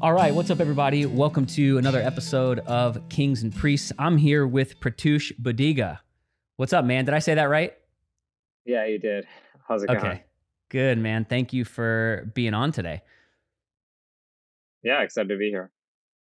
All 0.00 0.12
right, 0.12 0.32
what's 0.32 0.48
up, 0.48 0.60
everybody? 0.60 1.06
Welcome 1.06 1.44
to 1.46 1.76
another 1.76 2.00
episode 2.00 2.60
of 2.60 3.08
Kings 3.08 3.42
and 3.42 3.52
Priests. 3.52 3.90
I'm 3.98 4.16
here 4.16 4.46
with 4.46 4.78
Pratyush 4.78 5.32
Buddiga. 5.40 5.98
What's 6.54 6.72
up, 6.72 6.84
man? 6.84 7.04
Did 7.04 7.14
I 7.14 7.18
say 7.18 7.34
that 7.34 7.46
right? 7.46 7.74
Yeah, 8.64 8.86
you 8.86 9.00
did. 9.00 9.26
How's 9.66 9.82
it 9.82 9.88
going? 9.88 9.98
Okay, 9.98 10.08
going? 10.08 10.20
good, 10.68 10.98
man. 10.98 11.24
Thank 11.24 11.52
you 11.52 11.64
for 11.64 12.30
being 12.32 12.54
on 12.54 12.70
today. 12.70 13.02
Yeah, 14.84 15.02
excited 15.02 15.30
to 15.30 15.36
be 15.36 15.50
here. 15.50 15.72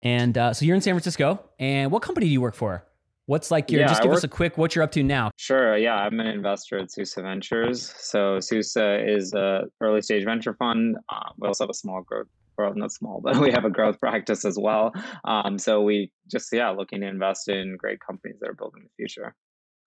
And 0.02 0.38
uh, 0.38 0.54
so 0.54 0.64
you're 0.64 0.76
in 0.76 0.82
San 0.82 0.94
Francisco, 0.94 1.44
and 1.60 1.92
what 1.92 2.02
company 2.02 2.28
do 2.28 2.32
you 2.32 2.40
work 2.40 2.56
for? 2.56 2.86
What's 3.26 3.52
like 3.52 3.72
your? 3.72 3.82
Yeah, 3.82 3.88
just 3.88 4.04
give 4.04 4.12
us 4.14 4.24
a 4.24 4.30
quick 4.30 4.58
what 4.58 4.74
you're 4.74 4.84
up 4.84 4.92
to 4.94 5.04
now. 5.04 5.32
Sure. 5.36 5.76
Yeah, 5.76 5.96
I'm 5.96 6.18
an 6.22 6.28
investor 6.28 6.78
at 6.78 6.92
Susa 6.92 7.24
Ventures. 7.24 7.94
So 7.98 8.40
Susa 8.40 9.04
is 9.06 9.34
a 9.34 9.64
early 9.82 10.02
stage 10.02 10.24
venture 10.24 10.54
fund. 10.54 10.96
Uh, 11.10 11.32
we 11.38 11.48
also 11.48 11.66
have 11.66 11.72
a 11.72 11.74
small 11.74 12.04
growth, 12.04 12.28
well, 12.58 12.74
not 12.76 12.92
small, 12.92 13.22
but 13.22 13.38
we 13.40 13.52
have 13.52 13.66
a 13.66 13.70
growth 13.70 14.00
practice 14.00 14.46
as 14.46 14.58
well. 14.60 14.94
Um, 15.24 15.58
so 15.58 15.82
we 15.82 16.12
just 16.30 16.52
yeah 16.52 16.70
looking 16.70 17.02
to 17.02 17.08
invest 17.08 17.48
in 17.48 17.78
great 17.78 18.00
companies 18.00 18.38
that 18.42 18.50
are 18.50 18.54
building 18.54 18.84
the 18.84 18.90
future. 18.98 19.36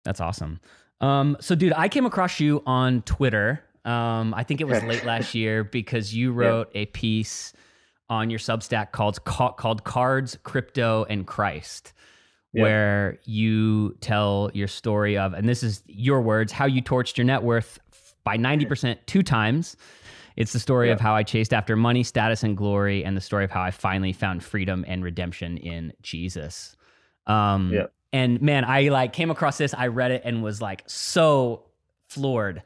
That's 0.05 0.21
awesome. 0.21 0.61
Um, 1.01 1.37
so, 1.41 1.55
dude, 1.55 1.73
I 1.75 1.89
came 1.89 2.07
across 2.07 2.39
you 2.41 2.63
on 2.67 3.03
Twitter. 3.03 3.63
Um, 3.85 4.33
I 4.35 4.45
think 4.45 4.61
it 4.61 4.69
was 4.69 4.83
late 4.85 5.05
last 5.05 5.35
year 5.37 5.65
because 5.65 6.15
you 6.15 6.33
wrote 6.33 6.71
a 6.75 6.87
piece 6.87 7.53
on 8.09 8.31
your 8.31 8.39
Substack 8.39 8.93
called 8.93 9.25
called 9.25 9.85
Cards, 9.85 10.39
Crypto, 10.45 11.05
and 11.09 11.27
Christ, 11.27 11.93
Yeah. 12.53 12.63
where 12.63 13.19
you 13.25 13.97
tell 14.01 14.51
your 14.55 14.69
story 14.69 15.17
of, 15.17 15.33
and 15.35 15.49
this 15.49 15.63
is 15.63 15.83
your 15.87 16.21
words, 16.21 16.53
how 16.53 16.67
you 16.67 16.83
torched 16.83 17.17
your 17.17 17.25
net 17.25 17.43
worth 17.43 17.81
by 18.25 18.37
ninety 18.37 18.67
percent 18.67 19.01
two 19.07 19.23
times. 19.23 19.77
It's 20.37 20.53
the 20.53 20.59
story 20.61 20.91
of 20.91 21.01
how 21.01 21.15
I 21.15 21.23
chased 21.23 21.53
after 21.53 21.77
money, 21.77 22.03
status, 22.03 22.43
and 22.43 22.57
glory, 22.57 23.05
and 23.05 23.17
the 23.17 23.21
story 23.21 23.45
of 23.45 23.51
how 23.51 23.61
I 23.63 23.71
finally 23.71 24.13
found 24.13 24.43
freedom 24.43 24.85
and 24.89 25.05
redemption 25.05 25.59
in 25.59 25.93
Jesus. 26.03 26.77
Um, 27.27 27.71
Yeah. 27.73 27.87
And 28.15 28.43
man, 28.43 28.65
I 28.67 28.89
like 28.89 29.13
came 29.15 29.31
across 29.31 29.57
this, 29.59 29.73
I 29.75 29.87
read 29.87 30.11
it 30.11 30.23
and 30.25 30.43
was 30.43 30.61
like 30.61 30.83
so 30.87 31.65
floored 32.09 32.63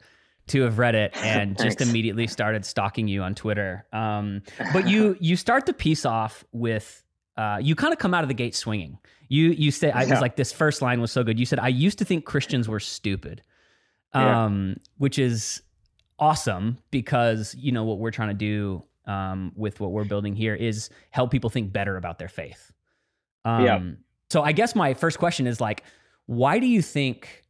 to 0.47 0.61
have 0.63 0.77
read 0.77 0.93
it 0.95 1.15
and 1.23 1.57
just 1.57 1.79
immediately 1.81 2.27
started 2.27 2.65
stalking 2.65 3.07
you 3.07 3.21
on 3.23 3.33
Twitter. 3.35 3.85
Um, 3.93 4.41
but 4.73 4.87
you 4.89 5.15
you 5.21 5.35
start 5.37 5.65
the 5.65 5.73
piece 5.73 6.05
off 6.05 6.43
with 6.51 7.01
uh, 7.37 7.59
you 7.61 7.75
kind 7.75 7.93
of 7.93 7.99
come 7.99 8.13
out 8.13 8.23
of 8.23 8.27
the 8.27 8.33
gate 8.33 8.55
swinging. 8.55 8.97
You 9.29 9.51
you 9.51 9.71
say 9.71 9.91
I 9.91 10.05
was 10.05 10.19
like 10.21 10.35
this 10.35 10.51
first 10.51 10.81
line 10.81 10.99
was 11.01 11.11
so 11.11 11.23
good. 11.23 11.39
You 11.39 11.45
said 11.45 11.59
I 11.59 11.67
used 11.69 11.99
to 11.99 12.05
think 12.05 12.25
Christians 12.25 12.67
were 12.67 12.79
stupid, 12.79 13.41
Yeah. 14.13 14.45
um, 14.45 14.77
which 14.97 15.17
is 15.19 15.61
awesome 16.19 16.77
because 16.91 17.55
you 17.55 17.71
know 17.71 17.83
what 17.83 17.99
we're 17.99 18.11
trying 18.11 18.29
to 18.29 18.33
do 18.33 18.83
um, 19.05 19.51
with 19.55 19.79
what 19.79 19.91
we're 19.91 20.03
building 20.05 20.35
here 20.35 20.55
is 20.55 20.89
help 21.11 21.31
people 21.31 21.49
think 21.49 21.71
better 21.71 21.97
about 21.97 22.19
their 22.19 22.27
faith. 22.27 22.71
Um, 23.45 23.63
Yeah. 23.65 23.81
So 24.29 24.41
I 24.41 24.51
guess 24.51 24.75
my 24.75 24.93
first 24.93 25.19
question 25.19 25.47
is 25.47 25.61
like, 25.61 25.83
why 26.25 26.59
do 26.59 26.67
you 26.67 26.81
think? 26.81 27.43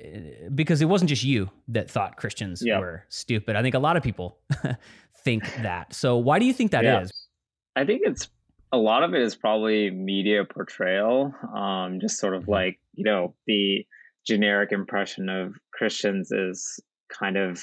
uh, 0.00 0.48
Because 0.54 0.80
it 0.80 0.84
wasn't 0.84 1.08
just 1.08 1.24
you 1.24 1.50
that 1.68 1.90
thought 1.90 2.16
Christians 2.16 2.62
Yeah. 2.64 2.78
were 2.78 3.04
stupid. 3.08 3.56
I 3.56 3.62
think 3.62 3.74
a 3.74 3.80
lot 3.80 3.96
of 3.96 4.02
people 4.04 4.38
think 5.24 5.44
that. 5.62 5.92
So 5.92 6.16
why 6.16 6.38
do 6.38 6.44
you 6.44 6.52
think 6.52 6.70
that 6.70 6.84
is? 6.84 7.10
Yeah. 7.76 7.82
I 7.82 7.84
think 7.86 8.02
it's 8.04 8.28
a 8.72 8.78
lot 8.78 9.02
of 9.02 9.14
it 9.14 9.22
is 9.22 9.34
probably 9.34 9.90
media 9.90 10.44
portrayal. 10.44 11.34
Um, 11.56 11.98
just 12.00 12.18
sort 12.18 12.34
of 12.34 12.44
Mhm. 12.44 12.48
like, 12.48 12.80
you 12.94 13.04
know, 13.04 13.34
the 13.48 13.84
generic 14.26 14.70
impression 14.70 15.28
of 15.28 15.54
Christians 15.72 16.30
is 16.30 16.78
kind 17.08 17.36
of 17.36 17.60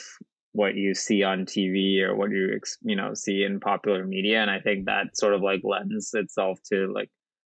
what 0.54 0.76
you 0.76 0.94
see 0.94 1.24
on 1.24 1.46
TV 1.46 2.02
or 2.02 2.16
what 2.16 2.32
you, 2.32 2.60
you 2.82 2.96
know, 2.96 3.14
see 3.14 3.44
in 3.44 3.60
popular 3.60 4.06
media. 4.06 4.42
And 4.42 4.50
I 4.50 4.60
think 4.60 4.86
that 4.86 5.18
sort 5.18 5.34
of 5.34 5.42
like 5.42 5.62
lends 5.64 6.12
itself 6.14 6.60
to 6.72 6.92
like 6.94 7.10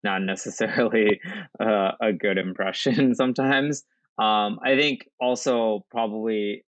not 0.05 0.23
necessarily 0.23 1.21
uh, 1.61 1.93
a 2.01 2.13
good 2.13 2.39
impression 2.39 3.15
sometimes. 3.15 3.85
Um, 4.19 4.59
I 4.65 4.77
think 4.79 5.07
also 5.21 5.85
probably, 5.91 6.65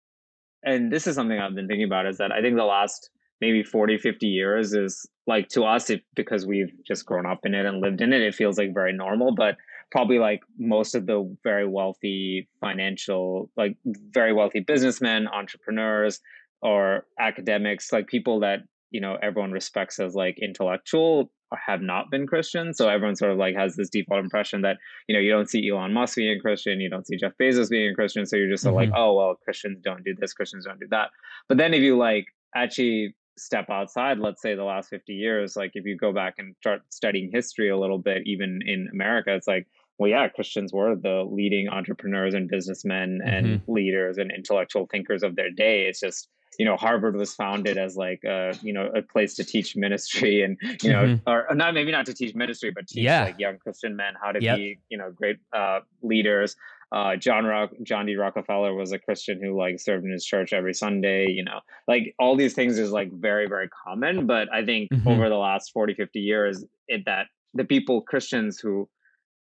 and 0.62 0.92
this 0.92 1.06
is 1.06 1.16
something 1.16 1.38
I've 1.38 1.54
been 1.54 1.68
thinking 1.68 1.86
about, 1.86 2.06
is 2.06 2.18
that 2.18 2.32
I 2.32 2.40
think 2.40 2.56
the 2.56 2.64
last 2.64 3.10
maybe 3.42 3.64
40 3.64 3.98
50 3.98 4.26
years 4.28 4.72
is 4.72 5.06
like 5.26 5.48
to 5.48 5.64
us 5.64 5.90
it, 5.90 6.02
because 6.14 6.46
we've 6.46 6.72
just 6.86 7.04
grown 7.04 7.26
up 7.26 7.40
in 7.44 7.54
it 7.54 7.66
and 7.66 7.80
lived 7.80 8.00
in 8.00 8.12
it 8.12 8.22
it 8.22 8.34
feels 8.34 8.56
like 8.56 8.72
very 8.72 8.92
normal 8.92 9.34
but 9.34 9.56
probably 9.92 10.18
like 10.18 10.40
most 10.58 10.94
of 10.94 11.06
the 11.06 11.36
very 11.44 11.68
wealthy 11.68 12.48
financial 12.60 13.50
like 13.56 13.76
very 13.84 14.32
wealthy 14.32 14.58
businessmen 14.58 15.28
entrepreneurs 15.28 16.18
or 16.62 17.04
academics 17.20 17.92
like 17.92 18.06
people 18.06 18.40
that 18.40 18.60
you 18.90 19.00
know 19.00 19.18
everyone 19.22 19.52
respects 19.52 20.00
as 20.00 20.14
like 20.14 20.36
intellectual 20.40 21.30
have 21.66 21.82
not 21.82 22.10
been 22.10 22.26
christian. 22.26 22.72
So 22.72 22.88
everyone 22.88 23.16
sort 23.16 23.32
of 23.32 23.36
like 23.36 23.54
has 23.54 23.76
this 23.76 23.90
default 23.90 24.24
impression 24.24 24.62
that 24.62 24.78
you 25.06 25.14
know 25.14 25.20
you 25.20 25.30
don't 25.30 25.50
see 25.50 25.68
elon 25.68 25.92
musk 25.92 26.16
being 26.16 26.38
a 26.38 26.40
christian 26.40 26.80
you 26.80 26.88
don't 26.88 27.06
see 27.06 27.18
jeff 27.18 27.32
bezos 27.40 27.68
being 27.68 27.90
a 27.90 27.94
christian. 27.94 28.24
So 28.24 28.36
you're 28.36 28.48
just 28.48 28.64
of 28.64 28.72
like 28.72 28.88
mm-hmm. 28.88 28.98
oh 28.98 29.12
well 29.12 29.34
christians 29.44 29.78
don't 29.84 30.02
do 30.04 30.14
this 30.18 30.32
christians 30.32 30.64
don't 30.64 30.80
do 30.80 30.88
that. 30.90 31.10
But 31.50 31.58
then 31.58 31.74
if 31.74 31.82
you 31.82 31.98
like 31.98 32.24
actually 32.56 33.14
step 33.38 33.68
outside 33.70 34.18
let's 34.18 34.42
say 34.42 34.54
the 34.54 34.64
last 34.64 34.88
50 34.88 35.12
years 35.12 35.56
like 35.56 35.72
if 35.74 35.84
you 35.84 35.96
go 35.96 36.12
back 36.12 36.34
and 36.38 36.54
start 36.56 36.82
studying 36.90 37.30
history 37.32 37.70
a 37.70 37.78
little 37.78 37.98
bit 37.98 38.22
even 38.26 38.60
in 38.66 38.88
america 38.92 39.34
it's 39.34 39.48
like 39.48 39.66
well 39.98 40.10
yeah 40.10 40.28
christians 40.28 40.72
were 40.72 40.94
the 40.96 41.24
leading 41.30 41.68
entrepreneurs 41.68 42.34
and 42.34 42.48
businessmen 42.48 43.20
and 43.24 43.60
leaders 43.66 44.18
and 44.18 44.30
intellectual 44.32 44.86
thinkers 44.90 45.22
of 45.22 45.36
their 45.36 45.50
day 45.50 45.86
it's 45.86 46.00
just 46.00 46.28
you 46.58 46.64
know 46.64 46.76
harvard 46.76 47.16
was 47.16 47.34
founded 47.34 47.78
as 47.78 47.96
like 47.96 48.22
a 48.24 48.52
you 48.62 48.72
know 48.72 48.90
a 48.94 49.02
place 49.02 49.34
to 49.34 49.44
teach 49.44 49.76
ministry 49.76 50.42
and 50.44 50.58
you 50.82 50.90
know 50.90 51.04
Mhm. 51.04 51.20
or, 51.26 51.50
or 51.50 51.54
not 51.54 51.74
maybe 51.74 51.92
not 51.92 52.06
to 52.06 52.14
teach 52.14 52.34
ministry 52.34 52.70
but 52.74 52.86
teach 52.88 53.04
Yeah. 53.04 53.24
like 53.24 53.38
young 53.38 53.58
christian 53.58 53.96
men 53.96 54.14
how 54.22 54.32
to 54.32 54.40
Yep. 54.42 54.56
be 54.56 54.78
you 54.88 54.98
know 54.98 55.10
great 55.10 55.36
uh 55.52 55.80
leaders 56.02 56.56
uh, 56.94 57.16
John 57.16 57.46
Rock, 57.46 57.70
John 57.84 58.04
D. 58.04 58.16
Rockefeller 58.16 58.74
was 58.74 58.92
a 58.92 58.98
Christian 58.98 59.40
who 59.42 59.56
like 59.58 59.80
served 59.80 60.04
in 60.04 60.12
his 60.12 60.26
church 60.26 60.52
every 60.52 60.74
Sunday, 60.74 61.30
you 61.30 61.42
know, 61.42 61.60
like 61.88 62.14
all 62.18 62.36
these 62.36 62.52
things 62.52 62.78
is 62.78 62.90
like 62.90 63.10
very, 63.10 63.48
very 63.48 63.70
common. 63.70 64.26
But 64.26 64.52
I 64.52 64.62
think 64.62 64.90
Mhm. 64.92 65.06
over 65.06 65.30
the 65.30 65.38
last 65.38 65.72
40, 65.72 65.94
50 65.94 66.20
years, 66.20 66.66
it 66.88 67.06
that 67.06 67.28
the 67.54 67.64
people, 67.64 68.02
Christians 68.02 68.58
who 68.58 68.90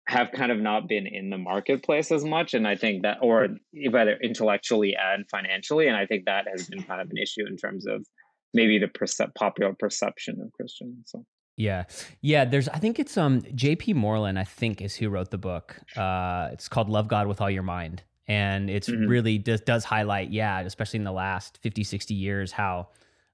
have 0.08 0.32
kind 0.32 0.52
of 0.52 0.60
not 0.60 0.88
been 0.88 1.08
in 1.08 1.30
the 1.30 1.38
marketplace 1.38 2.12
as 2.12 2.24
much. 2.26 2.54
And 2.54 2.68
I 2.68 2.76
think 2.76 3.04
that, 3.04 3.18
or 3.22 3.48
whether 3.92 4.18
intellectually 4.22 4.96
and 4.96 5.26
financially, 5.30 5.88
and 5.88 5.96
I 5.96 6.06
think 6.06 6.26
that 6.26 6.48
has 6.52 6.68
been 6.68 6.84
kind 6.84 7.02
of 7.02 7.10
an 7.10 7.18
issue 7.18 7.46
in 7.48 7.56
terms 7.56 7.86
of 7.88 8.06
maybe 8.54 8.80
the 8.80 8.88
percep- 8.88 9.34
popular 9.36 9.74
perception 9.78 10.42
of 10.42 10.52
Christians. 10.54 11.04
So, 11.12 11.26
Yeah. 11.56 11.84
Yeah, 12.22 12.46
there's 12.46 12.68
I 12.70 12.80
think 12.80 13.00
it's 13.00 13.16
um 13.18 13.42
JP 13.42 13.96
Moreland 13.96 14.38
I 14.40 14.44
think 14.44 14.82
is 14.82 14.96
who 14.96 15.10
wrote 15.10 15.32
the 15.32 15.38
book. 15.38 15.80
Uh 15.96 16.50
it's 16.52 16.68
called 16.68 16.90
Love 16.90 17.08
God 17.08 17.28
with 17.28 17.40
All 17.40 17.50
Your 17.50 17.64
Mind 17.64 18.04
and 18.28 18.70
it's 18.70 18.90
Mhm. 18.90 19.08
really 19.08 19.38
does 19.38 19.62
does 19.62 19.86
highlight 19.86 20.32
yeah, 20.32 20.60
especially 20.62 20.98
in 20.98 21.04
the 21.06 21.12
last 21.12 21.60
50 21.62 21.84
60 21.84 22.14
years 22.14 22.52
how 22.52 22.90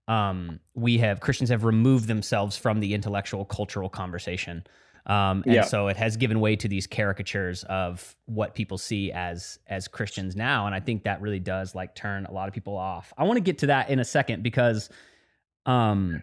um 0.07 0.59
we 0.75 0.97
have 0.99 1.19
Christians 1.21 1.49
have 1.49 1.63
removed 1.63 2.07
themselves 2.07 2.57
from 2.57 2.79
the 2.81 2.93
intellectual 2.93 3.45
cultural 3.45 3.89
conversation. 3.89 4.63
Um 5.07 5.41
and 5.45 5.55
Yeah. 5.55 5.63
so 5.63 5.87
it 5.87 5.97
has 5.97 6.17
given 6.17 6.39
way 6.39 6.55
to 6.57 6.67
these 6.67 6.85
caricatures 6.85 7.63
of 7.63 8.15
what 8.25 8.53
people 8.53 8.77
see 8.77 9.11
as 9.11 9.57
as 9.67 9.87
Christians 9.87 10.35
now 10.35 10.65
and 10.67 10.75
I 10.75 10.79
think 10.79 11.03
that 11.03 11.21
really 11.21 11.39
does 11.39 11.73
like 11.73 11.95
turn 11.95 12.25
a 12.25 12.31
lot 12.31 12.47
of 12.47 12.53
people 12.53 12.77
off. 12.77 13.13
I 13.17 13.23
want 13.23 13.37
to 13.37 13.41
get 13.41 13.57
to 13.59 13.67
that 13.67 13.89
in 13.89 13.99
a 13.99 14.05
second 14.05 14.43
because 14.43 14.89
um 15.65 16.21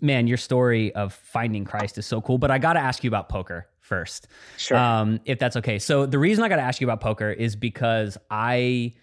man, 0.00 0.28
your 0.28 0.36
story 0.36 0.94
of 0.94 1.12
finding 1.12 1.64
Christ 1.64 1.98
is 1.98 2.06
so 2.06 2.20
cool. 2.20 2.38
But 2.38 2.50
I 2.52 2.58
got 2.58 2.74
to 2.74 2.78
ask 2.80 3.02
you 3.02 3.08
about 3.08 3.28
poker 3.28 3.66
first, 3.80 4.28
sure. 4.56 4.76
um, 4.78 5.18
if 5.24 5.40
that's 5.40 5.56
okay. 5.56 5.80
So 5.80 6.06
the 6.06 6.20
reason 6.20 6.44
I 6.44 6.48
got 6.48 6.56
to 6.56 6.62
ask 6.62 6.80
you 6.80 6.86
about 6.86 7.00
poker 7.00 7.30
is 7.32 7.56
because 7.56 8.16
I, 8.30 8.94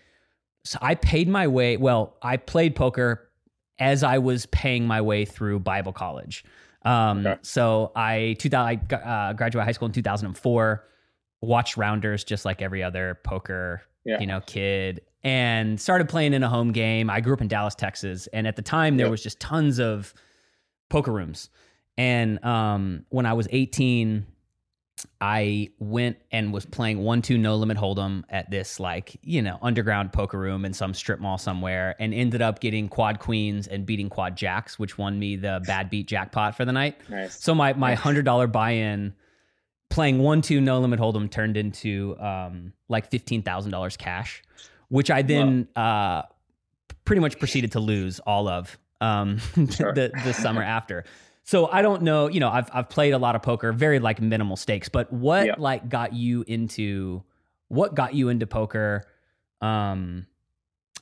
so 0.63 0.79
I 0.81 0.95
paid 0.95 1.27
my 1.27 1.47
way. 1.47 1.75
Well, 1.75 2.15
I 2.21 2.37
played 2.37 2.75
poker 2.75 3.29
as 3.77 4.03
I 4.03 4.19
was 4.19 4.45
paying 4.45 4.87
my 4.87 5.01
way 5.01 5.25
through 5.25 5.59
Bible 5.59 5.91
college. 5.91 6.45
Um, 6.85 7.25
Okay. 7.25 7.39
So 7.41 7.91
I, 7.95 8.35
2000, 8.39 8.91
I 8.91 8.95
uh, 8.95 9.33
graduated 9.33 9.65
high 9.65 9.71
school 9.71 9.87
in 9.87 9.91
2004. 9.91 10.83
Watched 11.41 11.77
rounders 11.77 12.23
just 12.23 12.45
like 12.45 12.61
every 12.61 12.81
other 12.83 13.19
poker, 13.23 13.81
Yeah. 14.05 14.19
you 14.19 14.25
know, 14.27 14.41
kid, 14.41 15.01
and 15.23 15.79
started 15.79 16.07
playing 16.09 16.33
in 16.33 16.43
a 16.43 16.49
home 16.49 16.71
game. 16.71 17.09
I 17.09 17.19
grew 17.21 17.33
up 17.33 17.41
in 17.41 17.47
Dallas, 17.47 17.75
Texas, 17.75 18.27
and 18.33 18.47
at 18.47 18.55
the 18.55 18.61
time 18.61 18.97
there 18.97 19.09
was 19.09 19.21
just 19.21 19.39
tons 19.39 19.79
of 19.79 20.13
poker 20.89 21.11
rooms. 21.11 21.49
And 21.97 22.43
um, 22.43 23.05
when 23.09 23.25
I 23.25 23.33
was 23.33 23.47
18, 23.51 24.25
I 25.21 25.69
went 25.79 26.17
and 26.31 26.53
was 26.53 26.65
playing 26.65 26.99
one 26.99 27.21
two 27.21 27.37
no 27.37 27.55
limit 27.55 27.77
hold'em 27.77 28.23
at 28.29 28.49
this 28.49 28.79
like 28.79 29.17
you 29.23 29.41
know 29.41 29.57
underground 29.61 30.13
poker 30.13 30.37
room 30.37 30.65
in 30.65 30.73
some 30.73 30.93
strip 30.93 31.19
mall 31.19 31.37
somewhere, 31.37 31.95
and 31.99 32.13
ended 32.13 32.41
up 32.41 32.59
getting 32.59 32.87
quad 32.87 33.19
queens 33.19 33.67
and 33.67 33.85
beating 33.85 34.09
quad 34.09 34.35
jacks, 34.35 34.77
which 34.77 34.97
won 34.97 35.17
me 35.17 35.35
the 35.35 35.61
bad 35.65 35.89
beat 35.89 36.07
jackpot 36.07 36.55
for 36.55 36.65
the 36.65 36.71
night. 36.73 36.97
nice. 37.09 37.41
So 37.41 37.55
my 37.55 37.73
my 37.73 37.95
hundred 37.95 38.25
dollar 38.25 38.47
buy 38.47 38.71
in, 38.71 39.13
playing 39.89 40.19
one 40.19 40.41
two 40.41 40.61
no 40.61 40.79
limit 40.79 40.99
hold'em 40.99 41.29
turned 41.29 41.57
into 41.57 42.15
um, 42.19 42.73
like 42.89 43.09
fifteen 43.11 43.41
thousand 43.43 43.71
dollars 43.71 43.97
cash, 43.97 44.43
which 44.89 45.09
I 45.11 45.21
then 45.21 45.67
uh, 45.75 46.23
pretty 47.05 47.19
much 47.21 47.39
proceeded 47.39 47.71
to 47.73 47.79
lose 47.79 48.19
all 48.19 48.47
of 48.47 48.77
um, 49.01 49.37
Sure. 49.71 49.93
the 49.93 50.11
the 50.23 50.33
summer 50.33 50.63
after. 50.63 51.05
So 51.45 51.67
I 51.67 51.81
don't 51.83 52.01
know, 52.01 52.27
you 52.27 52.39
know, 52.39 52.49
I've 52.49 52.69
I've 52.73 52.89
played 52.89 53.13
a 53.13 53.17
lot 53.19 53.35
of 53.35 53.41
poker, 53.43 53.71
very 53.71 53.99
like 53.99 54.19
minimal 54.19 54.55
stakes, 54.57 54.89
but 54.89 55.11
what 55.13 55.45
Yeah. 55.45 55.55
like 55.57 55.87
got 55.89 56.13
you 56.13 56.43
into 56.47 57.23
what 57.67 57.95
got 57.95 58.13
you 58.15 58.29
into 58.29 58.47
poker? 58.47 59.03
Um 59.61 60.25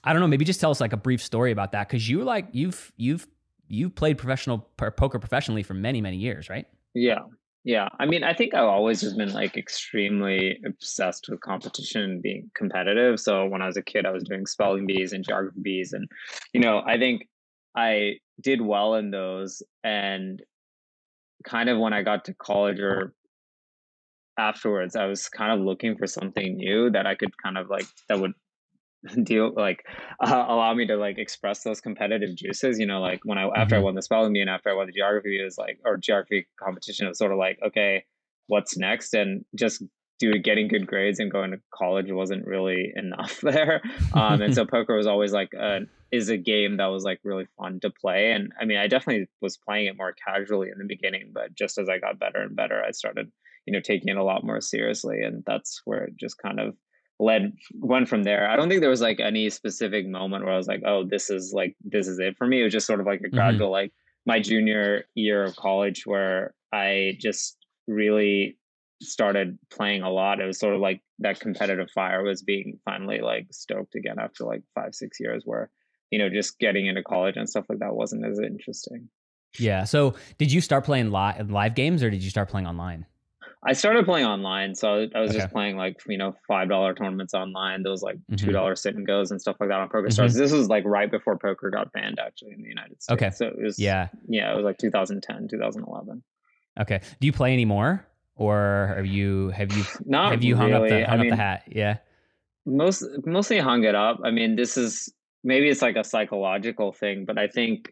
I 0.03 0.11
don't 0.11 0.21
know, 0.21 0.27
maybe 0.27 0.43
just 0.43 0.59
tell 0.59 0.69
us 0.71 0.81
like 0.81 0.91
a 0.93 0.97
brief 0.97 1.21
story 1.23 1.51
about 1.51 1.71
that 1.71 1.87
cuz 1.89 2.07
you 2.09 2.23
like 2.23 2.47
you've 2.51 2.91
you've 2.97 3.25
you've 3.69 3.95
played 3.95 4.17
professional 4.17 4.59
per- 4.77 4.91
poker 4.91 5.17
professionally 5.17 5.63
for 5.63 5.73
many 5.73 6.01
many 6.01 6.17
years, 6.17 6.49
right? 6.49 6.67
Yeah. 6.93 7.19
Yeah. 7.63 7.87
I 7.97 8.05
mean, 8.05 8.25
I 8.25 8.33
think 8.33 8.53
I've 8.53 8.65
always 8.65 8.99
just 8.99 9.15
been 9.17 9.31
like 9.33 9.55
extremely 9.55 10.59
obsessed 10.65 11.29
with 11.29 11.39
competition 11.39 12.01
and 12.01 12.21
being 12.21 12.51
competitive. 12.53 13.17
So 13.21 13.47
when 13.47 13.61
I 13.61 13.67
was 13.67 13.77
a 13.77 13.81
kid, 13.81 14.05
I 14.05 14.11
was 14.11 14.23
doing 14.25 14.45
spelling 14.45 14.85
bees 14.85 15.13
and 15.13 15.23
geography 15.23 15.61
bees. 15.61 15.93
And, 15.93 16.09
you 16.51 16.59
know, 16.59 16.83
I 16.85 16.97
think 16.97 17.29
I 17.75 18.19
did 18.41 18.61
well 18.61 18.95
in 18.95 19.11
those. 19.11 19.61
And 19.83 20.41
kind 21.45 21.69
of 21.69 21.79
when 21.79 21.93
I 21.93 22.03
got 22.03 22.25
to 22.25 22.33
college 22.33 22.79
or 22.79 23.13
afterwards, 24.37 24.95
I 24.95 25.05
was 25.05 25.29
kind 25.29 25.51
of 25.51 25.65
looking 25.65 25.97
for 25.97 26.07
something 26.07 26.57
new 26.57 26.89
that 26.91 27.05
I 27.05 27.15
could 27.15 27.37
kind 27.37 27.57
of 27.57 27.69
like, 27.69 27.85
that 28.09 28.19
would 28.19 28.33
deal 29.23 29.53
like 29.55 29.85
uh, 30.21 30.45
allow 30.49 30.73
me 30.73 30.87
to 30.87 30.95
like 30.95 31.17
express 31.17 31.63
those 31.63 31.81
competitive 31.81 32.35
juices 32.35 32.79
you 32.79 32.85
know 32.85 33.01
like 33.01 33.19
when 33.25 33.37
i 33.37 33.47
after 33.55 33.75
i 33.75 33.79
Mhm. 33.79 33.83
won 33.83 33.95
the 33.95 34.01
spelling 34.01 34.33
bee 34.33 34.41
and 34.41 34.49
after 34.49 34.69
i 34.69 34.73
won 34.73 34.87
the 34.87 34.93
geography 34.93 35.39
it 35.39 35.43
was 35.43 35.57
like 35.57 35.79
or 35.85 35.97
geography 35.97 36.47
competition 36.59 37.05
it 37.05 37.09
was 37.09 37.17
sort 37.17 37.31
of 37.31 37.37
like 37.37 37.59
okay 37.65 38.05
what's 38.47 38.77
next 38.77 39.13
and 39.13 39.45
just 39.55 39.83
due 40.19 40.31
to 40.31 40.39
getting 40.39 40.67
good 40.67 40.85
grades 40.87 41.19
and 41.19 41.31
going 41.31 41.51
to 41.51 41.57
college 41.73 42.11
wasn't 42.11 42.45
really 42.45 42.91
enough 42.95 43.41
there 43.43 43.81
um 44.13 44.41
and 44.41 44.53
so 44.53 44.65
poker 44.73 44.95
was 44.95 45.07
always 45.07 45.31
like 45.33 45.49
a, 45.53 45.79
is 46.11 46.29
a 46.29 46.37
game 46.37 46.77
that 46.77 46.85
was 46.87 47.03
like 47.03 47.19
really 47.23 47.47
fun 47.57 47.79
to 47.79 47.89
play 47.89 48.31
and 48.31 48.51
i 48.59 48.65
mean 48.65 48.77
i 48.77 48.87
definitely 48.87 49.27
was 49.41 49.57
playing 49.57 49.87
it 49.87 49.97
more 49.97 50.13
casually 50.27 50.69
in 50.69 50.77
the 50.77 50.85
beginning 50.87 51.31
but 51.33 51.53
just 51.55 51.77
as 51.77 51.89
i 51.89 51.97
got 51.97 52.19
better 52.19 52.41
and 52.41 52.55
better 52.55 52.81
i 52.83 52.91
started 52.91 53.31
you 53.65 53.73
know 53.73 53.79
taking 53.81 54.09
it 54.09 54.17
a 54.17 54.23
lot 54.23 54.43
more 54.43 54.61
seriously 54.61 55.21
and 55.21 55.43
that's 55.45 55.81
where 55.85 56.03
it 56.03 56.13
just 56.17 56.37
kind 56.37 56.59
of 56.59 56.75
led 57.19 57.53
went 57.75 58.09
from 58.09 58.23
there. 58.23 58.49
I 58.49 58.55
don't 58.55 58.67
think 58.69 58.81
there 58.81 58.89
was 58.89 58.99
like 58.99 59.19
any 59.19 59.49
specific 59.51 60.07
moment 60.07 60.43
where 60.43 60.53
I 60.53 60.57
was 60.57 60.67
like, 60.67 60.81
oh, 60.85 61.05
this 61.07 61.29
is 61.29 61.53
like 61.55 61.75
this 61.83 62.07
is 62.07 62.17
it 62.19 62.35
for 62.37 62.47
me. 62.47 62.59
It 62.59 62.63
was 62.63 62.73
just 62.73 62.87
sort 62.87 62.99
of 62.99 63.05
like 63.05 63.21
a 63.21 63.29
Mhm. 63.29 63.31
gradual 63.33 63.71
like 63.71 63.93
my 64.25 64.39
junior 64.39 65.05
year 65.13 65.43
of 65.43 65.55
college 65.55 66.05
where 66.05 66.55
I 66.73 67.15
just 67.21 67.55
really 67.87 68.57
started 69.01 69.57
playing 69.69 70.01
a 70.01 70.09
lot. 70.09 70.39
It 70.39 70.45
was 70.45 70.59
sort 70.59 70.75
of 70.75 70.81
like 70.81 71.01
that 71.19 71.39
competitive 71.39 71.89
fire 71.91 72.23
was 72.23 72.41
being 72.41 72.79
finally 72.85 73.19
like 73.19 73.47
stoked 73.51 73.95
again 73.95 74.17
after 74.19 74.45
like 74.45 74.63
five, 74.75 74.95
six 74.95 75.19
years 75.19 75.43
where, 75.45 75.69
you 76.11 76.19
know, 76.19 76.29
just 76.29 76.59
getting 76.59 76.87
into 76.87 77.03
college 77.03 77.37
and 77.37 77.49
stuff 77.49 77.65
like 77.69 77.79
that 77.79 77.95
wasn't 77.95 78.25
as 78.25 78.39
interesting. 78.39 79.09
Yeah. 79.59 79.83
So, 79.83 80.15
did 80.37 80.51
you 80.51 80.61
start 80.61 80.83
playing 80.83 81.11
live 81.11 81.51
live 81.51 81.75
games 81.75 82.01
or 82.01 82.09
did 82.09 82.23
you 82.23 82.29
start 82.29 82.49
playing 82.49 82.67
online? 82.67 83.05
I 83.65 83.73
started 83.73 84.03
playing 84.05 84.25
online, 84.25 84.75
so 84.75 84.89
I 84.89 84.97
was, 84.97 85.09
I 85.15 85.19
was 85.21 85.29
Okay. 85.31 85.39
just 85.39 85.53
playing 85.53 85.77
like 85.77 86.01
you 86.07 86.17
know 86.17 86.35
five 86.47 86.69
dollar 86.69 86.93
tournaments 86.93 87.33
online. 87.33 87.83
Those 87.83 88.01
like 88.01 88.17
two 88.31 88.35
mm-hmm. 88.35 88.51
dollar 88.51 88.75
sit 88.75 88.95
and 88.95 89.07
goes 89.07 89.31
and 89.31 89.39
stuff 89.39 89.55
like 89.59 89.69
that 89.69 89.79
on 89.79 89.89
Poker 89.89 90.09
Stars. 90.09 90.33
Mm-hmm. 90.33 90.41
This 90.41 90.51
was 90.51 90.67
like 90.67 90.83
right 90.85 91.09
before 91.09 91.37
poker 91.37 91.69
got 91.69 91.91
banned 91.93 92.19
actually 92.19 92.53
in 92.53 92.61
the 92.61 92.67
United 92.67 93.01
States. 93.01 93.11
Okay. 93.21 93.31
so 93.31 93.47
it 93.47 93.63
was 93.63 93.79
Yeah. 93.79 94.09
yeah, 94.27 94.51
it 94.51 94.55
was 94.55 94.65
like 94.65 94.77
2010, 94.79 95.47
2011. 95.49 96.23
Okay. 96.81 97.01
Do 97.19 97.25
you 97.25 97.31
play 97.31 97.53
anymore 97.53 98.05
or 98.35 98.95
are 98.97 99.03
you 99.03 99.49
have 99.49 99.71
you 99.71 99.83
Not 100.05 100.31
have 100.31 100.43
you 100.43 100.55
hung 100.55 100.71
really. 100.71 101.03
up 101.03 101.07
the 101.07 101.09
hung 101.09 101.19
I 101.19 101.23
up 101.23 101.29
the 101.29 101.35
hat? 101.35 101.63
Yeah. 101.67 101.97
most 102.65 103.03
mostly 103.25 103.59
hung 103.59 103.83
it 103.83 103.95
up. 103.95 104.19
I 104.23 104.31
mean, 104.31 104.55
this 104.55 104.77
is 104.77 105.13
maybe 105.43 105.69
it's 105.69 105.81
like 105.81 105.95
a 105.95 106.03
psychological 106.03 106.91
thing, 106.93 107.25
but 107.25 107.37
I 107.37 107.47
think 107.47 107.91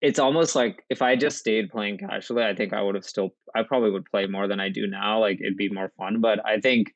it's 0.00 0.18
almost 0.18 0.56
like 0.56 0.82
if 0.88 1.02
I 1.02 1.16
just 1.16 1.38
stayed 1.38 1.70
playing 1.70 1.98
casually, 1.98 2.42
I 2.42 2.54
think 2.54 2.72
I 2.72 2.82
would 2.82 2.94
have 2.94 3.04
still 3.04 3.30
I 3.54 3.62
probably 3.62 3.90
would 3.90 4.06
play 4.10 4.26
more 4.26 4.48
than 4.48 4.60
I 4.60 4.70
do 4.70 4.86
now. 4.86 5.20
Like 5.20 5.40
it'd 5.40 5.56
be 5.56 5.68
more 5.70 5.92
fun. 5.98 6.20
But 6.20 6.44
I 6.46 6.60
think 6.60 6.92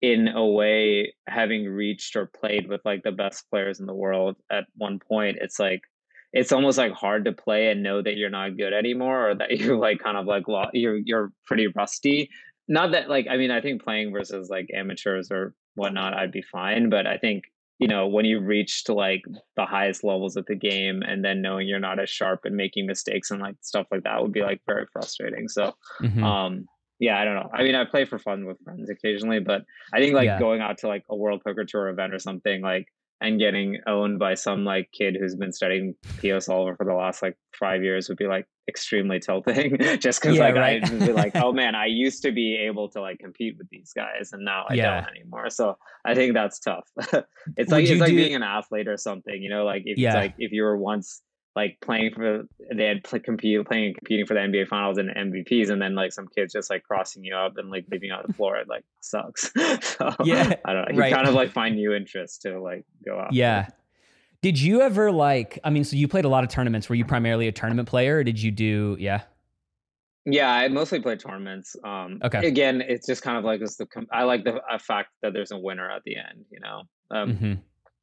in 0.00 0.28
a 0.28 0.44
way, 0.44 1.14
having 1.28 1.66
reached 1.68 2.16
or 2.16 2.26
played 2.26 2.68
with 2.68 2.80
like 2.84 3.02
the 3.04 3.12
best 3.12 3.48
players 3.50 3.78
in 3.78 3.86
the 3.86 3.94
world 3.94 4.36
at 4.50 4.64
one 4.76 4.98
point, 4.98 5.38
it's 5.40 5.60
like 5.60 5.82
it's 6.32 6.52
almost 6.52 6.78
like 6.78 6.92
hard 6.92 7.24
to 7.26 7.32
play 7.32 7.68
and 7.70 7.82
know 7.82 8.00
that 8.02 8.16
you're 8.16 8.30
not 8.30 8.56
good 8.56 8.72
anymore 8.72 9.30
or 9.30 9.34
that 9.34 9.50
you're 9.58 9.76
like 9.76 9.98
kind 9.98 10.16
of 10.16 10.26
like 10.26 10.44
you're 10.72 10.96
you're 10.96 11.30
pretty 11.46 11.66
rusty 11.68 12.28
not 12.68 12.92
that 12.92 13.08
like 13.08 13.26
i 13.30 13.36
mean 13.36 13.50
i 13.50 13.60
think 13.60 13.82
playing 13.82 14.12
versus 14.12 14.48
like 14.48 14.68
amateurs 14.74 15.30
or 15.30 15.54
whatnot 15.74 16.14
i'd 16.14 16.32
be 16.32 16.42
fine 16.42 16.88
but 16.88 17.06
i 17.06 17.16
think 17.18 17.44
you 17.78 17.88
know 17.88 18.06
when 18.06 18.24
you 18.24 18.38
reach 18.40 18.84
to 18.84 18.92
like 18.94 19.22
the 19.56 19.64
highest 19.66 20.04
levels 20.04 20.36
of 20.36 20.44
the 20.46 20.54
game 20.54 21.02
and 21.02 21.24
then 21.24 21.42
knowing 21.42 21.66
you're 21.66 21.80
not 21.80 21.98
as 21.98 22.08
sharp 22.08 22.40
and 22.44 22.54
making 22.56 22.86
mistakes 22.86 23.30
and 23.30 23.40
like 23.40 23.56
stuff 23.62 23.86
like 23.90 24.04
that 24.04 24.22
would 24.22 24.32
be 24.32 24.42
like 24.42 24.60
very 24.66 24.86
frustrating 24.92 25.48
so 25.48 25.74
Mhm. 26.00 26.22
um 26.22 26.66
yeah 27.00 27.18
i 27.18 27.24
don't 27.24 27.34
know 27.34 27.50
i 27.52 27.62
mean 27.64 27.74
i 27.74 27.84
play 27.84 28.04
for 28.04 28.18
fun 28.18 28.44
with 28.46 28.58
friends 28.62 28.88
occasionally 28.88 29.40
but 29.40 29.64
i 29.92 29.98
think 29.98 30.14
like 30.14 30.26
Yeah. 30.26 30.38
going 30.38 30.60
out 30.60 30.78
to 30.78 30.88
like 30.88 31.02
a 31.10 31.16
world 31.16 31.42
poker 31.44 31.64
tour 31.64 31.88
event 31.88 32.14
or 32.14 32.18
something 32.20 32.62
like 32.62 32.86
and 33.22 33.38
getting 33.38 33.78
owned 33.86 34.18
by 34.18 34.34
some 34.34 34.64
like 34.64 34.90
kid 34.92 35.16
who's 35.18 35.36
been 35.36 35.52
studying 35.52 35.94
PioSolver 36.22 36.76
for 36.76 36.84
the 36.84 36.94
last 36.94 37.22
like 37.22 37.36
five 37.58 37.82
years 37.82 38.08
would 38.08 38.18
be 38.18 38.26
like 38.26 38.46
extremely 38.68 39.18
tilting. 39.18 39.76
Just 39.98 40.20
because 40.20 40.36
Yeah, 40.36 40.44
like 40.44 40.54
right. 40.54 40.82
I'd 40.84 40.98
be 41.06 41.12
like, 41.12 41.32
oh 41.36 41.52
man, 41.60 41.74
I 41.74 41.86
used 41.86 42.22
to 42.22 42.32
be 42.32 42.56
able 42.68 42.88
to 42.90 43.00
like 43.00 43.18
compete 43.18 43.54
with 43.58 43.68
these 43.70 43.92
guys, 43.94 44.30
and 44.32 44.44
now 44.44 44.66
I 44.68 44.74
Yeah. 44.74 45.00
don't 45.00 45.10
anymore. 45.16 45.50
So 45.50 45.76
I 46.04 46.14
think 46.14 46.34
that's 46.34 46.60
tough. 46.60 46.88
it's 46.98 47.16
Would 47.16 47.70
like 47.70 47.84
it's 47.84 48.00
like 48.00 48.10
do- 48.10 48.16
being 48.16 48.34
an 48.34 48.42
athlete 48.42 48.88
or 48.88 48.96
something, 48.96 49.40
you 49.42 49.50
know. 49.50 49.64
Like 49.64 49.82
if 49.86 49.98
Yeah. 49.98 50.14
like 50.14 50.34
if 50.38 50.52
you 50.52 50.62
were 50.62 50.76
once 50.76 51.22
like 51.54 51.78
playing 51.80 52.12
for 52.14 52.44
they 52.74 52.86
had 52.86 53.04
play, 53.04 53.18
compete 53.18 53.66
playing 53.66 53.84
and 53.86 53.96
competing 53.96 54.24
for 54.26 54.34
the 54.34 54.40
NBA 54.40 54.68
finals 54.68 54.96
and 54.98 55.10
MVPs, 55.10 55.70
and 55.70 55.82
then 55.82 55.94
like 55.94 56.12
some 56.12 56.26
kids 56.28 56.52
just 56.52 56.70
like 56.70 56.82
crossing 56.82 57.24
you 57.24 57.34
up 57.34 57.58
and 57.58 57.70
like 57.70 57.84
leaving 57.90 58.08
you 58.08 58.14
on 58.14 58.24
the 58.26 58.32
floor, 58.38 58.56
it 58.56 58.68
like 58.68 58.84
sucks. 59.00 59.52
so 59.82 60.14
Yeah, 60.24 60.54
I 60.64 60.72
don't 60.72 60.88
know. 60.88 60.94
You 60.94 61.00
right. 61.00 61.12
kind 61.12 61.28
of 61.28 61.34
like 61.34 61.50
find 61.52 61.76
new 61.76 61.92
interests 61.92 62.38
to 62.38 62.58
like 62.60 62.84
go 63.04 63.18
out. 63.18 63.32
Yeah. 63.34 63.68
Did 64.40 64.60
you 64.60 64.80
ever 64.80 65.12
like 65.12 65.58
I 65.62 65.70
mean 65.70 65.84
so 65.84 65.94
you 65.96 66.08
played 66.08 66.24
a 66.24 66.28
lot 66.28 66.42
of 66.42 66.50
tournaments 66.50 66.88
were 66.88 66.94
you 66.96 67.04
primarily 67.04 67.46
a 67.48 67.52
tournament 67.52 67.88
player 67.88 68.16
or 68.16 68.24
did 68.24 68.40
you 68.42 68.50
do 68.50 68.96
yeah. 68.98 69.22
Yeah, 70.24 70.50
I 70.52 70.68
mostly 70.68 71.00
play 71.00 71.16
tournaments. 71.16 71.74
Um, 71.84 72.20
Okay. 72.24 72.46
Again, 72.46 72.80
it's 72.80 73.06
just 73.06 73.22
kind 73.22 73.36
of 73.36 73.44
like 73.44 73.60
it's 73.60 73.76
the 73.76 73.86
com- 73.86 74.06
I 74.12 74.22
like 74.22 74.44
the 74.44 74.60
fact 74.78 75.10
that 75.22 75.32
there's 75.32 75.50
a 75.50 75.58
winner 75.58 75.90
at 75.90 76.02
the 76.04 76.16
end, 76.16 76.44
you 76.50 76.60
know. 76.60 76.82
Um, 77.10 77.36
Mhm. 77.36 77.58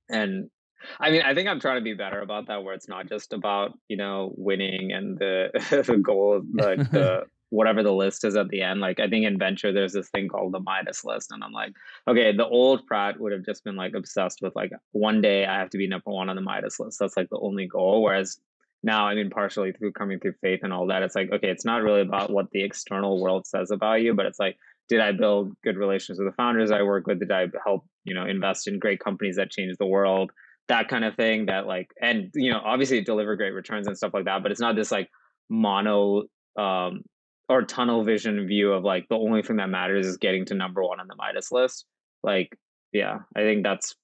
and 0.09 0.49
I 0.99 1.11
mean, 1.11 1.21
I 1.21 1.33
think 1.33 1.47
I'm 1.47 1.59
trying 1.59 1.77
to 1.77 1.83
be 1.83 1.93
better 1.93 2.21
about 2.21 2.47
that, 2.47 2.63
where 2.63 2.73
it's 2.73 2.87
not 2.87 3.07
just 3.07 3.33
about 3.33 3.77
you 3.87 3.97
know 3.97 4.33
winning 4.35 4.91
and 4.91 5.17
the 5.17 5.49
the 5.87 5.97
goal, 5.97 6.41
like 6.53 6.77
the 6.91 7.23
whatever 7.49 7.81
the 7.81 7.93
list 7.93 8.23
is 8.23 8.35
at 8.35 8.49
the 8.49 8.61
end. 8.61 8.79
Like 8.79 8.99
I 8.99 9.07
think 9.07 9.25
in 9.25 9.37
venture, 9.37 9.71
there's 9.71 9.93
this 9.93 10.09
thing 10.09 10.27
called 10.27 10.53
the 10.53 10.59
Midas 10.59 11.03
list, 11.03 11.31
and 11.31 11.43
I'm 11.43 11.51
like, 11.51 11.73
okay, 12.07 12.35
the 12.35 12.47
old 12.47 12.85
Pratt 12.85 13.19
would 13.19 13.31
have 13.31 13.45
just 13.45 13.63
been 13.63 13.75
like 13.75 13.93
obsessed 13.95 14.39
with 14.41 14.55
like 14.55 14.71
one 14.91 15.21
day 15.21 15.45
I 15.45 15.59
have 15.59 15.69
to 15.71 15.77
be 15.77 15.87
number 15.87 16.11
one 16.11 16.29
on 16.29 16.35
the 16.35 16.41
Midas 16.41 16.79
list. 16.79 16.99
That's 16.99 17.17
like 17.17 17.29
the 17.29 17.39
only 17.39 17.67
goal. 17.67 18.03
Whereas 18.03 18.39
now, 18.81 19.07
I 19.07 19.15
mean, 19.15 19.29
partially 19.29 19.73
through 19.73 19.91
coming 19.91 20.19
through 20.19 20.35
faith 20.41 20.61
and 20.63 20.71
all 20.71 20.87
that, 20.87 21.03
it's 21.03 21.15
like 21.15 21.31
okay, 21.31 21.49
it's 21.49 21.65
not 21.65 21.83
really 21.83 22.01
about 22.01 22.31
what 22.31 22.51
the 22.51 22.63
external 22.63 23.21
world 23.21 23.47
says 23.47 23.71
about 23.71 24.01
you, 24.01 24.13
but 24.13 24.25
it's 24.25 24.39
like 24.39 24.57
did 24.89 24.99
I 24.99 25.11
build 25.11 25.55
good 25.63 25.77
relations 25.77 26.17
with 26.17 26.27
the 26.27 26.33
founders 26.33 26.71
I 26.71 26.81
work 26.81 27.05
with? 27.05 27.19
Did 27.19 27.31
I 27.31 27.45
help, 27.63 27.85
you 28.03 28.15
know, 28.15 28.25
invest 28.25 28.67
in 28.67 28.79
great 28.79 28.99
companies 28.99 29.35
that 29.35 29.51
change 29.51 29.77
the 29.77 29.85
world? 29.85 30.31
That 30.69 30.87
kind 30.87 31.03
of 31.03 31.15
thing 31.15 31.47
that 31.47 31.67
like 31.67 31.91
and 32.01 32.31
you 32.33 32.51
know, 32.51 32.61
obviously 32.63 33.01
deliver 33.01 33.35
great 33.35 33.53
returns 33.53 33.87
and 33.87 33.97
stuff 33.97 34.13
like 34.13 34.25
that, 34.25 34.43
but 34.43 34.51
it's 34.51 34.61
not 34.61 34.75
this 34.75 34.91
like 34.91 35.09
mono 35.49 36.23
um 36.57 37.01
or 37.49 37.63
tunnel 37.63 38.03
vision 38.05 38.47
view 38.47 38.71
of 38.71 38.83
like 38.83 39.07
the 39.09 39.15
only 39.15 39.41
thing 39.41 39.57
that 39.57 39.69
matters 39.69 40.05
is 40.05 40.17
getting 40.17 40.45
to 40.45 40.53
number 40.53 40.83
one 40.83 40.99
on 40.99 41.07
the 41.07 41.15
Midas 41.15 41.51
list. 41.51 41.85
Like, 42.21 42.55
yeah, 42.93 43.19
I 43.35 43.39
think 43.39 43.63
that's 43.63 43.95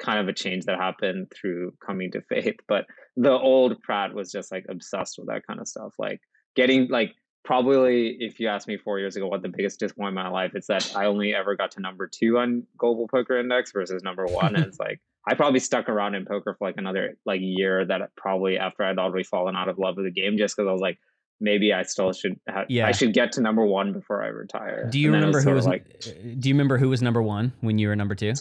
kind 0.00 0.18
of 0.18 0.28
a 0.28 0.32
change 0.32 0.64
that 0.64 0.78
happened 0.78 1.32
through 1.34 1.74
coming 1.84 2.10
to 2.12 2.20
faith. 2.28 2.56
But 2.66 2.86
the 3.16 3.30
old 3.30 3.80
Pratt 3.82 4.14
was 4.14 4.32
just 4.32 4.50
like 4.50 4.66
obsessed 4.68 5.16
with 5.18 5.28
that 5.28 5.46
kind 5.46 5.60
of 5.60 5.68
stuff. 5.68 5.94
Like 5.98 6.20
getting 6.56 6.88
like 6.88 7.14
probably 7.48 8.08
if 8.20 8.38
you 8.40 8.46
asked 8.46 8.68
me 8.68 8.76
four 8.76 8.98
years 8.98 9.16
ago 9.16 9.26
what 9.26 9.40
the 9.40 9.48
biggest 9.48 9.80
disappointment 9.80 10.26
in 10.26 10.30
my 10.32 10.38
life, 10.38 10.52
it's 10.54 10.66
that 10.66 10.92
I 10.94 11.06
only 11.06 11.34
ever 11.34 11.56
got 11.56 11.70
to 11.72 11.80
number 11.80 12.06
two 12.06 12.36
on 12.36 12.64
Global 12.76 13.08
Poker 13.08 13.38
Index 13.38 13.72
versus 13.72 14.02
number 14.02 14.26
one. 14.26 14.54
and 14.54 14.66
it's 14.66 14.78
like 14.78 15.00
I 15.26 15.34
probably 15.34 15.58
stuck 15.60 15.88
around 15.88 16.14
in 16.14 16.26
poker 16.26 16.54
for 16.58 16.68
like 16.68 16.76
another 16.76 17.16
like 17.24 17.40
year 17.42 17.86
that 17.86 18.14
probably 18.18 18.58
after 18.58 18.84
I'd 18.84 18.98
already 18.98 19.24
fallen 19.24 19.56
out 19.56 19.70
of 19.70 19.78
love 19.78 19.96
with 19.96 20.04
the 20.04 20.10
game 20.10 20.36
just 20.36 20.56
because 20.56 20.68
I 20.68 20.72
was 20.72 20.82
like 20.82 20.98
maybe 21.40 21.72
I 21.72 21.84
still 21.84 22.12
should 22.12 22.38
have 22.46 22.66
Yeah. 22.68 22.86
I 22.86 22.92
should 22.92 23.14
get 23.14 23.32
to 23.32 23.40
number 23.40 23.64
one 23.64 23.94
before 23.94 24.22
I 24.22 24.26
retire. 24.26 24.86
Do 24.90 25.00
you 25.00 25.10
remember 25.10 25.40
who 25.40 25.52
was 25.52 25.66
like 25.66 25.86
uh, 26.06 26.10
Do 26.38 26.50
you 26.50 26.54
remember 26.54 26.76
who 26.76 26.90
was 26.90 27.00
number 27.00 27.22
1 27.22 27.54
when 27.62 27.78
you 27.78 27.88
were 27.88 27.96
number 27.96 28.14
2? 28.14 28.34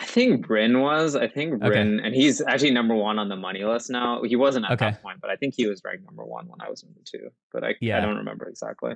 I 0.00 0.04
think 0.06 0.46
Bryn 0.46 0.80
was. 0.80 1.14
I 1.14 1.28
think 1.28 1.60
Bryn, 1.60 2.00
and 2.00 2.14
he's 2.14 2.40
actually 2.40 2.70
number 2.70 2.94
one 2.94 3.18
on 3.18 3.28
the 3.28 3.36
money 3.36 3.62
list 3.64 3.90
now. 3.90 4.22
He 4.22 4.34
wasn't 4.34 4.64
at 4.64 4.72
Okay. 4.72 4.86
that 4.92 5.02
point, 5.02 5.20
but 5.20 5.30
I 5.30 5.36
think 5.36 5.54
he 5.54 5.66
was 5.66 5.82
ranked 5.84 6.04
number 6.06 6.24
one 6.24 6.48
when 6.48 6.58
I 6.60 6.70
was 6.70 6.82
number 6.82 7.00
two. 7.04 7.28
But 7.52 7.64
I, 7.64 7.74
Yeah. 7.80 7.98
I 7.98 8.00
don't 8.00 8.16
remember 8.16 8.48
exactly. 8.48 8.94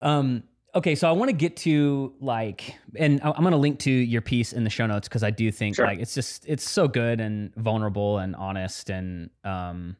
Um 0.00 0.42
okay, 0.74 0.94
so 0.94 1.06
I 1.06 1.12
want 1.12 1.28
to 1.28 1.36
get 1.36 1.56
to 1.58 2.14
like 2.18 2.74
and 2.96 3.20
I'm 3.22 3.42
going 3.42 3.50
to 3.52 3.58
link 3.58 3.78
to 3.80 3.90
your 3.90 4.22
piece 4.22 4.54
in 4.54 4.64
the 4.64 4.70
show 4.70 4.86
notes 4.86 5.06
cuz 5.06 5.22
I 5.22 5.30
do 5.30 5.52
think 5.52 5.76
Sure. 5.76 5.86
like 5.86 5.98
it's 5.98 6.14
just 6.14 6.48
it's 6.48 6.68
so 6.68 6.88
good 6.88 7.20
and 7.20 7.54
vulnerable 7.56 8.18
and 8.18 8.34
honest 8.34 8.88
and 8.88 9.28
um 9.44 9.96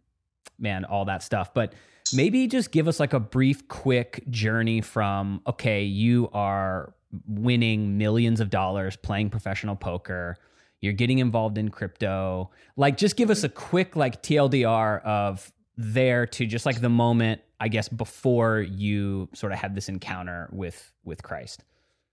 man 0.59 0.87
all 0.87 1.05
that 1.05 1.23
stuff. 1.23 1.53
But 1.53 1.75
maybe 2.15 2.47
just 2.47 2.73
give 2.73 2.89
us 2.89 2.99
like 2.99 3.13
a 3.13 3.21
brief, 3.21 3.69
quick 3.69 4.25
journey 4.31 4.81
from 4.81 5.43
okay, 5.47 5.83
you 5.85 6.31
are 6.33 6.95
winning 7.27 7.99
millions 7.99 8.41
of 8.41 8.51
dollars 8.51 8.97
playing 8.97 9.31
professional 9.31 9.77
poker. 9.77 10.37
You're 10.81 10.93
getting 10.93 11.19
involved 11.19 11.59
in 11.59 11.69
crypto. 11.69 12.51
Like, 12.77 12.97
just 12.97 13.17
give 13.17 13.31
us 13.31 13.45
a 13.45 13.49
quick 13.49 13.95
like 13.95 14.23
TLDR 14.23 15.03
of 15.05 15.53
there 15.77 16.27
to 16.27 16.47
just 16.47 16.67
like 16.67 16.81
the 16.81 16.89
moment, 16.89 17.41
I 17.61 17.69
guess, 17.69 17.89
before 17.89 18.61
you 18.61 19.29
sort 19.33 19.53
of 19.53 19.59
had 19.59 19.75
this 19.75 19.89
encounter 19.89 20.49
with 20.53 20.93
with 21.05 21.23
Christ. 21.23 21.65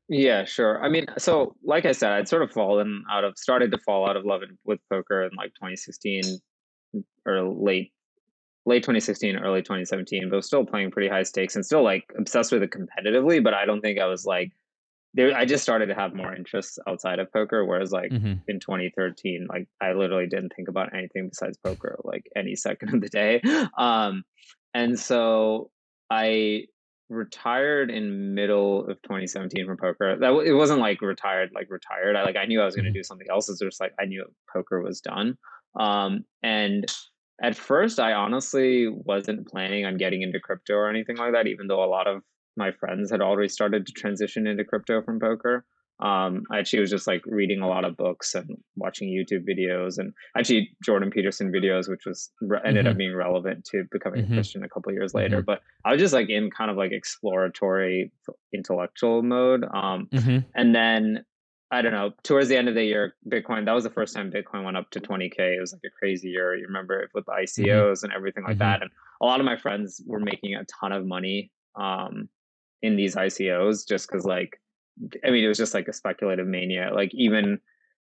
Yeah, 0.08 0.44
sure. 0.44 0.84
I 0.84 0.90
mean, 0.90 1.06
so 1.18 1.56
like 1.64 1.86
I 1.86 1.92
said, 1.92 2.12
I'd 2.12 2.28
sort 2.28 2.42
of 2.42 2.52
fallen 2.52 3.04
out 3.12 3.24
of 3.24 3.38
started 3.38 3.72
to 3.72 3.78
fall 3.78 4.10
out 4.10 4.18
of 4.18 4.26
love 4.26 4.42
with 4.66 4.80
poker 4.92 5.24
in 5.24 5.32
like 5.38 5.54
2016 5.56 6.40
or 7.26 7.44
late 7.44 7.92
late 8.66 8.84
2016, 8.84 9.38
early 9.38 9.62
2017, 9.62 10.30
but 10.30 10.38
was 10.38 10.46
still 10.46 10.66
playing 10.66 10.92
pretty 10.92 11.10
high 11.10 11.24
stakes 11.24 11.56
and 11.56 11.66
still 11.66 11.84
like 11.84 12.06
obsessed 12.18 12.52
with 12.52 12.64
it 12.64 12.72
competitively. 12.72 13.44
But 13.44 13.54
I 13.54 13.66
don't 13.66 13.82
think 13.82 14.00
I 14.00 14.06
was 14.06 14.26
like 14.26 14.52
there. 15.14 15.36
I 15.36 15.46
just 15.46 15.64
started 15.64 15.88
to 15.88 15.96
have 15.96 16.14
more 16.14 16.34
interests 16.34 16.80
outside 16.88 17.20
of 17.20 17.32
poker. 17.32 17.66
Whereas 17.66 17.92
like 17.92 18.12
mm-hmm. 18.12 18.34
in 18.48 18.60
2013, 18.60 19.48
like 19.50 19.68
I 19.82 19.94
literally 19.94 20.28
didn't 20.28 20.54
think 20.56 20.68
about 20.68 20.94
anything 20.94 21.30
besides 21.30 21.58
poker, 21.58 22.00
like 22.04 22.26
any 22.36 22.56
second 22.56 22.94
of 22.94 23.02
the 23.02 23.10
day. 23.10 23.42
Um, 23.78 24.24
and 24.74 25.00
so 25.00 25.72
I 26.10 26.66
retired 27.10 27.90
in 27.90 28.36
middle 28.36 28.82
of 28.82 29.02
2017 29.02 29.66
from 29.66 29.78
poker. 29.78 30.18
That 30.20 30.32
it 30.46 30.54
wasn't 30.54 30.80
like 30.80 31.02
retired, 31.02 31.50
like 31.54 31.70
retired. 31.70 32.16
I 32.16 32.24
like 32.24 32.36
I 32.36 32.46
knew 32.46 32.62
I 32.62 32.66
was 32.66 32.76
going 32.76 32.86
to 32.86 32.90
mm-hmm. 32.90 33.00
do 33.00 33.04
something 33.04 33.28
else. 33.30 33.50
It's 33.50 33.60
just 33.60 33.80
like 33.80 33.94
I 34.00 34.06
knew 34.06 34.26
poker 34.52 34.82
was 34.82 35.02
done. 35.02 35.38
Um, 35.80 36.26
and 36.44 36.86
at 37.42 37.56
first, 37.56 38.00
I 38.00 38.14
honestly 38.14 38.88
wasn't 38.88 39.48
planning 39.48 39.86
on 39.86 39.98
getting 39.98 40.22
into 40.22 40.40
crypto 40.40 40.76
or 40.76 40.90
anything 40.90 41.18
like 41.18 41.34
that. 41.34 41.48
Even 41.48 41.68
though 41.68 41.84
a 41.84 41.86
lot 41.86 42.08
of 42.08 42.22
my 42.58 42.72
friends 42.72 43.12
had 43.12 43.22
already 43.22 43.50
started 43.50 43.86
to 43.86 43.94
transition 43.94 44.48
into 44.48 44.64
crypto 44.64 45.02
from 45.02 45.20
poker 45.20 45.66
um, 46.02 46.44
I 46.50 46.60
actually 46.60 46.80
was 46.80 46.90
just 46.90 47.08
like 47.08 47.22
reading 47.26 47.60
a 47.62 47.68
lot 47.68 47.84
of 47.84 47.98
books 47.98 48.34
and 48.34 48.58
watching 48.78 49.10
YouTube 49.10 49.44
videos 49.46 49.98
and 49.98 50.14
actually 50.38 50.70
Jordan 50.82 51.12
Peterson 51.12 51.52
videos, 51.52 51.90
which 51.90 52.06
was 52.06 52.32
ended 52.66 52.86
mm-hmm. 52.86 52.92
up 52.92 52.98
being 52.98 53.14
relevant 53.14 53.66
to 53.72 53.84
becoming 53.92 54.24
mm-hmm. 54.24 54.34
a 54.34 54.36
Christian 54.38 54.64
a 54.64 54.70
couple 54.70 54.94
years 54.94 55.14
later. 55.14 55.38
Mm-hmm. 55.38 55.46
But 55.46 55.62
I 55.84 55.92
was 55.92 56.00
just 56.00 56.14
like 56.14 56.30
in 56.30 56.52
kind 56.52 56.72
of 56.72 56.78
like 56.78 56.94
exploratory 56.94 58.14
intellectual 58.54 59.24
mode. 59.24 59.66
Um, 59.66 60.08
mm-hmm. 60.14 60.40
and 60.56 60.74
then 60.74 61.26
I 61.70 61.82
don't 61.82 61.92
know, 61.92 62.14
towards 62.24 62.48
the 62.48 62.58
end 62.58 62.70
of 62.70 62.76
the 62.76 62.84
year, 62.84 63.16
Bitcoin, 63.30 63.66
that 63.66 63.74
was 63.74 63.84
the 63.84 63.92
first 63.92 64.16
time 64.16 64.32
Bitcoin 64.32 64.64
went 64.64 64.78
up 64.78 64.90
to 64.92 65.02
20K. 65.02 65.58
It 65.58 65.60
was 65.60 65.74
like 65.74 65.82
a 65.86 66.00
crazy 66.00 66.30
year. 66.30 66.56
You 66.56 66.66
remember 66.66 67.02
it 67.02 67.10
with 67.14 67.26
the 67.26 67.34
ICOs 67.34 67.68
mm-hmm. 67.68 68.06
and 68.06 68.14
everything 68.14 68.44
like 68.44 68.54
mm-hmm. 68.54 68.60
that. 68.60 68.82
And 68.82 68.90
a 69.22 69.26
lot 69.26 69.42
of 69.42 69.46
my 69.46 69.58
friends 69.58 70.02
were 70.08 70.20
making 70.20 70.56
a 70.56 70.64
ton 70.80 70.94
of 70.94 71.06
money 71.06 71.52
um, 71.76 72.30
in 72.82 72.96
these 72.96 73.16
ICOs 73.16 73.88
just 73.88 74.08
because 74.08 74.26
like 74.26 74.60
I 75.26 75.32
mean, 75.32 75.44
it 75.44 75.48
was 75.48 75.58
just 75.58 75.74
like 75.74 75.88
a 75.88 75.94
speculative 75.94 76.48
mania, 76.48 76.92
like 76.94 77.12
even 77.14 77.60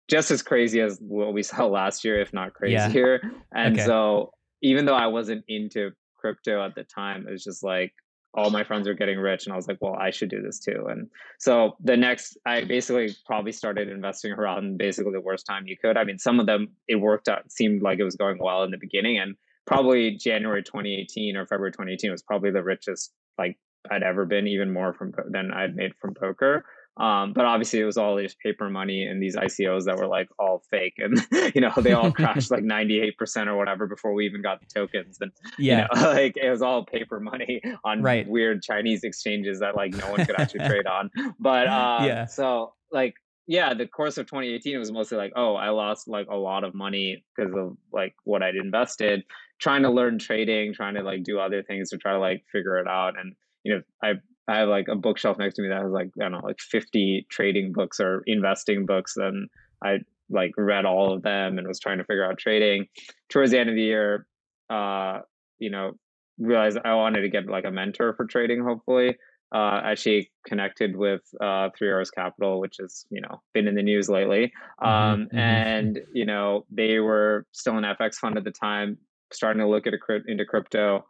just 0.07 0.31
as 0.31 0.41
crazy 0.41 0.81
as 0.81 0.97
what 0.99 1.33
we 1.33 1.43
saw 1.43 1.65
last 1.65 2.03
year, 2.03 2.19
if 2.19 2.33
not 2.33 2.53
crazier. 2.53 3.19
Yeah. 3.23 3.29
And 3.53 3.75
okay. 3.75 3.85
so, 3.85 4.31
even 4.61 4.85
though 4.85 4.95
I 4.95 5.07
wasn't 5.07 5.45
into 5.47 5.91
crypto 6.17 6.65
at 6.65 6.73
the 6.73 6.83
time, 6.83 7.27
it 7.27 7.31
was 7.31 7.43
just 7.43 7.63
like 7.63 7.93
all 8.33 8.49
my 8.49 8.63
friends 8.63 8.87
were 8.87 8.93
getting 8.93 9.19
rich, 9.19 9.45
and 9.45 9.53
I 9.53 9.55
was 9.55 9.67
like, 9.67 9.77
well, 9.81 9.95
I 9.95 10.11
should 10.11 10.29
do 10.29 10.41
this 10.41 10.59
too. 10.59 10.87
And 10.89 11.09
so 11.39 11.75
the 11.83 11.95
next, 11.95 12.37
I 12.45 12.63
basically 12.65 13.15
probably 13.25 13.51
started 13.51 13.89
investing 13.89 14.31
around 14.31 14.77
basically 14.77 15.11
the 15.11 15.21
worst 15.21 15.45
time 15.45 15.67
you 15.67 15.77
could. 15.77 15.97
I 15.97 16.03
mean, 16.03 16.17
some 16.17 16.39
of 16.39 16.45
them 16.45 16.69
it 16.87 16.95
worked 16.95 17.27
out, 17.27 17.51
seemed 17.51 17.81
like 17.81 17.99
it 17.99 18.03
was 18.03 18.15
going 18.15 18.37
well 18.39 18.63
in 18.63 18.71
the 18.71 18.77
beginning, 18.77 19.19
and 19.19 19.35
probably 19.65 20.17
January 20.17 20.63
2018 20.63 21.35
or 21.35 21.45
February 21.45 21.71
2018 21.71 22.11
was 22.11 22.23
probably 22.23 22.51
the 22.51 22.63
richest 22.63 23.13
like 23.37 23.57
I'd 23.89 24.03
ever 24.03 24.25
been, 24.25 24.47
even 24.47 24.71
more 24.71 24.93
from 24.93 25.13
than 25.29 25.51
I'd 25.51 25.75
made 25.75 25.93
from 25.99 26.13
poker. 26.13 26.65
Um, 26.99 27.33
but 27.33 27.45
obviously, 27.45 27.79
it 27.79 27.85
was 27.85 27.97
all 27.97 28.19
just 28.19 28.39
paper 28.39 28.69
money 28.69 29.03
and 29.03 29.21
these 29.21 29.35
ICOs 29.35 29.85
that 29.85 29.97
were 29.97 30.07
like 30.07 30.29
all 30.39 30.63
fake, 30.71 30.95
and 30.97 31.19
you 31.55 31.61
know 31.61 31.71
they 31.77 31.93
all 31.93 32.11
crashed 32.13 32.49
like 32.49 32.63
ninety 32.63 32.99
eight 32.99 33.17
percent 33.17 33.49
or 33.49 33.55
whatever 33.55 33.85
before 33.85 34.13
we 34.13 34.25
even 34.25 34.41
got 34.41 34.59
the 34.59 34.65
tokens. 34.65 35.17
And 35.21 35.31
yeah, 35.59 35.87
you 35.93 36.01
know, 36.01 36.09
like 36.13 36.37
it 36.37 36.49
was 36.49 36.61
all 36.61 36.85
paper 36.85 37.19
money 37.19 37.61
on 37.83 38.01
right. 38.01 38.27
weird 38.27 38.63
Chinese 38.63 39.03
exchanges 39.03 39.59
that 39.59 39.75
like 39.75 39.93
no 39.93 40.09
one 40.09 40.25
could 40.25 40.39
actually 40.39 40.67
trade 40.67 40.87
on. 40.87 41.11
But 41.39 41.67
um, 41.67 42.05
yeah, 42.05 42.25
so 42.25 42.73
like 42.91 43.13
yeah, 43.47 43.73
the 43.73 43.87
course 43.87 44.17
of 44.17 44.25
2018 44.25 44.75
it 44.75 44.77
was 44.77 44.91
mostly 44.91 45.17
like, 45.17 45.33
oh, 45.35 45.55
I 45.55 45.69
lost 45.69 46.07
like 46.07 46.27
a 46.29 46.35
lot 46.35 46.63
of 46.63 46.73
money 46.73 47.23
because 47.35 47.53
of 47.55 47.77
like 47.93 48.13
what 48.25 48.43
I'd 48.43 48.55
invested, 48.55 49.23
trying 49.59 49.83
to 49.83 49.89
learn 49.89 50.19
trading, 50.19 50.73
trying 50.73 50.95
to 50.95 51.01
like 51.01 51.23
do 51.23 51.39
other 51.39 51.63
things 51.63 51.91
to 51.91 51.97
try 51.97 52.11
to 52.13 52.19
like 52.19 52.43
figure 52.51 52.77
it 52.77 52.87
out. 52.87 53.17
And 53.17 53.35
you 53.67 53.75
know, 53.75 53.81
I 54.01 54.13
I 54.47 54.59
have 54.59 54.69
like 54.69 54.87
a 54.87 54.95
bookshelf 54.95 55.37
next 55.37 55.55
to 55.55 55.61
me 55.61 55.67
that 55.67 55.81
has 55.81 55.91
like 55.91 56.09
I 56.19 56.23
don't 56.23 56.31
know 56.31 56.41
like 56.43 56.59
50 56.59 57.27
trading 57.29 57.73
books 57.73 57.99
or 57.99 58.23
investing 58.25 58.85
books 58.85 59.17
and 59.17 59.49
I 59.83 59.99
like 60.29 60.51
read 60.57 60.85
all 60.85 61.13
of 61.13 61.21
them 61.21 61.57
and 61.57 61.67
was 61.67 61.79
trying 61.79 61.97
to 61.97 62.05
figure 62.05 62.25
out 62.25 62.37
trading. 62.37 62.87
Towards 63.29 63.51
the 63.51 63.59
end 63.59 63.69
of 63.69 63.75
the 63.75 63.83
year 63.83 64.25
uh 64.69 65.19
you 65.59 65.69
know 65.69 65.91
realized 66.39 66.77
I 66.83 66.93
wanted 66.95 67.21
to 67.21 67.29
get 67.29 67.47
like 67.47 67.65
a 67.65 67.71
mentor 67.71 68.13
for 68.13 68.25
trading 68.25 68.63
hopefully. 68.63 69.17
Uh 69.53 69.81
actually 69.83 70.31
connected 70.45 70.95
with 70.95 71.21
uh 71.41 71.69
Three 71.77 71.89
Arrows 71.89 72.11
Capital 72.11 72.61
which 72.61 72.77
has 72.79 73.05
you 73.09 73.19
know 73.19 73.41
been 73.53 73.67
in 73.67 73.75
the 73.75 73.83
news 73.83 74.07
lately. 74.07 74.53
Mm-hmm, 74.81 74.87
um 74.87 75.25
mm-hmm. 75.25 75.37
and 75.37 75.99
you 76.13 76.25
know 76.25 76.65
they 76.71 76.99
were 76.99 77.45
still 77.51 77.77
an 77.77 77.83
FX 77.83 78.15
fund 78.15 78.37
at 78.37 78.45
the 78.45 78.51
time 78.51 78.97
starting 79.33 79.59
to 79.59 79.67
look 79.67 79.85
at 79.87 79.93
a, 79.93 80.31
into 80.31 80.45
crypto 80.45 81.05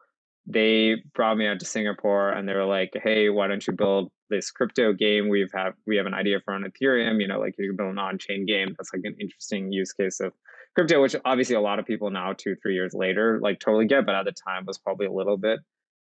they 0.47 0.95
brought 1.13 1.37
me 1.37 1.45
out 1.45 1.59
to 1.59 1.65
Singapore 1.65 2.29
and 2.29 2.47
they 2.47 2.53
were 2.53 2.65
like, 2.65 2.91
"Hey, 3.03 3.29
why 3.29 3.47
don't 3.47 3.65
you 3.67 3.73
build 3.73 4.11
this 4.29 4.49
crypto 4.51 4.93
game? 4.93 5.29
We've 5.29 5.51
have 5.53 5.73
we 5.85 5.97
have 5.97 6.05
an 6.05 6.13
idea 6.13 6.39
for 6.43 6.55
an 6.55 6.63
Ethereum. 6.63 7.21
You 7.21 7.27
know, 7.27 7.39
like 7.39 7.55
you 7.57 7.69
can 7.69 7.75
build 7.75 7.91
an 7.91 7.99
on-chain 7.99 8.45
game. 8.45 8.75
That's 8.77 8.93
like 8.93 9.03
an 9.03 9.15
interesting 9.19 9.71
use 9.71 9.93
case 9.93 10.19
of 10.19 10.33
crypto, 10.75 11.01
which 11.01 11.15
obviously 11.25 11.55
a 11.55 11.61
lot 11.61 11.79
of 11.79 11.85
people 11.85 12.09
now, 12.09 12.33
two 12.33 12.55
three 12.61 12.75
years 12.75 12.93
later, 12.93 13.39
like 13.41 13.59
totally 13.59 13.87
get, 13.87 14.05
but 14.05 14.15
at 14.15 14.25
the 14.25 14.31
time 14.31 14.65
was 14.65 14.77
probably 14.77 15.07
a 15.07 15.11
little 15.11 15.37
bit 15.37 15.59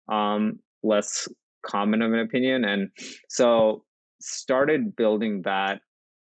um, 0.09 0.59
less 0.83 1.27
common 1.65 2.01
of 2.01 2.13
an 2.13 2.19
opinion. 2.19 2.63
And 2.63 2.89
so 3.29 3.83
started 4.21 4.95
building 4.95 5.41
that 5.43 5.81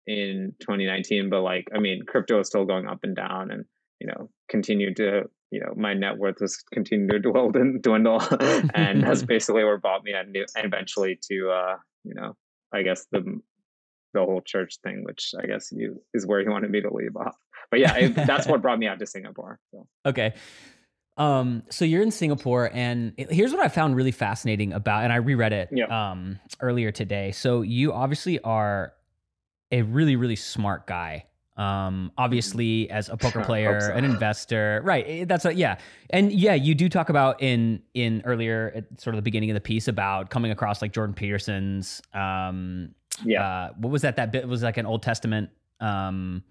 in 0.07 0.55
2019. 0.61 1.31
But 1.31 1.43
like, 1.43 1.69
I 1.75 1.79
mean, 1.79 2.03
crypto 2.07 2.41
is 2.41 2.49
still 2.49 2.65
going 2.65 2.87
up 2.87 3.01
and 3.03 3.17
down, 3.17 3.51
and 3.51 3.65
you 4.03 4.09
know, 4.09 4.29
continued 4.49 4.97
to 4.97 5.23
you 5.53 5.61
know 5.61 5.73
my 5.77 5.95
net 5.95 6.19
worth 6.19 6.41
was 6.41 6.57
continued 6.73 7.11
to 7.11 7.19
dwindle, 7.21 7.53
dwindle 7.81 8.21
and 8.75 9.03
that's 9.03 9.23
basically 9.23 9.63
what 9.63 9.81
brought 9.81 10.03
me 10.03 10.13
and 10.13 10.37
eventually 10.57 11.19
to 11.23 11.51
uh 11.51 11.77
you 12.05 12.15
know 12.15 12.35
i 12.73 12.83
guess 12.83 13.07
the 13.13 13.21
the 14.15 14.21
whole 14.21 14.41
church 14.41 14.79
thing 14.83 15.05
which 15.05 15.33
i 15.39 15.47
guess 15.47 15.71
you 15.71 16.03
is 16.15 16.27
where 16.27 16.41
he 16.41 16.49
wanted 16.49 16.71
me 16.71 16.81
to 16.81 16.93
leave 16.93 17.15
off 17.17 17.37
but 17.71 17.81
yeah 17.81 17.95
it, 17.97 18.15
that's 18.15 18.47
what 18.47 18.63
brought 18.63 18.79
me 18.79 18.87
out 18.87 18.99
to 18.99 19.07
singapore 19.07 19.61
so. 19.71 19.87
okay 20.07 20.35
um, 21.19 21.63
so 21.69 21.85
you're 21.85 22.03
in 22.03 22.11
Singapore, 22.11 22.71
and 22.73 23.13
here's 23.19 23.53
what 23.53 23.61
I 23.61 23.69
found 23.69 23.97
really 23.97 24.13
fascinating 24.13 24.73
about, 24.73 25.05
and 25.05 25.13
I 25.13 25.17
reread 25.17 25.53
it 25.53 25.69
yep. 25.71 25.91
um, 25.91 26.41
earlier 26.63 26.91
today. 26.91 27.33
So 27.33 27.61
you 27.61 27.93
obviously 27.93 28.41
are 28.41 28.95
a 29.71 29.83
really, 29.83 30.17
really 30.17 30.37
smart 30.37 30.87
guy 30.87 31.27
um 31.57 32.11
obviously 32.17 32.91
as 32.91 33.09
a 33.11 33.17
poker 33.17 33.45
player 33.45 33.81
so. 33.81 33.93
an 33.93 34.05
investor 34.05 34.81
right 34.85 35.05
eh, 35.07 35.25
that's 35.27 35.45
a 35.45 35.55
yeah 35.55 35.77
and 36.11 36.33
yeah 36.33 36.55
you 36.55 36.75
do 36.75 36.89
talk 36.89 37.11
about 37.11 37.43
in 37.43 37.83
in 37.93 38.23
earlier 38.25 38.73
at 38.75 39.01
sort 39.01 39.15
of 39.15 39.19
the 39.19 39.23
beginning 39.23 39.51
of 39.51 39.55
the 39.55 39.61
piece 39.61 39.87
about 39.87 40.31
coming 40.31 40.51
across 40.51 40.81
like 40.81 40.93
jordan 40.93 41.15
peterson's 41.15 42.01
um 42.15 42.95
yeah 43.23 43.45
uh, 43.47 43.73
what 43.77 43.91
was 43.91 44.01
that 44.01 44.17
that 44.17 44.33
bit 44.33 44.49
was 44.49 44.63
like 44.63 44.79
an 44.79 44.87
old 44.87 45.03
testament 45.03 45.51
um 45.81 46.43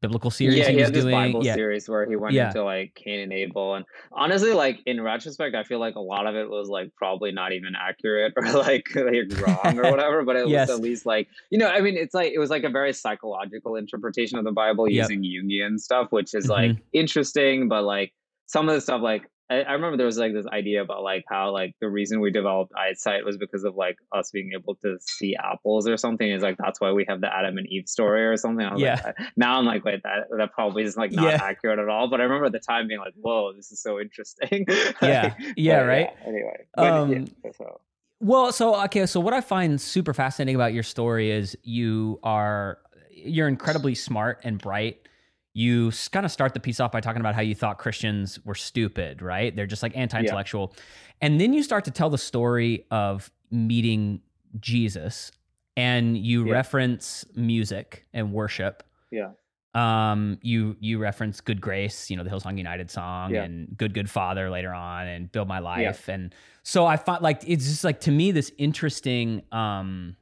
biblical 0.00 0.30
series 0.30 0.56
yeah, 0.56 0.68
he, 0.68 0.76
he 0.76 0.80
was 0.80 0.90
this 0.90 1.04
doing. 1.04 1.14
Bible 1.14 1.44
yeah. 1.44 1.54
series 1.54 1.88
where 1.88 2.08
he 2.08 2.16
went 2.16 2.34
yeah. 2.34 2.48
into 2.48 2.64
like 2.64 2.94
Cain 2.94 3.20
and 3.20 3.32
Abel, 3.32 3.74
and 3.74 3.84
honestly, 4.12 4.52
like 4.52 4.80
in 4.86 5.00
retrospect, 5.00 5.54
I 5.54 5.64
feel 5.64 5.78
like 5.78 5.96
a 5.96 6.00
lot 6.00 6.26
of 6.26 6.34
it 6.34 6.48
was 6.48 6.68
like 6.68 6.94
probably 6.96 7.32
not 7.32 7.52
even 7.52 7.74
accurate 7.76 8.32
or 8.36 8.50
like, 8.52 8.88
like 8.94 9.30
wrong 9.40 9.78
or 9.78 9.82
whatever. 9.90 10.24
But 10.24 10.36
it 10.36 10.48
yes. 10.48 10.68
was 10.68 10.78
at 10.78 10.82
least 10.82 11.06
like 11.06 11.28
you 11.50 11.58
know, 11.58 11.68
I 11.68 11.80
mean, 11.80 11.96
it's 11.96 12.14
like 12.14 12.32
it 12.32 12.38
was 12.38 12.50
like 12.50 12.64
a 12.64 12.70
very 12.70 12.92
psychological 12.92 13.76
interpretation 13.76 14.38
of 14.38 14.44
the 14.44 14.52
Bible 14.52 14.88
yep. 14.88 15.10
using 15.10 15.22
Jungian 15.22 15.78
stuff, 15.78 16.08
which 16.10 16.34
is 16.34 16.44
mm-hmm. 16.44 16.52
like 16.52 16.76
interesting, 16.92 17.68
but 17.68 17.84
like 17.84 18.12
some 18.46 18.68
of 18.68 18.74
the 18.74 18.80
stuff 18.80 19.02
like 19.02 19.30
I, 19.50 19.62
I 19.62 19.72
remember 19.72 19.96
there 19.96 20.06
was 20.06 20.16
like 20.16 20.32
this 20.32 20.46
idea 20.46 20.80
about 20.80 21.02
like 21.02 21.24
how 21.28 21.50
like 21.50 21.74
the 21.80 21.88
reason 21.88 22.20
we 22.20 22.30
developed 22.30 22.72
eyesight 22.76 23.24
was 23.24 23.36
because 23.36 23.64
of 23.64 23.74
like 23.74 23.96
us 24.12 24.30
being 24.30 24.52
able 24.54 24.76
to 24.76 24.96
see 25.00 25.34
apples 25.36 25.88
or 25.88 25.96
something. 25.96 26.30
Is 26.30 26.42
like 26.42 26.56
that's 26.56 26.80
why 26.80 26.92
we 26.92 27.04
have 27.08 27.20
the 27.20 27.34
Adam 27.34 27.58
and 27.58 27.66
Eve 27.66 27.88
story 27.88 28.24
or 28.26 28.36
something. 28.36 28.64
I 28.64 28.72
was 28.72 28.80
yeah. 28.80 29.00
like, 29.04 29.16
now 29.36 29.58
I'm 29.58 29.66
like, 29.66 29.84
wait, 29.84 30.02
that 30.04 30.28
that 30.38 30.52
probably 30.52 30.84
is 30.84 30.96
like 30.96 31.10
not 31.10 31.24
yeah. 31.24 31.40
accurate 31.42 31.80
at 31.80 31.88
all. 31.88 32.08
But 32.08 32.20
I 32.20 32.24
remember 32.24 32.46
at 32.46 32.52
the 32.52 32.60
time 32.60 32.86
being 32.86 33.00
like, 33.00 33.14
whoa, 33.20 33.52
this 33.52 33.72
is 33.72 33.82
so 33.82 34.00
interesting. 34.00 34.66
yeah, 35.02 35.34
yeah, 35.56 35.80
right. 35.80 36.10
Yeah, 36.22 36.28
anyway, 36.28 36.66
um, 36.78 37.12
yeah, 37.12 37.50
so. 37.56 37.80
Well, 38.20 38.52
so 38.52 38.80
okay, 38.84 39.06
so 39.06 39.18
what 39.18 39.34
I 39.34 39.40
find 39.40 39.80
super 39.80 40.14
fascinating 40.14 40.54
about 40.54 40.74
your 40.74 40.82
story 40.84 41.30
is 41.30 41.56
you 41.64 42.20
are 42.22 42.78
you're 43.10 43.48
incredibly 43.48 43.94
smart 43.94 44.40
and 44.44 44.58
bright 44.58 45.08
you 45.52 45.90
kind 46.12 46.24
of 46.24 46.30
start 46.30 46.54
the 46.54 46.60
piece 46.60 46.78
off 46.80 46.92
by 46.92 47.00
talking 47.00 47.20
about 47.20 47.34
how 47.34 47.40
you 47.40 47.54
thought 47.54 47.78
Christians 47.78 48.38
were 48.44 48.54
stupid, 48.54 49.20
right? 49.20 49.54
They're 49.54 49.66
just 49.66 49.82
like 49.82 49.96
anti-intellectual. 49.96 50.72
Yeah. 50.72 50.82
And 51.22 51.40
then 51.40 51.52
you 51.52 51.62
start 51.62 51.84
to 51.86 51.90
tell 51.90 52.08
the 52.08 52.18
story 52.18 52.86
of 52.90 53.30
meeting 53.50 54.20
Jesus 54.60 55.32
and 55.76 56.16
you 56.16 56.46
yeah. 56.46 56.52
reference 56.52 57.24
music 57.34 58.06
and 58.12 58.32
worship. 58.32 58.82
Yeah. 59.10 59.30
Um, 59.74 60.38
you 60.42 60.76
you 60.80 60.98
reference 60.98 61.40
Good 61.40 61.60
Grace, 61.60 62.10
you 62.10 62.16
know, 62.16 62.24
the 62.24 62.30
Hillsong 62.30 62.58
United 62.58 62.90
song, 62.90 63.32
yeah. 63.32 63.44
and 63.44 63.76
Good 63.76 63.94
Good 63.94 64.10
Father 64.10 64.50
later 64.50 64.74
on, 64.74 65.06
and 65.06 65.30
Build 65.30 65.46
My 65.46 65.60
Life, 65.60 66.08
and 66.08 66.34
so 66.64 66.86
I 66.86 66.96
find 66.96 67.22
like 67.22 67.42
it's 67.46 67.66
just 67.66 67.84
like 67.84 68.00
to 68.00 68.10
me 68.10 68.32
this 68.32 68.50
interesting, 68.58 69.42
um, 69.52 70.16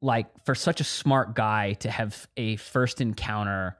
like 0.00 0.26
for 0.44 0.56
such 0.56 0.80
a 0.80 0.84
smart 0.84 1.36
guy 1.36 1.74
to 1.74 1.90
have 1.90 2.26
a 2.36 2.56
first 2.56 3.00
encounter 3.00 3.76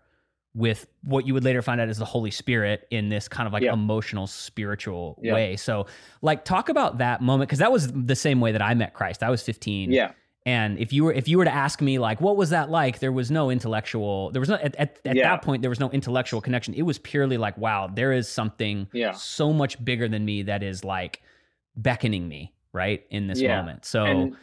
with 0.54 0.86
what 1.02 1.26
you 1.26 1.32
would 1.34 1.44
later 1.44 1.62
find 1.62 1.80
out 1.80 1.88
is 1.88 1.98
the 1.98 2.04
Holy 2.04 2.30
Spirit 2.30 2.86
in 2.90 3.08
this 3.08 3.26
kind 3.26 3.46
of 3.46 3.52
like 3.52 3.62
yeah. 3.62 3.72
emotional, 3.72 4.26
spiritual 4.26 5.18
way. 5.22 5.56
So, 5.56 5.86
like, 6.20 6.44
talk 6.44 6.68
about 6.68 6.98
that 6.98 7.22
moment 7.22 7.48
because 7.48 7.60
that 7.60 7.72
was 7.72 7.90
the 7.90 8.16
same 8.16 8.40
way 8.40 8.52
that 8.52 8.60
I 8.60 8.74
met 8.74 8.92
Christ. 8.92 9.22
I 9.22 9.30
was 9.30 9.42
15. 9.42 9.90
Yeah. 9.90 10.12
And 10.44 10.78
if 10.78 10.92
you 10.92 11.04
were 11.04 11.12
if 11.12 11.28
you 11.28 11.38
were 11.38 11.44
to 11.44 11.54
ask 11.54 11.80
me 11.80 12.00
like 12.00 12.20
what 12.20 12.36
was 12.36 12.50
that 12.50 12.68
like, 12.68 12.98
there 12.98 13.12
was 13.12 13.30
no 13.30 13.48
intellectual. 13.48 14.32
There 14.32 14.40
was 14.40 14.48
no 14.48 14.56
at, 14.56 14.74
at, 14.74 14.98
at 15.04 15.16
yeah. 15.16 15.30
that 15.30 15.42
point 15.42 15.62
there 15.62 15.70
was 15.70 15.78
no 15.78 15.88
intellectual 15.90 16.40
connection. 16.40 16.74
It 16.74 16.82
was 16.82 16.98
purely 16.98 17.38
like 17.38 17.56
wow, 17.56 17.86
there 17.86 18.12
is 18.12 18.28
something 18.28 18.88
yeah. 18.92 19.12
so 19.12 19.52
much 19.52 19.82
bigger 19.84 20.08
than 20.08 20.24
me 20.24 20.42
that 20.42 20.64
is 20.64 20.82
like 20.82 21.22
beckoning 21.76 22.26
me 22.26 22.52
right 22.72 23.04
in 23.10 23.28
this 23.28 23.40
yeah. 23.40 23.56
moment. 23.56 23.84
So 23.84 24.04
and, 24.04 24.36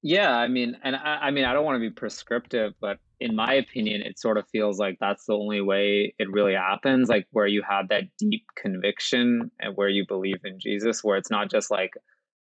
yeah, 0.00 0.34
I 0.34 0.48
mean, 0.48 0.78
and 0.82 0.96
I, 0.96 1.18
I 1.22 1.30
mean, 1.30 1.44
I 1.44 1.52
don't 1.52 1.64
want 1.64 1.76
to 1.76 1.80
be 1.80 1.90
prescriptive, 1.90 2.74
but 2.80 2.98
in 3.22 3.36
my 3.36 3.54
opinion, 3.54 4.02
it 4.02 4.18
sort 4.18 4.36
of 4.36 4.48
feels 4.48 4.78
like 4.78 4.98
that's 5.00 5.26
the 5.26 5.34
only 5.34 5.60
way 5.60 6.14
it 6.18 6.30
really 6.30 6.54
happens. 6.54 7.08
Like 7.08 7.26
where 7.30 7.46
you 7.46 7.62
have 7.68 7.88
that 7.88 8.04
deep 8.18 8.44
conviction 8.56 9.50
and 9.60 9.76
where 9.76 9.88
you 9.88 10.04
believe 10.06 10.40
in 10.44 10.58
Jesus, 10.58 11.04
where 11.04 11.16
it's 11.16 11.30
not 11.30 11.50
just 11.50 11.70
like 11.70 11.92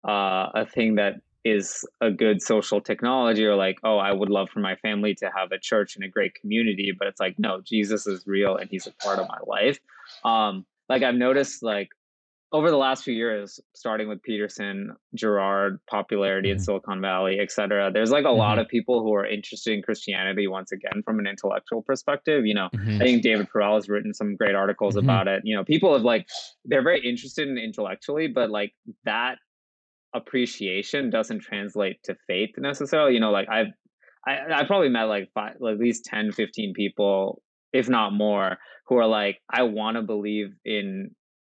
uh, 0.07 0.49
a 0.55 0.65
thing 0.65 0.95
that 0.95 1.15
is 1.45 1.85
a 1.99 2.09
good 2.09 2.41
social 2.41 2.79
technology 2.79 3.43
or 3.43 3.55
like 3.57 3.77
oh 3.83 3.97
i 3.97 4.13
would 4.13 4.29
love 4.29 4.49
for 4.49 4.61
my 4.61 4.77
family 4.77 5.13
to 5.13 5.29
have 5.35 5.51
a 5.51 5.59
church 5.59 5.97
and 5.97 6.05
a 6.05 6.07
great 6.07 6.33
community 6.35 6.93
but 6.97 7.05
it's 7.05 7.19
like 7.19 7.37
no 7.37 7.59
jesus 7.59 8.07
is 8.07 8.25
real 8.25 8.55
and 8.55 8.69
he's 8.69 8.87
a 8.87 8.93
part 9.03 9.19
of 9.19 9.27
my 9.27 9.39
life 9.45 9.77
um 10.23 10.65
like 10.87 11.03
i've 11.03 11.15
noticed 11.15 11.61
like 11.61 11.89
over 12.53 12.69
the 12.69 12.77
last 12.77 13.03
few 13.03 13.13
years 13.13 13.59
starting 13.75 14.07
with 14.07 14.21
peterson 14.23 14.95
girard 15.15 15.79
popularity 15.89 16.49
mm-hmm. 16.49 16.57
in 16.57 16.63
silicon 16.63 17.01
valley 17.01 17.39
et 17.39 17.51
cetera, 17.51 17.91
there's 17.91 18.11
like 18.11 18.23
a 18.23 18.27
mm-hmm. 18.27 18.37
lot 18.37 18.59
of 18.59 18.67
people 18.67 19.01
who 19.01 19.13
are 19.13 19.25
interested 19.25 19.73
in 19.73 19.81
christianity 19.81 20.47
once 20.47 20.71
again 20.71 21.01
from 21.03 21.19
an 21.19 21.27
intellectual 21.27 21.81
perspective 21.81 22.45
you 22.45 22.53
know 22.53 22.69
mm-hmm. 22.75 23.01
i 23.01 23.05
think 23.05 23.23
david 23.23 23.47
perell 23.53 23.75
has 23.75 23.89
written 23.89 24.13
some 24.13 24.35
great 24.35 24.55
articles 24.55 24.95
mm-hmm. 24.95 25.09
about 25.09 25.27
it 25.27 25.41
you 25.43 25.55
know 25.55 25.63
people 25.63 25.93
have 25.93 26.03
like 26.03 26.27
they're 26.65 26.83
very 26.83 27.05
interested 27.05 27.47
in 27.47 27.57
intellectually 27.57 28.27
but 28.27 28.49
like 28.49 28.73
that 29.03 29.37
appreciation 30.13 31.09
doesn't 31.09 31.39
translate 31.39 32.01
to 32.03 32.15
faith 32.27 32.51
necessarily. 32.57 33.13
You 33.13 33.19
know, 33.19 33.31
like 33.31 33.49
I've 33.49 33.73
I, 34.25 34.61
I 34.61 34.65
probably 34.65 34.89
met 34.89 35.03
like 35.03 35.29
five, 35.33 35.55
at 35.55 35.79
least 35.79 36.05
10, 36.05 36.31
15 36.31 36.73
people, 36.73 37.41
if 37.73 37.89
not 37.89 38.13
more, 38.13 38.57
who 38.87 38.97
are 38.97 39.07
like, 39.07 39.39
I 39.49 39.63
want 39.63 39.97
to 39.97 40.01
believe 40.01 40.53
in 40.63 41.11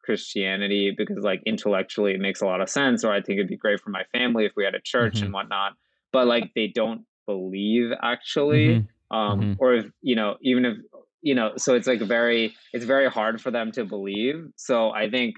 Christianity 0.06 0.94
because 0.96 1.24
like 1.24 1.42
intellectually 1.46 2.14
it 2.14 2.20
makes 2.20 2.42
a 2.42 2.46
lot 2.46 2.62
of 2.62 2.70
sense, 2.70 3.04
or 3.04 3.12
I 3.12 3.22
think 3.22 3.40
it'd 3.40 3.50
be 3.50 3.58
great 3.58 3.82
for 3.82 3.90
my 3.90 4.04
family 4.14 4.46
if 4.46 4.54
we 4.56 4.64
had 4.64 4.76
a 4.76 4.82
church 4.82 5.16
mm-hmm. 5.16 5.26
and 5.26 5.34
whatnot. 5.34 5.74
But 6.14 6.28
like 6.28 6.52
they 6.56 6.68
don't 6.68 7.06
believe 7.26 7.92
actually. 8.02 8.68
Mm-hmm. 8.68 9.16
Um, 9.16 9.40
mm-hmm. 9.40 9.54
or 9.60 9.76
if 9.76 9.86
you 10.02 10.16
know, 10.16 10.38
even 10.42 10.66
if 10.66 10.78
you 11.22 11.36
know, 11.36 11.54
so 11.58 11.76
it's 11.76 11.88
like 11.88 12.02
very 12.02 12.56
it's 12.74 12.86
very 12.86 13.10
hard 13.10 13.42
for 13.42 13.52
them 13.52 13.72
to 13.74 13.86
believe. 13.86 14.48
So 14.56 14.92
I 14.92 15.10
think 15.10 15.36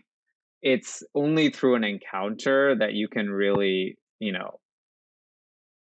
it's 0.61 1.03
only 1.15 1.49
through 1.49 1.75
an 1.75 1.83
encounter 1.83 2.75
that 2.75 2.93
you 2.93 3.07
can 3.07 3.29
really, 3.29 3.97
you 4.19 4.31
know, 4.31 4.59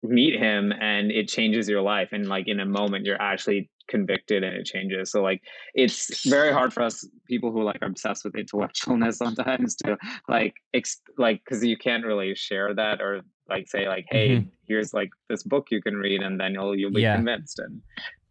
meet 0.02 0.38
him 0.38 0.72
and 0.72 1.10
it 1.10 1.28
changes 1.28 1.68
your 1.68 1.82
life. 1.82 2.10
And 2.12 2.28
like 2.28 2.48
in 2.48 2.60
a 2.60 2.66
moment, 2.66 3.06
you're 3.06 3.20
actually 3.20 3.70
convicted 3.88 4.44
and 4.44 4.56
it 4.56 4.64
changes. 4.64 5.10
So 5.10 5.22
like 5.22 5.42
it's 5.74 6.26
very 6.28 6.52
hard 6.52 6.72
for 6.72 6.82
us 6.82 7.06
people 7.26 7.50
who 7.50 7.62
like 7.62 7.78
are 7.82 7.88
obsessed 7.88 8.24
with 8.24 8.34
intellectualness 8.34 9.14
sometimes 9.24 9.74
to 9.76 9.96
like 10.28 10.54
exp- 10.74 11.00
like 11.16 11.42
because 11.44 11.64
you 11.64 11.76
can't 11.76 12.04
really 12.04 12.34
share 12.34 12.74
that 12.74 13.00
or 13.00 13.22
like 13.48 13.68
say 13.68 13.88
like 13.88 14.04
hey 14.10 14.28
mm-hmm. 14.28 14.48
here's 14.66 14.92
like 14.92 15.08
this 15.28 15.42
book 15.42 15.68
you 15.70 15.80
can 15.80 15.94
read 15.94 16.22
and 16.22 16.38
then 16.38 16.52
you'll 16.52 16.76
you'll 16.76 16.92
be 16.92 17.02
yeah. 17.02 17.16
convinced 17.16 17.58
and 17.58 17.80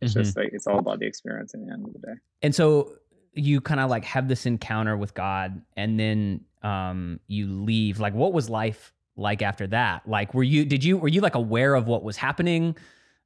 it's 0.02 0.14
mm-hmm. 0.14 0.22
just 0.22 0.38
like 0.38 0.50
it's 0.54 0.68
all 0.68 0.80
about 0.80 1.00
the 1.00 1.08
experience 1.08 1.54
in 1.54 1.66
the 1.66 1.74
end 1.74 1.86
of 1.86 1.94
the 1.94 2.00
day. 2.00 2.14
And 2.42 2.54
so 2.54 2.94
you 3.34 3.62
kind 3.62 3.80
of 3.80 3.90
like 3.90 4.06
have 4.06 4.28
this 4.28 4.46
encounter 4.46 4.96
with 4.96 5.14
God 5.14 5.62
and 5.76 6.00
then 6.00 6.42
um 6.64 7.20
you 7.28 7.48
leave 7.48 8.00
like 8.00 8.14
what 8.14 8.34
was 8.34 8.50
life 8.50 8.94
like 9.16 9.42
after 9.42 9.68
that 9.68 10.08
like 10.08 10.34
were 10.34 10.44
you 10.44 10.66
did 10.66 10.84
you 10.84 10.98
were 10.98 11.08
you 11.08 11.22
like 11.22 11.36
aware 11.36 11.76
of 11.76 11.88
what 11.88 12.04
was 12.04 12.18
happening 12.18 12.76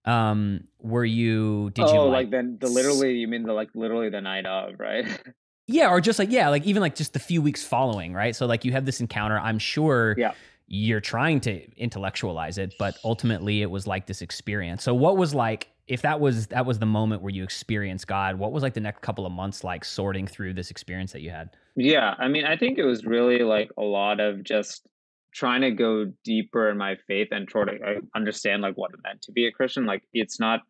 um 0.06 0.64
were 0.80 1.06
you 1.06 1.70
did 1.72 1.86
oh, 1.86 1.94
you 1.94 2.00
like, 2.02 2.12
like 2.12 2.30
then 2.32 2.58
the 2.60 2.68
literally 2.68 3.18
you 3.18 3.28
mean 3.28 3.44
the 3.44 3.54
like 3.54 3.70
literally 3.76 4.10
the 4.10 4.22
night 4.22 4.46
of 4.46 4.80
right? 4.80 5.06
Yeah 5.68 5.90
or 5.90 6.02
just 6.02 6.20
like 6.20 6.32
yeah 6.32 6.50
like 6.50 6.66
even 6.66 6.82
like 6.82 6.96
just 6.96 7.14
the 7.14 7.20
few 7.20 7.42
weeks 7.42 7.64
following 7.64 8.14
right? 8.14 8.36
So 8.36 8.46
like 8.46 8.66
you 8.66 8.74
have 8.74 8.86
this 8.86 9.00
encounter. 9.00 9.40
I'm 9.40 9.60
sure 9.60 10.16
yeah. 10.18 10.34
you're 10.68 11.00
trying 11.00 11.40
to 11.42 11.66
intellectualize 11.78 12.58
it 12.58 12.74
but 12.78 12.98
ultimately 13.06 13.62
it 13.62 13.72
was 13.72 13.88
like 13.88 14.06
this 14.06 14.22
experience. 14.22 14.84
So 14.84 14.94
what 14.94 15.16
was 15.16 15.34
like 15.34 15.70
if 15.88 16.02
that 16.02 16.20
was 16.20 16.48
that 16.48 16.66
was 16.66 16.80
the 16.80 16.86
moment 16.86 17.22
where 17.22 17.32
you 17.32 17.44
experienced 17.44 18.08
God, 18.08 18.38
what 18.38 18.52
was 18.52 18.64
like 18.64 18.74
the 18.74 18.80
next 18.80 19.02
couple 19.02 19.26
of 19.26 19.32
months 19.32 19.64
like 19.64 19.84
sorting 19.84 20.28
through 20.28 20.54
this 20.54 20.72
experience 20.72 21.12
that 21.12 21.22
you 21.22 21.30
had? 21.30 21.50
Yeah, 21.76 22.16
I 22.18 22.28
mean, 22.28 22.46
I 22.46 22.58
think 22.58 22.78
it 22.78 22.84
was 22.84 23.06
really 23.06 23.40
like 23.40 23.72
a 23.78 23.82
lot 23.82 24.20
of 24.20 24.44
just 24.44 24.88
trying 25.34 25.62
to 25.62 25.72
go 25.72 26.12
deeper 26.24 26.70
in 26.70 26.78
my 26.78 26.96
faith 27.08 27.30
and 27.32 27.48
try 27.48 27.66
to 27.66 28.02
understand 28.16 28.62
like 28.62 28.76
what 28.76 28.92
it 28.94 29.00
meant 29.04 29.22
to 29.24 29.32
be 29.32 29.48
a 29.48 29.52
Christian. 29.52 29.86
Like 29.86 30.04
it's 30.14 30.40
not 30.40 30.62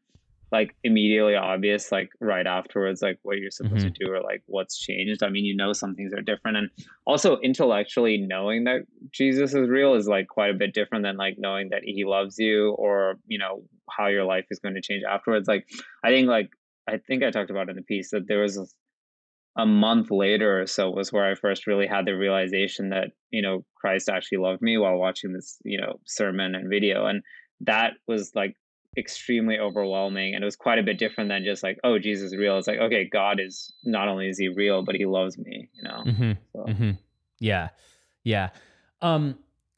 like 0.52 0.76
immediately 0.84 1.36
obvious 1.36 1.92
like 1.92 2.10
right 2.20 2.46
afterwards 2.46 3.02
like 3.02 3.18
what 3.24 3.38
you're 3.38 3.52
supposed 3.52 3.86
mm-hmm. 3.86 3.94
to 3.94 4.06
do 4.06 4.12
or 4.12 4.22
like 4.22 4.44
what's 4.48 4.78
changed 4.78 5.24
i 5.24 5.30
mean 5.30 5.46
you 5.46 5.56
know 5.56 5.72
some 5.72 5.96
things 5.96 6.14
are 6.14 6.22
different 6.22 6.58
and 6.58 6.70
also 7.06 7.38
intellectually 7.38 8.18
knowing 8.18 8.66
that 8.66 8.82
jesus 9.12 9.54
is 9.54 9.70
real 9.70 9.94
is 9.96 10.08
like 10.08 10.28
quite 10.28 10.52
a 10.52 10.58
bit 10.58 10.74
different 10.74 11.04
than 11.04 11.16
like 11.16 11.36
knowing 11.38 11.70
that 11.70 11.84
he 11.84 12.04
loves 12.04 12.38
you 12.38 12.72
or 12.72 13.16
you 13.28 13.40
know 13.40 13.64
how 13.90 14.08
your 14.08 14.26
life 14.26 14.46
is 14.52 14.60
going 14.60 14.76
to 14.76 14.82
change 14.82 15.04
afterwards 15.10 15.48
like 15.48 15.66
i 16.04 16.10
think 16.10 16.28
like 16.28 16.50
i 16.88 16.98
think 16.98 17.24
i 17.24 17.32
talked 17.32 17.50
about 17.50 17.70
in 17.70 17.76
the 17.76 17.82
piece 17.84 18.12
that 18.12 18.28
there 18.28 18.42
was 18.42 18.76
a, 19.58 19.66
month 19.66 20.12
later 20.12 20.62
or 20.62 20.68
so 20.68 20.90
was 20.90 21.12
where 21.12 21.30
i 21.30 21.36
first 21.36 21.68
really 21.68 21.88
had 21.88 22.06
the 22.06 22.14
realization 22.14 22.90
that 22.90 23.10
you 23.32 23.42
know 23.42 23.64
christ 23.76 24.10
actually 24.10 24.38
loved 24.38 24.62
me 24.62 24.78
while 24.78 24.98
watching 24.98 25.34
this 25.34 25.58
you 25.64 25.80
know 25.80 26.00
sermon 26.06 26.56
and 26.56 26.70
video. 26.70 27.06
And 27.06 27.24
that 27.62 27.94
was 28.08 28.32
like 28.36 28.56
extremely 28.98 29.58
overwhelming 29.58 30.36
and 30.36 30.44
it 30.44 30.46
was 30.46 30.58
quite 30.58 30.78
a 30.78 30.84
bit 30.84 31.00
different 31.00 31.30
than 31.30 31.46
just 31.46 31.64
like 31.64 31.80
oh 31.84 31.98
jesus 31.98 32.32
is 32.32 32.38
real. 32.38 32.58
It's 32.58 32.68
like 32.68 32.80
okay 32.80 33.08
god 33.12 33.40
is 33.40 33.74
not 33.84 34.08
only 34.08 34.30
is 34.30 34.38
he 34.38 34.50
real 34.50 34.84
but 34.84 34.96
he 34.96 35.06
loves 35.06 35.38
me 35.38 35.70
you 35.74 35.84
know? 35.84 36.04
Mm-hmm. 36.06 36.32
So. 36.54 36.66
Mm-hmm. 36.68 36.92
yeah. 37.40 37.70
Yeah. 38.24 38.50
Um 39.02 39.38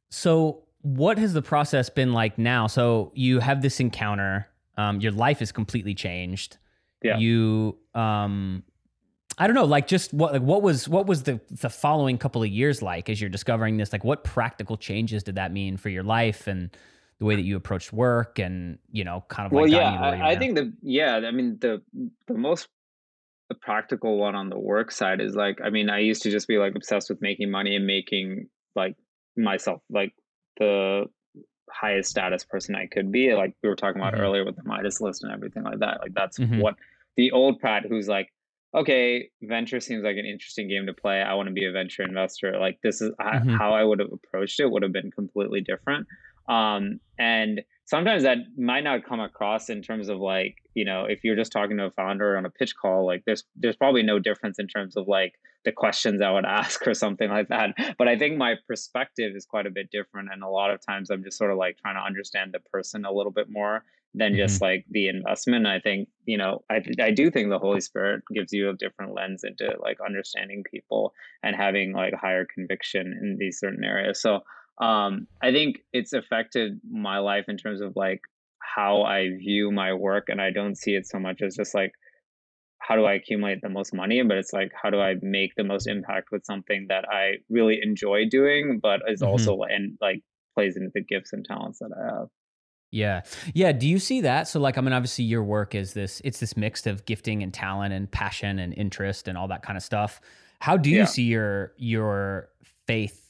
so 0.10 0.64
what 0.82 1.18
has 1.18 1.34
the 1.34 1.42
process 1.42 1.90
been 1.90 2.12
like 2.12 2.38
now? 2.38 2.68
So 2.68 3.12
you 3.16 3.40
have 3.40 3.62
this 3.62 3.80
encounter 3.80 4.48
um 4.78 5.00
your 5.00 5.12
life 5.12 5.42
is 5.42 5.52
completely 5.52 5.94
changed. 5.94 6.58
Yeah. 7.04 7.18
You 7.18 7.78
um 7.94 8.64
I 9.38 9.48
don't 9.48 9.56
know, 9.56 9.65
like 9.65 9.88
just 9.88 10.13
what 10.13 10.34
like 10.34 10.41
what 10.41 10.62
was 10.62 10.88
what 10.88 11.08
was 11.08 11.24
the 11.24 11.39
the 11.50 11.69
following 11.69 12.17
couple 12.17 12.43
of 12.43 12.50
years 12.50 12.82
like 12.82 13.10
as 13.10 13.19
you're 13.19 13.30
discovering 13.30 13.78
this? 13.78 13.91
Like 13.91 14.04
what 14.04 14.24
practical 14.24 14.78
changes 14.78 15.24
did 15.24 15.36
that 15.36 15.52
mean 15.52 15.78
for 15.78 15.89
your 15.89 16.04
life 16.04 16.48
and 16.48 16.69
the 17.19 17.26
way 17.26 17.36
that 17.36 17.43
you 17.43 17.56
approached 17.56 17.93
work 17.93 18.39
and 18.39 18.78
you 18.91 19.04
know 19.04 19.24
kind 19.30 19.46
of 19.46 19.52
well 19.52 19.67
yeah 19.67 19.93
I, 19.93 20.32
I 20.32 20.36
think 20.38 20.56
the 20.56 20.74
yeah 20.82 21.22
i 21.24 21.32
mean 21.32 21.58
the 21.62 21.82
the 22.28 22.34
most 22.34 22.67
the 23.50 23.56
practical 23.56 24.17
one 24.17 24.36
on 24.36 24.50
the 24.50 24.60
work 24.60 24.91
side 24.91 25.22
is 25.22 25.36
like 25.36 25.60
i 25.63 25.69
mean 25.69 25.89
i 25.89 26.00
used 26.00 26.24
to 26.24 26.32
just 26.32 26.48
be 26.48 26.58
like 26.58 26.76
obsessed 26.76 27.10
with 27.10 27.22
making 27.22 27.50
money 27.50 27.76
and 27.76 27.86
making 27.86 28.50
like 28.76 28.96
myself 29.38 29.82
like 29.89 30.13
the 30.58 31.06
highest 31.69 32.10
status 32.10 32.43
person 32.43 32.76
i 32.76 32.88
could 32.88 33.12
be 33.12 33.34
like 33.34 33.56
we 33.63 33.69
were 33.69 33.76
talking 33.76 34.02
about 34.02 34.13
mm-hmm. 34.13 34.24
earlier 34.24 34.46
with 34.46 34.56
the 34.56 34.63
midas 34.63 35.00
list 35.00 35.24
and 35.24 35.32
everything 35.32 35.63
like 35.63 35.80
that 35.80 36.00
like 36.02 36.13
that's 36.13 36.39
mm-hmm. 36.39 36.60
what 36.60 36.76
the 37.15 37.32
old 37.32 37.60
pat 37.60 37.84
who's 37.88 38.08
like 38.08 38.34
okay 38.76 39.30
venture 39.42 39.80
seems 39.80 40.04
like 40.04 40.18
an 40.18 40.26
interesting 40.26 40.68
game 40.68 40.86
to 40.88 40.94
play. 40.94 41.22
I 41.22 41.34
want 41.36 41.48
to 41.48 41.54
be 41.54 41.66
a 41.66 41.72
venture 41.72 42.04
investor. 42.04 42.58
Like 42.60 42.80
this 42.84 43.02
is 43.02 43.12
mm-hmm. 43.20 43.50
how 43.50 43.74
i 43.74 43.84
would 43.84 44.00
have 44.00 44.12
approached 44.12 44.60
it 44.60 44.70
would 44.70 44.84
have 44.84 44.94
been 44.94 45.12
completely 45.12 45.62
different. 45.62 46.08
Um, 46.48 47.00
and 47.18 47.62
sometimes 47.86 48.24
that 48.24 48.38
might 48.58 48.84
not 48.84 49.06
come 49.06 49.19
across 49.19 49.69
in 49.69 49.82
terms 49.82 50.10
of 50.10 50.19
like 50.19 50.58
you 50.74 50.86
know 50.86 51.06
if 51.06 51.24
you're 51.24 51.36
just 51.36 51.52
talking 51.52 51.78
to 51.78 51.86
a 51.86 51.91
founder 51.91 52.38
on 52.38 52.46
a 52.46 52.50
pitch 52.50 52.74
call 52.76 53.06
like 53.06 53.24
there's 53.26 53.43
there's 53.56 53.76
probably 53.76 54.04
no 54.04 54.19
difference 54.19 54.60
in 54.60 54.67
terms 54.67 54.96
of 54.96 55.08
like 55.08 55.34
the 55.65 55.72
questions 55.72 56.22
i 56.22 56.32
would 56.32 56.46
ask 56.62 56.86
or 56.88 56.93
something 56.93 57.30
like 57.30 57.50
that. 57.50 57.76
But 57.98 58.08
i 58.08 58.17
think 58.17 58.38
my 58.38 58.56
perspective 58.67 59.36
is 59.36 59.46
quite 59.46 59.65
a 59.65 59.72
bit 59.72 59.89
different 59.91 60.30
and 60.32 60.43
a 60.43 60.50
lot 60.50 60.72
of 60.72 60.86
times 60.86 61.10
i'm 61.10 61.24
just 61.24 61.38
sort 61.38 61.52
of 61.52 61.58
like 61.58 61.78
trying 61.78 61.96
to 61.96 62.02
understand 62.02 62.54
the 62.54 62.60
person 62.60 63.06
a 63.06 63.12
little 63.12 63.32
bit 63.32 63.50
more 63.50 63.84
than 64.15 64.36
just 64.36 64.56
mm-hmm. 64.56 64.65
like 64.65 64.86
the 64.89 65.08
investment. 65.08 65.65
I 65.65 65.80
think 65.80 66.10
you 66.26 66.38
know 66.38 66.63
I, 66.69 66.82
I 67.02 67.12
do 67.12 67.32
think 67.32 67.50
the 67.50 67.60
holy 67.60 67.82
spirit 67.82 68.24
gives 68.34 68.54
you 68.54 68.69
a 68.69 68.74
different 68.74 69.13
lens 69.13 69.43
into 69.43 69.76
like 69.82 69.98
understanding 70.06 70.63
people 70.69 71.13
and 71.41 71.56
having 71.56 71.93
like 71.93 72.13
higher 72.13 72.46
conviction 72.46 73.08
in 73.08 73.38
these 73.39 73.60
certain 73.60 73.84
areas. 73.84 74.22
So 74.22 74.41
um, 74.82 75.28
I 75.42 75.52
think 75.52 75.80
it's 75.92 76.14
affected 76.14 76.80
my 76.90 77.20
life 77.20 77.46
in 77.48 77.58
terms 77.58 77.82
of 77.82 77.94
like 77.96 78.22
how 78.60 79.04
I 79.04 79.30
view 79.38 79.72
my 79.72 79.94
work, 79.94 80.30
and 80.30 80.42
I 80.42 80.52
don't 80.52 80.78
see 80.78 80.96
it 80.96 81.08
so 81.08 81.20
much 81.20 81.42
as 81.42 81.56
just 81.56 81.74
like 81.74 81.92
how 82.80 82.96
do 82.96 83.06
I 83.06 83.14
accumulate 83.14 83.62
the 83.62 83.70
most 83.70 83.94
money, 83.94 84.22
but 84.24 84.38
it's 84.38 84.52
like 84.52 84.72
how 84.82 84.90
do 84.90 85.00
I 85.00 85.16
make 85.22 85.56
the 85.56 85.64
most 85.64 85.88
impact 85.88 86.30
with 86.32 86.44
something 86.46 86.88
that 86.90 87.06
I 87.10 87.36
really 87.50 87.80
enjoy 87.82 88.26
doing, 88.30 88.80
but 88.82 89.02
is 89.08 89.22
mm-hmm. 89.22 89.32
also 89.32 89.62
and 89.64 89.98
like 90.02 90.22
plays 90.54 90.76
into 90.76 90.92
the 90.94 91.02
gifts 91.02 91.34
and 91.34 91.46
talents 91.46 91.80
that 91.80 91.92
I 91.98 92.16
have. 92.20 92.28
Yeah. 92.92 93.22
Yeah. 93.56 93.72
Do 93.72 93.88
you 93.88 93.98
see 93.98 94.22
that? 94.22 94.48
So 94.48 94.60
like 94.60 94.78
I 94.78 94.82
mean 94.82 94.94
obviously 94.94 95.26
your 95.26 95.44
work 95.44 95.74
is 95.74 95.94
this 95.94 96.22
it's 96.24 96.40
this 96.40 96.56
mix 96.56 96.86
of 96.86 97.06
gifting 97.06 97.42
and 97.42 97.54
talent 97.54 97.94
and 97.94 98.10
passion 98.12 98.60
and 98.60 98.74
interest 98.74 99.28
and 99.28 99.38
all 99.38 99.48
that 99.48 99.64
kind 99.64 99.78
of 99.78 99.84
stuff. 99.84 100.22
How 100.60 100.78
do 100.78 100.90
you 100.90 101.00
yeah. 101.00 101.06
see 101.06 101.24
your 101.24 101.74
your 101.78 102.50
faith 102.86 103.23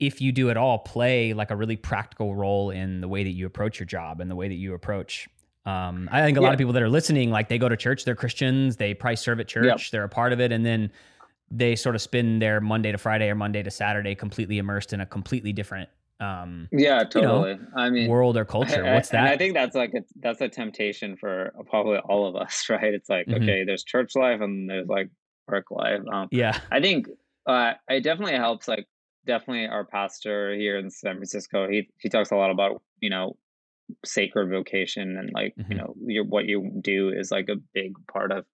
if 0.00 0.20
you 0.20 0.32
do 0.32 0.50
at 0.50 0.56
all, 0.56 0.78
play 0.78 1.32
like 1.32 1.50
a 1.50 1.56
really 1.56 1.76
practical 1.76 2.34
role 2.34 2.70
in 2.70 3.00
the 3.00 3.08
way 3.08 3.24
that 3.24 3.32
you 3.32 3.46
approach 3.46 3.80
your 3.80 3.86
job 3.86 4.20
and 4.20 4.30
the 4.30 4.36
way 4.36 4.48
that 4.48 4.54
you 4.54 4.74
approach. 4.74 5.28
Um, 5.66 6.08
I 6.12 6.22
think 6.22 6.38
a 6.38 6.40
yeah. 6.40 6.46
lot 6.46 6.52
of 6.54 6.58
people 6.58 6.72
that 6.72 6.82
are 6.82 6.88
listening, 6.88 7.30
like 7.30 7.48
they 7.48 7.58
go 7.58 7.68
to 7.68 7.76
church, 7.76 8.04
they're 8.04 8.14
Christians, 8.14 8.76
they 8.76 8.94
probably 8.94 9.16
serve 9.16 9.40
at 9.40 9.48
church, 9.48 9.66
yep. 9.66 9.80
they're 9.90 10.04
a 10.04 10.08
part 10.08 10.32
of 10.32 10.40
it, 10.40 10.52
and 10.52 10.64
then 10.64 10.90
they 11.50 11.76
sort 11.76 11.94
of 11.94 12.00
spend 12.00 12.40
their 12.40 12.60
Monday 12.60 12.92
to 12.92 12.98
Friday 12.98 13.28
or 13.28 13.34
Monday 13.34 13.62
to 13.62 13.70
Saturday 13.70 14.14
completely 14.14 14.58
immersed 14.58 14.92
in 14.92 15.00
a 15.00 15.06
completely 15.06 15.52
different 15.52 15.88
um 16.20 16.68
yeah 16.72 17.04
totally 17.04 17.52
you 17.52 17.56
know, 17.58 17.66
i 17.76 17.88
mean 17.88 18.08
world 18.08 18.36
or 18.36 18.44
culture 18.44 18.84
I, 18.84 18.94
what's 18.94 19.10
that 19.10 19.28
i 19.28 19.36
think 19.36 19.54
that's 19.54 19.76
like 19.76 19.94
a, 19.94 20.02
that's 20.16 20.40
a 20.40 20.48
temptation 20.48 21.16
for 21.16 21.52
probably 21.70 21.98
all 21.98 22.26
of 22.26 22.34
us 22.34 22.66
right 22.70 22.92
it's 22.92 23.08
like 23.08 23.26
mm-hmm. 23.26 23.42
okay 23.42 23.64
there's 23.64 23.84
church 23.84 24.16
life 24.16 24.40
and 24.40 24.68
there's 24.68 24.88
like 24.88 25.10
work 25.46 25.70
life 25.70 26.00
um 26.12 26.28
yeah 26.32 26.58
i 26.72 26.80
think 26.80 27.06
uh 27.46 27.74
it 27.88 28.02
definitely 28.02 28.34
helps 28.34 28.66
like 28.66 28.86
definitely 29.28 29.66
our 29.66 29.84
pastor 29.84 30.54
here 30.54 30.76
in 30.78 30.90
San 30.90 31.14
Francisco. 31.14 31.68
He 31.68 31.88
he 32.00 32.08
talks 32.08 32.32
a 32.32 32.36
lot 32.36 32.50
about 32.50 32.82
you 33.00 33.10
know 33.10 33.36
sacred 34.04 34.50
vocation 34.50 35.16
and 35.16 35.30
like 35.32 35.54
mm-hmm. 35.56 35.72
you 35.72 35.78
know 35.78 35.94
your, 36.04 36.24
what 36.24 36.46
you 36.46 36.70
do 36.80 37.10
is 37.10 37.30
like 37.30 37.48
a 37.48 37.56
big 37.72 37.94
part 38.12 38.32
of 38.32 38.44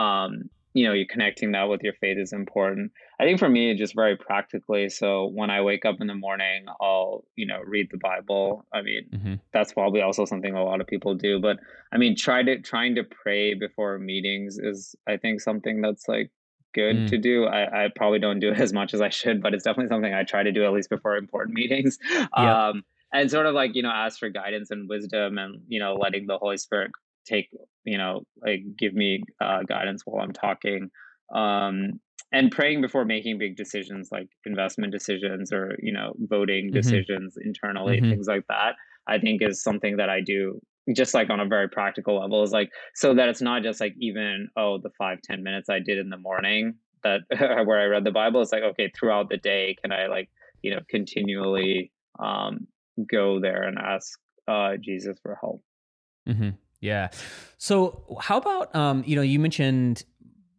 um 0.00 0.50
you 0.74 0.86
know 0.86 0.92
you're 0.92 1.06
connecting 1.06 1.52
that 1.52 1.64
with 1.64 1.82
your 1.82 1.94
faith 1.94 2.18
is 2.18 2.32
important 2.32 2.92
i 3.18 3.24
think 3.24 3.38
for 3.38 3.48
me 3.48 3.74
just 3.74 3.96
very 3.96 4.16
practically 4.16 4.88
so 4.88 5.26
when 5.34 5.50
i 5.50 5.60
wake 5.60 5.84
up 5.84 5.96
in 6.00 6.06
the 6.06 6.14
morning 6.14 6.66
i'll 6.80 7.24
you 7.34 7.46
know 7.46 7.60
read 7.66 7.88
the 7.90 7.98
bible 7.98 8.64
i 8.72 8.82
mean 8.82 9.02
mm-hmm. 9.12 9.34
that's 9.52 9.72
probably 9.72 10.02
also 10.02 10.24
something 10.24 10.54
a 10.54 10.62
lot 10.62 10.80
of 10.80 10.86
people 10.86 11.14
do 11.14 11.40
but 11.40 11.56
i 11.92 11.96
mean 11.96 12.14
try 12.14 12.42
to 12.42 12.60
trying 12.60 12.94
to 12.94 13.02
pray 13.02 13.54
before 13.54 13.98
meetings 13.98 14.58
is 14.58 14.94
i 15.08 15.16
think 15.16 15.40
something 15.40 15.80
that's 15.80 16.06
like 16.06 16.30
good 16.76 16.96
mm. 16.96 17.08
to 17.08 17.18
do. 17.18 17.46
I, 17.46 17.86
I, 17.86 17.88
probably 17.96 18.18
don't 18.18 18.38
do 18.38 18.50
it 18.50 18.60
as 18.60 18.72
much 18.72 18.94
as 18.94 19.00
I 19.00 19.08
should, 19.08 19.42
but 19.42 19.54
it's 19.54 19.64
definitely 19.64 19.88
something 19.88 20.14
I 20.14 20.22
try 20.22 20.42
to 20.42 20.52
do 20.52 20.64
at 20.64 20.72
least 20.72 20.90
before 20.90 21.16
important 21.16 21.54
meetings. 21.60 21.98
Yep. 22.12 22.30
Um, 22.32 22.82
and 23.12 23.30
sort 23.30 23.46
of 23.46 23.54
like, 23.54 23.74
you 23.74 23.82
know, 23.82 23.90
ask 23.90 24.18
for 24.18 24.28
guidance 24.28 24.70
and 24.70 24.88
wisdom 24.88 25.38
and, 25.38 25.62
you 25.66 25.80
know, 25.80 25.94
letting 25.94 26.26
the 26.26 26.38
Holy 26.38 26.58
Spirit 26.58 26.90
take, 27.26 27.48
you 27.84 27.96
know, 27.96 28.22
like 28.44 28.60
give 28.78 28.94
me 28.94 29.22
uh, 29.40 29.62
guidance 29.62 30.02
while 30.04 30.22
I'm 30.22 30.32
talking. 30.32 30.90
Um, 31.34 32.00
and 32.32 32.50
praying 32.50 32.82
before 32.82 33.04
making 33.04 33.38
big 33.38 33.56
decisions 33.56 34.08
like 34.12 34.28
investment 34.44 34.92
decisions 34.92 35.52
or, 35.52 35.76
you 35.80 35.92
know, 35.92 36.12
voting 36.18 36.66
mm-hmm. 36.66 36.74
decisions 36.74 37.36
internally, 37.42 38.00
mm-hmm. 38.00 38.10
things 38.10 38.26
like 38.26 38.44
that, 38.48 38.74
I 39.06 39.18
think 39.18 39.40
is 39.40 39.62
something 39.62 39.96
that 39.96 40.10
I 40.10 40.20
do 40.20 40.60
just 40.94 41.14
like 41.14 41.30
on 41.30 41.40
a 41.40 41.46
very 41.46 41.68
practical 41.68 42.20
level 42.20 42.42
is 42.42 42.52
like 42.52 42.70
so 42.94 43.14
that 43.14 43.28
it's 43.28 43.42
not 43.42 43.62
just 43.62 43.80
like 43.80 43.94
even 43.98 44.48
oh 44.56 44.78
the 44.78 44.90
five 44.90 45.20
ten 45.22 45.42
minutes 45.42 45.68
i 45.68 45.78
did 45.78 45.98
in 45.98 46.10
the 46.10 46.16
morning 46.16 46.74
that 47.02 47.20
where 47.66 47.80
i 47.80 47.84
read 47.84 48.04
the 48.04 48.10
bible 48.10 48.40
it's 48.40 48.52
like 48.52 48.62
okay 48.62 48.90
throughout 48.94 49.28
the 49.28 49.36
day 49.36 49.76
can 49.82 49.92
i 49.92 50.06
like 50.06 50.28
you 50.62 50.70
know 50.70 50.80
continually 50.88 51.90
um 52.18 52.66
go 53.10 53.40
there 53.40 53.62
and 53.62 53.78
ask 53.78 54.18
uh 54.48 54.76
jesus 54.76 55.18
for 55.22 55.36
help 55.40 55.62
mm-hmm. 56.28 56.50
yeah 56.80 57.08
so 57.58 58.18
how 58.20 58.38
about 58.38 58.74
um 58.74 59.02
you 59.06 59.16
know 59.16 59.22
you 59.22 59.38
mentioned 59.38 60.04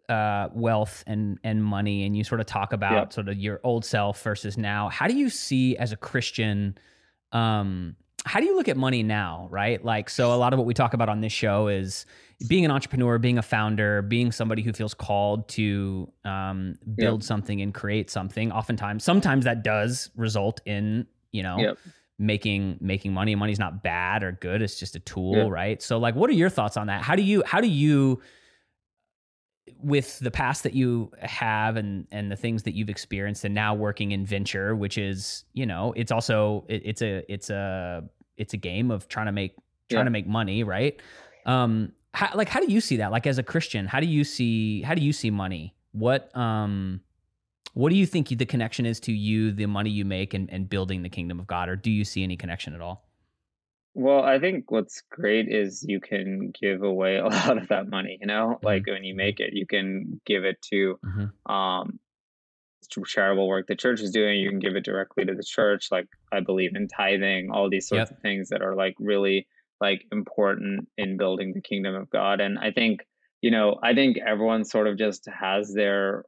uh, 0.10 0.48
wealth 0.54 1.04
and 1.06 1.38
and 1.44 1.64
money, 1.64 2.06
and 2.06 2.16
you 2.16 2.24
sort 2.24 2.40
of 2.40 2.48
talk 2.48 2.72
about 2.72 2.94
yep. 2.94 3.14
sort 3.14 3.28
of 3.28 3.38
your 3.38 3.60
old 3.64 3.84
self 3.84 4.22
versus 4.24 4.58
now. 4.58 4.88
How 4.90 5.08
do 5.08 5.16
you 5.16 5.30
see 5.30 5.76
as 5.76 5.92
a 5.92 5.98
Christian 5.98 6.78
um, 7.32 7.96
how 8.28 8.40
do 8.40 8.46
you 8.46 8.56
look 8.56 8.68
at 8.68 8.78
money 8.78 9.04
now, 9.04 9.48
right? 9.50 9.84
Like, 9.84 10.10
so 10.10 10.34
a 10.34 10.36
lot 10.36 10.54
of 10.54 10.60
what 10.60 10.66
we 10.66 10.74
talk 10.74 10.94
about 10.94 11.10
on 11.10 11.22
this 11.22 11.34
show 11.34 11.68
is 11.68 12.06
being 12.48 12.66
an 12.66 12.72
entrepreneur, 12.72 13.18
being 13.18 13.38
a 13.38 13.42
founder, 13.42 14.02
being 14.02 14.32
somebody 14.32 14.62
who 14.62 14.74
feels 14.74 14.94
called 14.94 15.48
to 15.50 16.12
um, 16.24 16.78
build 16.96 17.22
yep. 17.22 17.28
something 17.28 17.62
and 17.62 17.74
create 17.74 18.10
something. 18.10 18.52
Oftentimes, 18.52 19.04
sometimes 19.04 19.46
that 19.46 19.64
does 19.64 20.12
result 20.16 20.62
in 20.66 21.08
you 21.32 21.42
know 21.42 21.58
yep. 21.58 21.78
making 22.20 22.78
making 22.80 23.14
money. 23.14 23.34
Money's 23.34 23.60
not 23.60 23.82
bad 23.82 24.24
or 24.24 24.34
good; 24.34 24.62
it's 24.62 24.80
just 24.80 24.96
a 24.96 25.00
tool, 25.00 25.36
yep. 25.36 25.50
right? 25.50 25.82
So, 25.82 25.98
like, 25.98 26.16
what 26.16 26.30
are 26.30 26.34
your 26.34 26.50
thoughts 26.50 26.78
on 26.78 26.88
that? 26.88 27.02
How 27.02 27.16
do 27.16 27.24
you 27.24 27.44
how 27.46 27.60
do 27.60 27.68
you 27.68 28.22
with 29.82 30.20
the 30.20 30.32
past 30.32 30.64
that 30.64 30.74
you 30.74 31.12
have 31.20 31.76
and 31.76 32.08
and 32.12 32.32
the 32.32 32.36
things 32.36 32.64
that 32.64 32.74
you've 32.74 32.90
experienced 32.90 33.44
and 33.44 33.54
now 33.54 33.74
working 33.74 34.12
in 34.12 34.26
venture 34.26 34.76
which 34.76 34.98
is 34.98 35.44
you 35.54 35.66
know 35.66 35.94
it's 35.96 36.12
also 36.12 36.66
it, 36.68 36.82
it's 36.86 37.02
a 37.02 37.24
it's 37.32 37.50
a 37.50 38.04
it's 38.38 38.54
a 38.54 38.58
game 38.58 38.92
of 38.92 39.08
trying 39.08 39.26
to 39.26 39.32
make 39.32 39.56
trying 39.90 40.02
yeah. 40.02 40.04
to 40.06 40.10
make 40.12 40.28
money, 40.28 40.64
right? 40.64 41.00
Um, 41.46 41.94
how, 42.14 42.36
like 42.36 42.50
how 42.50 42.60
do 42.60 42.72
you 42.72 42.82
see 42.82 42.98
that? 42.98 43.12
Like 43.12 43.28
as 43.28 43.38
a 43.38 43.44
Christian, 43.44 43.86
how 43.86 44.00
do 44.00 44.08
you 44.08 44.24
see 44.24 44.82
how 44.82 44.96
do 44.96 45.02
you 45.02 45.14
see 45.14 45.30
money? 45.30 45.76
What 45.92 46.36
um, 46.36 47.02
what 47.74 47.90
do 47.90 47.96
you 47.96 48.06
think 48.06 48.30
the 48.30 48.46
connection 48.46 48.86
is 48.86 49.00
to 49.02 49.12
you, 49.12 49.52
the 49.52 49.66
money 49.68 49.90
you 49.90 50.04
make, 50.04 50.34
and, 50.34 50.50
and 50.52 50.70
building 50.70 51.04
the 51.04 51.10
kingdom 51.10 51.40
of 51.40 51.48
God, 51.48 51.70
or 51.70 51.76
do 51.76 51.92
you 51.92 52.04
see 52.04 52.24
any 52.24 52.36
connection 52.36 52.74
at 52.74 52.82
all? 52.82 53.08
Well, 53.94 54.24
I 54.24 54.40
think 54.40 54.70
what's 54.70 55.02
great 55.10 55.48
is 55.48 55.84
you 55.88 56.00
can 56.00 56.54
give 56.60 56.84
away 56.84 57.18
a 57.18 57.26
lot 57.26 57.58
of 57.58 57.68
that 57.70 57.90
money. 57.90 58.18
You 58.20 58.28
know, 58.28 58.56
mm-hmm. 58.56 58.66
like 58.66 58.88
when 58.88 59.04
you 59.04 59.16
make 59.16 59.40
it, 59.40 59.54
you 59.54 59.66
can 59.66 60.20
give 60.26 60.44
it 60.44 60.62
to 60.74 61.00
mm-hmm. 61.06 61.52
um, 61.52 62.00
charitable 63.06 63.48
work 63.48 63.68
the 63.68 63.76
church 63.76 64.02
is 64.02 64.12
doing 64.12 64.40
you 64.40 64.50
can 64.50 64.60
give 64.60 64.76
it 64.76 64.86
directly 64.86 65.26
to 65.26 65.34
the 65.34 65.44
church 65.44 65.88
like 65.92 66.08
i 66.32 66.40
believe 66.40 66.76
in 66.76 66.88
tithing 66.88 67.50
all 67.52 67.70
these 67.70 67.88
sorts 67.88 68.10
yep. 68.10 68.18
of 68.18 68.22
things 68.22 68.50
that 68.50 68.62
are 68.62 68.76
like 68.76 68.96
really 69.00 69.48
like 69.80 70.06
important 70.12 70.88
in 70.98 71.18
building 71.18 71.54
the 71.54 71.62
kingdom 71.62 71.96
of 71.96 72.10
god. 72.10 72.42
And 72.42 72.58
i 72.58 72.72
think 72.72 73.02
you 73.42 73.52
know 73.52 73.78
i 73.84 73.94
think 73.94 74.18
everyone 74.26 74.66
sort 74.66 74.88
of 74.88 74.98
just 74.98 75.28
has 75.28 75.74
their 75.74 76.24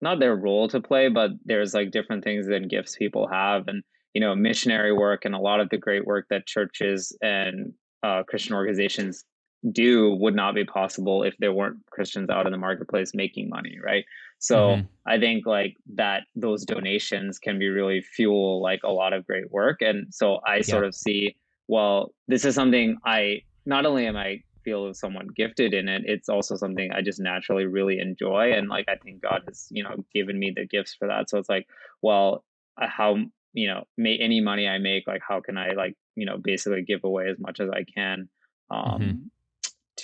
not 0.00 0.20
their 0.20 0.36
role 0.36 0.68
to 0.68 0.80
play 0.80 1.08
but 1.08 1.30
there's 1.44 1.74
like 1.74 1.90
different 1.90 2.24
things 2.24 2.46
and 2.46 2.70
gifts 2.70 2.96
people 2.96 3.28
have. 3.28 3.68
And 3.68 3.82
you 4.14 4.20
know 4.20 4.34
missionary 4.34 4.92
work 4.92 5.24
and 5.24 5.34
a 5.34 5.38
lot 5.38 5.60
of 5.60 5.68
the 5.70 5.78
great 5.78 6.06
work 6.06 6.26
that 6.30 6.46
churches 6.46 7.16
and 7.22 7.72
uh, 8.02 8.22
christian 8.24 8.54
organizations 8.54 9.24
do 9.72 10.16
would 10.16 10.34
not 10.34 10.54
be 10.54 10.64
possible 10.64 11.22
if 11.22 11.34
there 11.38 11.52
weren't 11.52 11.78
christians 11.90 12.30
out 12.30 12.46
in 12.46 12.52
the 12.52 12.58
marketplace 12.58 13.12
making 13.14 13.48
money 13.48 13.78
right 13.84 14.04
so 14.40 14.56
mm-hmm. 14.56 14.86
I 15.06 15.18
think 15.18 15.44
like 15.46 15.76
that 15.94 16.22
those 16.34 16.64
donations 16.64 17.38
can 17.38 17.58
be 17.58 17.68
really 17.68 18.00
fuel 18.00 18.62
like 18.62 18.80
a 18.82 18.90
lot 18.90 19.12
of 19.12 19.26
great 19.26 19.50
work. 19.52 19.82
And 19.82 20.12
so 20.12 20.40
I 20.46 20.62
sort 20.62 20.84
of 20.84 20.94
see, 20.94 21.36
well, 21.68 22.14
this 22.26 22.46
is 22.46 22.54
something 22.54 22.96
I 23.04 23.42
not 23.66 23.84
only 23.84 24.06
am 24.06 24.16
I 24.16 24.42
feel 24.64 24.94
someone 24.94 25.28
gifted 25.36 25.74
in 25.74 25.88
it, 25.88 26.02
it's 26.06 26.30
also 26.30 26.56
something 26.56 26.90
I 26.90 27.02
just 27.02 27.20
naturally 27.20 27.66
really 27.66 28.00
enjoy. 28.00 28.52
And 28.54 28.70
like 28.70 28.86
I 28.88 28.96
think 28.96 29.20
God 29.20 29.42
has, 29.46 29.66
you 29.70 29.82
know, 29.84 30.06
given 30.14 30.38
me 30.38 30.52
the 30.56 30.66
gifts 30.66 30.94
for 30.94 31.06
that. 31.06 31.28
So 31.28 31.36
it's 31.36 31.50
like, 31.50 31.66
well, 32.00 32.42
uh, 32.80 32.88
how 32.88 33.18
you 33.52 33.68
know, 33.68 33.84
may 33.98 34.16
any 34.16 34.40
money 34.40 34.66
I 34.66 34.78
make, 34.78 35.06
like 35.06 35.22
how 35.26 35.40
can 35.40 35.58
I 35.58 35.72
like, 35.72 35.96
you 36.14 36.24
know, 36.24 36.38
basically 36.38 36.82
give 36.82 37.04
away 37.04 37.28
as 37.28 37.38
much 37.38 37.60
as 37.60 37.68
I 37.68 37.84
can. 37.84 38.30
Um 38.70 39.00
mm-hmm 39.00 39.26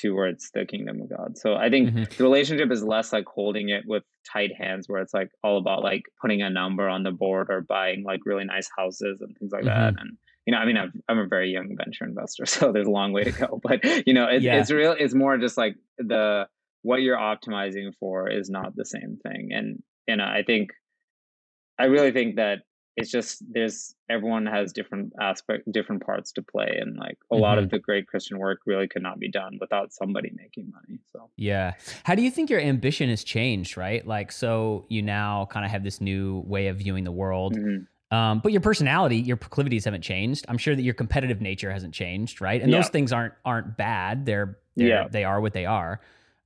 towards 0.08 0.50
the 0.52 0.64
kingdom 0.64 1.00
of 1.00 1.10
God. 1.10 1.38
So 1.38 1.54
I 1.54 1.70
think 1.70 1.90
mm-hmm. 1.90 2.04
the 2.16 2.24
relationship 2.24 2.70
is 2.70 2.82
less 2.82 3.12
like 3.12 3.26
holding 3.26 3.68
it 3.68 3.84
with 3.86 4.02
tight 4.30 4.52
hands 4.56 4.88
where 4.88 5.00
it's 5.00 5.14
like 5.14 5.30
all 5.42 5.58
about 5.58 5.82
like 5.82 6.02
putting 6.20 6.42
a 6.42 6.50
number 6.50 6.88
on 6.88 7.02
the 7.02 7.10
board 7.10 7.48
or 7.50 7.60
buying 7.60 8.04
like 8.04 8.20
really 8.24 8.44
nice 8.44 8.68
houses 8.76 9.20
and 9.20 9.36
things 9.36 9.52
like 9.52 9.64
mm-hmm. 9.64 9.94
that. 9.94 10.00
And 10.00 10.16
you 10.46 10.52
know, 10.52 10.58
I 10.58 10.64
mean, 10.64 10.76
i 10.76 11.12
am 11.12 11.18
a 11.18 11.26
very 11.26 11.50
young 11.50 11.76
venture 11.76 12.04
investor, 12.04 12.46
so 12.46 12.72
there's 12.72 12.86
a 12.86 12.90
long 12.90 13.12
way 13.12 13.24
to 13.24 13.32
go. 13.32 13.60
But 13.62 13.84
you 14.06 14.14
know, 14.14 14.26
it, 14.26 14.42
yeah. 14.42 14.60
it's 14.60 14.70
real. 14.70 14.94
It's 14.98 15.14
more 15.14 15.36
just 15.38 15.56
like 15.56 15.76
the 15.98 16.46
what 16.82 17.02
you're 17.02 17.18
optimizing 17.18 17.92
for 17.98 18.30
is 18.30 18.48
not 18.48 18.76
the 18.76 18.84
same 18.84 19.18
thing. 19.26 19.48
And 19.52 19.82
and 20.08 20.22
I 20.22 20.44
think, 20.44 20.70
I 21.78 21.86
really 21.86 22.12
think 22.12 22.36
that 22.36 22.60
it's 22.96 23.10
just 23.10 23.42
there's 23.52 23.94
everyone 24.08 24.46
has 24.46 24.72
different 24.72 25.12
aspect 25.20 25.70
different 25.70 26.04
parts 26.04 26.32
to 26.32 26.42
play 26.42 26.78
and 26.80 26.96
like 26.96 27.18
a 27.30 27.34
mm-hmm. 27.34 27.42
lot 27.42 27.58
of 27.58 27.64
mm-hmm. 27.64 27.76
the 27.76 27.78
great 27.78 28.06
christian 28.06 28.38
work 28.38 28.60
really 28.66 28.88
could 28.88 29.02
not 29.02 29.18
be 29.18 29.30
done 29.30 29.58
without 29.60 29.92
somebody 29.92 30.32
making 30.36 30.70
money 30.70 30.98
so 31.12 31.28
yeah 31.36 31.72
how 32.04 32.14
do 32.14 32.22
you 32.22 32.30
think 32.30 32.50
your 32.50 32.60
ambition 32.60 33.08
has 33.08 33.22
changed 33.22 33.76
right 33.76 34.06
like 34.06 34.32
so 34.32 34.84
you 34.88 35.02
now 35.02 35.46
kind 35.50 35.64
of 35.64 35.70
have 35.70 35.84
this 35.84 36.00
new 36.00 36.40
way 36.46 36.68
of 36.68 36.78
viewing 36.78 37.04
the 37.04 37.12
world 37.12 37.54
mm-hmm. 37.54 37.84
Um, 38.12 38.38
but 38.38 38.52
your 38.52 38.60
personality, 38.60 39.16
your 39.16 39.36
proclivities 39.36 39.84
haven't 39.84 40.02
changed. 40.02 40.44
I'm 40.48 40.58
sure 40.58 40.76
that 40.76 40.82
your 40.82 40.94
competitive 40.94 41.40
nature 41.40 41.72
hasn't 41.72 41.92
changed, 41.92 42.40
right? 42.40 42.62
And 42.62 42.70
yeah. 42.70 42.78
those 42.78 42.88
things 42.88 43.12
aren't 43.12 43.34
aren't 43.44 43.76
bad. 43.76 44.26
They're, 44.26 44.58
they're 44.76 44.86
yeah. 44.86 45.08
they 45.10 45.24
are 45.24 45.40
what 45.40 45.52
they 45.52 45.66
are. 45.66 46.00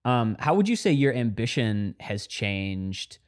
Um, 0.06 0.36
how 0.38 0.54
would 0.54 0.68
you 0.68 0.76
say 0.76 0.90
your 0.92 1.12
ambition 1.12 1.96
has 2.00 2.26
changed? 2.26 3.18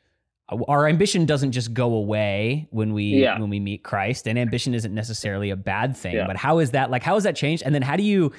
Our 0.69 0.87
ambition 0.87 1.27
doesn't 1.27 1.53
just 1.53 1.73
go 1.73 1.95
away 1.95 2.69
when 2.71 2.93
we 2.93 3.05
yeah. 3.05 3.39
when 3.39 3.51
we 3.51 3.61
meet 3.61 3.83
Christ, 3.83 4.27
and 4.27 4.39
ambition 4.39 4.75
isn't 4.75 4.95
necessarily 4.95 5.51
a 5.51 5.57
bad 5.57 5.97
thing. 5.97 6.15
Yeah. 6.15 6.27
But 6.27 6.37
how 6.37 6.59
is 6.59 6.73
that 6.73 6.91
like? 6.91 7.03
How 7.03 7.15
has 7.15 7.25
that 7.25 7.37
changed? 7.37 7.63
And 7.65 7.75
then 7.75 7.83
how 7.83 7.97
do 7.97 8.03
you 8.03 8.33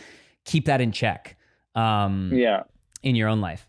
keep 0.45 0.65
that 0.65 0.81
in 0.81 0.91
check? 0.91 1.37
Um, 1.75 2.31
yeah, 2.33 2.63
in 3.01 3.15
your 3.15 3.29
own 3.29 3.41
life. 3.41 3.67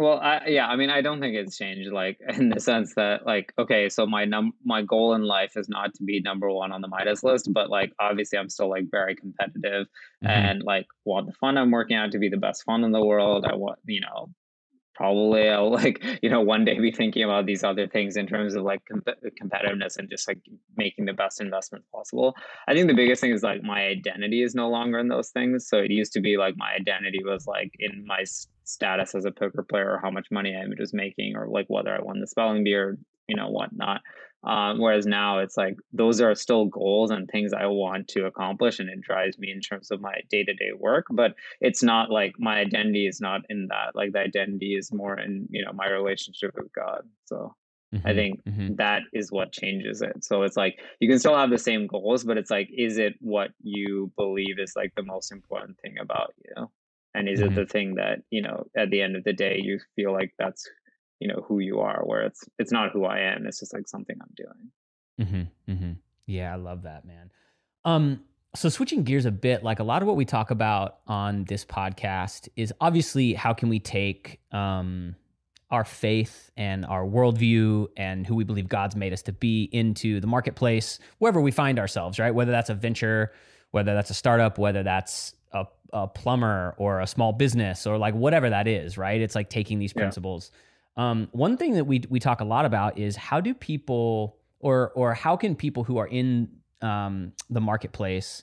Well, 0.00 0.18
I, 0.18 0.46
yeah, 0.46 0.66
I 0.66 0.76
mean, 0.76 0.88
I 0.88 1.02
don't 1.02 1.20
think 1.20 1.34
it's 1.36 1.58
changed. 1.58 1.92
Like 1.92 2.18
in 2.28 2.48
the 2.48 2.58
sense 2.58 2.94
that, 2.94 3.26
like, 3.26 3.52
okay, 3.58 3.90
so 3.90 4.06
my 4.06 4.24
num 4.24 4.54
my 4.64 4.80
goal 4.80 5.14
in 5.14 5.24
life 5.24 5.58
is 5.58 5.68
not 5.68 5.92
to 5.94 6.04
be 6.04 6.20
number 6.20 6.50
one 6.50 6.72
on 6.72 6.80
the 6.80 6.88
Midas 6.88 7.22
list, 7.22 7.52
but 7.52 7.68
like, 7.68 7.92
obviously, 8.00 8.38
I'm 8.38 8.48
still 8.48 8.70
like 8.70 8.84
very 8.90 9.14
competitive, 9.14 9.88
mm-hmm. 10.24 10.26
and 10.26 10.62
like 10.62 10.86
want 11.04 11.26
the 11.26 11.32
fun 11.32 11.58
I'm 11.58 11.70
working 11.70 11.98
on 11.98 12.10
to 12.12 12.18
be 12.18 12.30
the 12.30 12.38
best 12.38 12.64
fun 12.64 12.82
in 12.82 12.92
the 12.92 13.04
world. 13.04 13.44
I 13.44 13.56
want, 13.56 13.78
you 13.84 14.00
know, 14.00 14.30
probably 15.00 15.48
I'll 15.48 15.72
like 15.82 16.04
you 16.22 16.28
know 16.28 16.42
one 16.42 16.64
day 16.66 16.78
be 16.78 16.92
thinking 16.92 17.24
about 17.24 17.46
these 17.46 17.64
other 17.64 17.86
things 17.88 18.16
in 18.16 18.26
terms 18.26 18.54
of 18.54 18.64
like 18.64 18.82
com- 18.84 19.02
competitiveness 19.42 19.96
and 19.96 20.10
just 20.10 20.28
like 20.28 20.40
making 20.76 21.06
the 21.06 21.14
best 21.14 21.40
investment 21.40 21.84
possible. 21.90 22.36
I 22.68 22.74
think 22.74 22.86
the 22.86 22.94
biggest 22.94 23.22
thing 23.22 23.32
is 23.32 23.42
like 23.42 23.62
my 23.62 23.86
identity 23.86 24.42
is 24.42 24.54
no 24.54 24.68
longer 24.68 24.98
in 24.98 25.08
those 25.08 25.30
things. 25.30 25.66
So 25.66 25.78
it 25.78 25.90
used 25.90 26.12
to 26.12 26.20
be 26.20 26.36
like 26.36 26.54
my 26.58 26.72
identity 26.74 27.20
was 27.24 27.46
like 27.46 27.72
in 27.78 28.04
my 28.06 28.24
status 28.70 29.14
as 29.14 29.24
a 29.24 29.30
poker 29.30 29.64
player 29.68 29.92
or 29.92 30.00
how 30.02 30.10
much 30.10 30.28
money 30.30 30.54
I 30.54 30.64
was 30.78 30.94
making 30.94 31.36
or 31.36 31.48
like 31.48 31.66
whether 31.68 31.94
I 31.94 32.00
won 32.00 32.20
the 32.20 32.26
spelling 32.26 32.64
bee 32.64 32.74
or 32.74 32.98
you 33.28 33.36
know 33.36 33.48
whatnot. 33.48 34.00
Um, 34.42 34.80
whereas 34.80 35.04
now 35.04 35.40
it's 35.40 35.56
like 35.58 35.76
those 35.92 36.20
are 36.20 36.34
still 36.34 36.64
goals 36.64 37.10
and 37.10 37.28
things 37.28 37.52
I 37.52 37.66
want 37.66 38.08
to 38.08 38.24
accomplish, 38.24 38.78
and 38.78 38.88
it 38.88 39.02
drives 39.02 39.38
me 39.38 39.50
in 39.50 39.60
terms 39.60 39.90
of 39.90 40.00
my 40.00 40.14
day 40.30 40.44
to 40.44 40.54
day 40.54 40.70
work. 40.78 41.06
But 41.10 41.34
it's 41.60 41.82
not 41.82 42.10
like 42.10 42.32
my 42.38 42.58
identity 42.58 43.06
is 43.06 43.20
not 43.20 43.42
in 43.50 43.68
that. 43.68 43.94
Like 43.94 44.12
the 44.12 44.20
identity 44.20 44.74
is 44.74 44.92
more 44.92 45.18
in 45.18 45.46
you 45.50 45.64
know 45.64 45.72
my 45.72 45.88
relationship 45.88 46.52
with 46.56 46.72
God. 46.72 47.02
So 47.26 47.54
mm-hmm, 47.94 48.06
I 48.06 48.14
think 48.14 48.42
mm-hmm. 48.44 48.76
that 48.76 49.02
is 49.12 49.30
what 49.30 49.52
changes 49.52 50.00
it. 50.00 50.24
So 50.24 50.42
it's 50.42 50.56
like 50.56 50.78
you 51.00 51.08
can 51.08 51.18
still 51.18 51.36
have 51.36 51.50
the 51.50 51.58
same 51.58 51.86
goals, 51.86 52.24
but 52.24 52.38
it's 52.38 52.50
like, 52.50 52.70
is 52.74 52.96
it 52.96 53.16
what 53.20 53.50
you 53.62 54.10
believe 54.16 54.58
is 54.58 54.72
like 54.74 54.94
the 54.96 55.02
most 55.02 55.32
important 55.32 55.76
thing 55.82 55.96
about 56.00 56.32
you? 56.46 56.70
And 57.14 57.28
is 57.28 57.40
mm-hmm. 57.40 57.52
it 57.52 57.54
the 57.56 57.66
thing 57.66 57.94
that 57.96 58.20
you 58.30 58.42
know 58.42 58.64
at 58.76 58.90
the 58.90 59.02
end 59.02 59.16
of 59.16 59.24
the 59.24 59.32
day 59.32 59.60
you 59.62 59.80
feel 59.96 60.12
like 60.12 60.32
that's 60.38 60.68
you 61.20 61.28
know 61.28 61.44
who 61.46 61.60
you 61.60 61.80
are 61.80 62.00
where 62.04 62.22
it's 62.22 62.42
it's 62.58 62.72
not 62.72 62.90
who 62.92 63.04
i 63.04 63.20
am 63.20 63.46
it's 63.46 63.60
just 63.60 63.72
like 63.72 63.86
something 63.86 64.16
i'm 64.20 64.34
doing 64.36 65.30
mm-hmm, 65.30 65.72
mm-hmm. 65.72 65.92
yeah 66.26 66.52
i 66.52 66.56
love 66.56 66.82
that 66.82 67.04
man 67.04 67.30
um 67.84 68.20
so 68.56 68.68
switching 68.68 69.04
gears 69.04 69.26
a 69.26 69.30
bit 69.30 69.62
like 69.62 69.78
a 69.78 69.84
lot 69.84 70.02
of 70.02 70.08
what 70.08 70.16
we 70.16 70.24
talk 70.24 70.50
about 70.50 70.98
on 71.06 71.44
this 71.44 71.64
podcast 71.64 72.48
is 72.56 72.72
obviously 72.80 73.34
how 73.34 73.52
can 73.52 73.68
we 73.68 73.78
take 73.78 74.40
um 74.50 75.14
our 75.70 75.84
faith 75.84 76.50
and 76.56 76.84
our 76.84 77.04
worldview 77.04 77.86
and 77.96 78.26
who 78.26 78.34
we 78.34 78.42
believe 78.42 78.68
god's 78.68 78.96
made 78.96 79.12
us 79.12 79.22
to 79.22 79.32
be 79.32 79.68
into 79.72 80.20
the 80.20 80.26
marketplace 80.26 80.98
wherever 81.18 81.40
we 81.40 81.50
find 81.50 81.78
ourselves 81.78 82.18
right 82.18 82.34
whether 82.34 82.50
that's 82.50 82.70
a 82.70 82.74
venture 82.74 83.30
whether 83.72 83.94
that's 83.94 84.10
a 84.10 84.14
startup 84.14 84.58
whether 84.58 84.82
that's 84.82 85.34
a, 85.52 85.66
a 85.92 86.06
plumber 86.06 86.74
or 86.78 87.00
a 87.00 87.06
small 87.06 87.32
business 87.32 87.86
or 87.86 87.98
like 87.98 88.14
whatever 88.14 88.50
that 88.50 88.66
is 88.68 88.98
right? 88.98 89.20
It's 89.20 89.34
like 89.34 89.50
taking 89.50 89.78
these 89.78 89.92
principles. 89.92 90.50
Yeah 90.52 90.58
um, 90.96 91.28
one 91.32 91.56
thing 91.56 91.74
that 91.74 91.84
we 91.84 92.02
we 92.08 92.20
talk 92.20 92.40
a 92.40 92.44
lot 92.44 92.64
about 92.64 92.98
is 92.98 93.16
how 93.16 93.40
do 93.40 93.54
people 93.54 94.36
or 94.58 94.90
or 94.94 95.14
how 95.14 95.36
can 95.36 95.54
people 95.54 95.84
who 95.84 95.98
are 95.98 96.06
in 96.06 96.48
um, 96.82 97.32
the 97.48 97.60
marketplace 97.60 98.42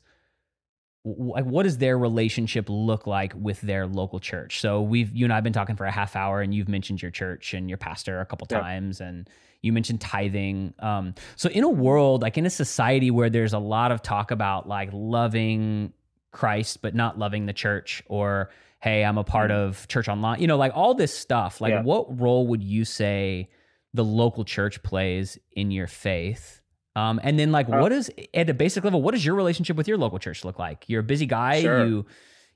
like 1.04 1.46
what 1.46 1.64
does 1.64 1.78
their 1.78 1.98
relationship 1.98 2.66
look 2.68 3.08
like 3.08 3.34
with 3.36 3.62
their 3.62 3.88
local 3.88 4.20
church? 4.20 4.60
So 4.60 4.82
we've 4.82 5.14
you 5.16 5.26
and 5.26 5.34
i've 5.34 5.44
been 5.44 5.54
talking 5.54 5.76
for 5.76 5.86
a 5.86 5.92
half 5.92 6.16
hour 6.16 6.42
and 6.42 6.54
you've 6.54 6.68
mentioned 6.68 7.02
your 7.02 7.12
church 7.12 7.54
and 7.54 7.70
your 7.70 7.78
pastor 7.78 8.20
a 8.20 8.26
couple 8.26 8.48
yeah. 8.50 8.60
times 8.60 9.02
and 9.02 9.30
you 9.62 9.72
mentioned 9.72 10.02
tithing. 10.02 10.74
Um, 10.80 11.16
so 11.36 11.50
in 11.50 11.64
a 11.64 11.70
world 11.70 12.22
like 12.24 12.38
in 12.38 12.46
a 12.46 12.50
society 12.50 13.12
where 13.12 13.30
there's 13.30 13.54
a 13.54 13.60
lot 13.60 13.92
of 13.92 14.02
talk 14.02 14.32
about 14.32 14.68
like 14.68 14.90
loving 14.92 15.94
christ 16.38 16.82
but 16.82 16.96
not 16.96 17.18
loving 17.20 17.46
the 17.46 17.54
church 17.54 18.04
or 18.08 18.50
hey, 18.80 19.04
I'm 19.04 19.18
a 19.18 19.24
part 19.24 19.52
mm-hmm. 19.52 19.70
of 19.70 19.88
church 19.88 20.08
online, 20.08 20.40
you 20.40 20.48
know, 20.48 20.58
like 20.58 20.72
all 20.76 20.94
this 20.94 21.14
stuff. 21.14 21.62
Like, 21.62 21.72
yeah. 21.72 21.82
what 21.82 22.20
role 22.20 22.48
would 22.48 22.64
you 22.64 22.86
say 22.86 23.50
the 23.94 24.04
local 24.04 24.46
church 24.46 24.82
plays 24.84 25.38
in 25.52 25.72
your 25.72 25.88
faith? 25.88 26.62
Um, 26.96 27.20
and 27.24 27.38
then, 27.38 27.52
like, 27.52 27.68
uh, 27.70 27.78
what 27.78 27.92
is 27.92 28.12
at 28.34 28.50
a 28.50 28.54
basic 28.54 28.84
level? 28.84 29.02
What 29.02 29.14
does 29.14 29.26
your 29.26 29.36
relationship 29.36 29.78
with 29.78 29.88
your 29.88 29.98
local 29.98 30.20
church 30.20 30.44
look 30.44 30.58
like? 30.58 30.86
You're 30.88 31.02
a 31.02 31.04
busy 31.04 31.26
guy. 31.26 31.62
Sure. 31.62 31.86
You 31.86 32.06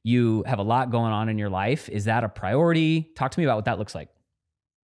you 0.04 0.44
have 0.48 0.58
a 0.58 0.64
lot 0.64 0.90
going 0.90 1.12
on 1.12 1.30
in 1.30 1.38
your 1.38 1.50
life. 1.50 1.88
Is 1.90 2.06
that 2.06 2.24
a 2.24 2.30
priority? 2.30 3.12
Talk 3.16 3.32
to 3.32 3.40
me 3.40 3.46
about 3.46 3.58
what 3.58 3.66
that 3.66 3.78
looks 3.78 3.94
like. 3.94 4.10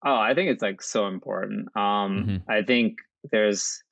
Oh, 0.06 0.16
I 0.16 0.34
think 0.34 0.50
it's 0.50 0.62
like 0.62 0.82
so 0.82 1.08
important. 1.08 1.68
Um, 1.76 2.42
mm-hmm. 2.42 2.52
I 2.52 2.62
think 2.62 2.96
there's, 3.32 3.84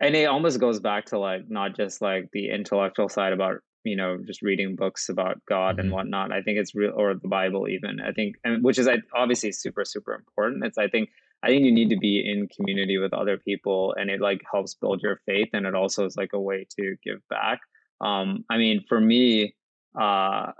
and 0.00 0.16
it 0.16 0.24
almost 0.24 0.60
goes 0.60 0.80
back 0.80 1.06
to 1.06 1.18
like 1.18 1.42
not 1.48 1.76
just 1.76 2.00
like 2.00 2.30
the 2.32 2.48
intellectual 2.48 3.10
side 3.10 3.34
about 3.34 3.56
you 3.84 3.96
know 3.96 4.18
just 4.26 4.42
reading 4.42 4.74
books 4.74 5.08
about 5.08 5.40
god 5.46 5.72
mm-hmm. 5.72 5.80
and 5.80 5.92
whatnot 5.92 6.32
i 6.32 6.42
think 6.42 6.58
it's 6.58 6.74
real 6.74 6.92
or 6.96 7.14
the 7.14 7.28
bible 7.28 7.68
even 7.68 8.00
i 8.00 8.12
think 8.12 8.36
and 8.44 8.64
which 8.64 8.78
is 8.78 8.88
obviously 9.14 9.52
super 9.52 9.84
super 9.84 10.14
important 10.14 10.64
it's 10.64 10.78
i 10.78 10.88
think 10.88 11.10
i 11.42 11.48
think 11.48 11.64
you 11.64 11.72
need 11.72 11.90
to 11.90 11.98
be 11.98 12.22
in 12.24 12.48
community 12.48 12.98
with 12.98 13.12
other 13.12 13.36
people 13.36 13.94
and 13.98 14.10
it 14.10 14.20
like 14.20 14.40
helps 14.50 14.74
build 14.74 15.02
your 15.02 15.20
faith 15.26 15.48
and 15.52 15.66
it 15.66 15.74
also 15.74 16.04
is 16.04 16.16
like 16.16 16.32
a 16.32 16.40
way 16.40 16.66
to 16.78 16.96
give 17.04 17.20
back 17.28 17.60
um 18.00 18.44
i 18.50 18.56
mean 18.56 18.84
for 18.88 19.00
me 19.00 19.54
uh 20.00 20.50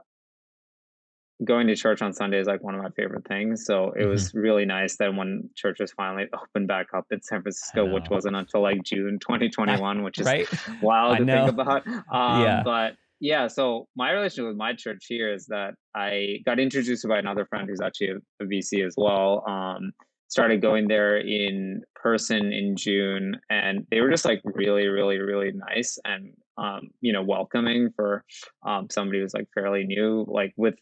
going 1.44 1.66
to 1.66 1.74
church 1.74 2.00
on 2.00 2.12
sunday 2.12 2.38
is 2.38 2.46
like 2.46 2.62
one 2.62 2.74
of 2.74 2.82
my 2.82 2.90
favorite 2.90 3.26
things 3.26 3.64
so 3.66 3.92
it 3.92 4.00
mm-hmm. 4.00 4.10
was 4.10 4.32
really 4.34 4.64
nice 4.64 4.96
that 4.98 5.14
when 5.14 5.50
churches 5.56 5.92
finally 5.96 6.26
opened 6.42 6.68
back 6.68 6.86
up 6.94 7.06
in 7.10 7.20
san 7.22 7.42
francisco 7.42 7.92
which 7.92 8.08
wasn't 8.08 8.34
until 8.34 8.62
like 8.62 8.82
june 8.84 9.18
2021 9.20 10.02
which 10.04 10.20
is 10.20 10.26
right? 10.26 10.48
wild 10.80 11.18
to 11.18 11.24
think 11.24 11.48
about 11.48 11.86
um, 11.88 12.42
yeah. 12.42 12.62
but 12.64 12.94
yeah 13.24 13.46
so 13.48 13.88
my 13.96 14.10
relationship 14.10 14.46
with 14.48 14.56
my 14.56 14.74
church 14.74 15.06
here 15.08 15.32
is 15.32 15.46
that 15.46 15.72
i 15.94 16.36
got 16.44 16.60
introduced 16.60 17.00
to 17.00 17.08
by 17.08 17.18
another 17.18 17.46
friend 17.46 17.66
who's 17.66 17.80
actually 17.80 18.10
a, 18.10 18.16
a 18.44 18.46
vc 18.46 18.86
as 18.86 18.94
well 18.98 19.42
um, 19.48 19.92
started 20.28 20.60
going 20.60 20.86
there 20.88 21.16
in 21.16 21.82
person 21.94 22.52
in 22.52 22.76
june 22.76 23.34
and 23.48 23.86
they 23.90 24.02
were 24.02 24.10
just 24.10 24.26
like 24.26 24.42
really 24.44 24.88
really 24.88 25.18
really 25.18 25.52
nice 25.52 25.98
and 26.04 26.34
um, 26.58 26.90
you 27.00 27.14
know 27.14 27.22
welcoming 27.22 27.88
for 27.96 28.24
um, 28.66 28.88
somebody 28.90 29.20
who's 29.20 29.32
like 29.32 29.48
fairly 29.54 29.84
new 29.84 30.26
like 30.28 30.52
with 30.58 30.74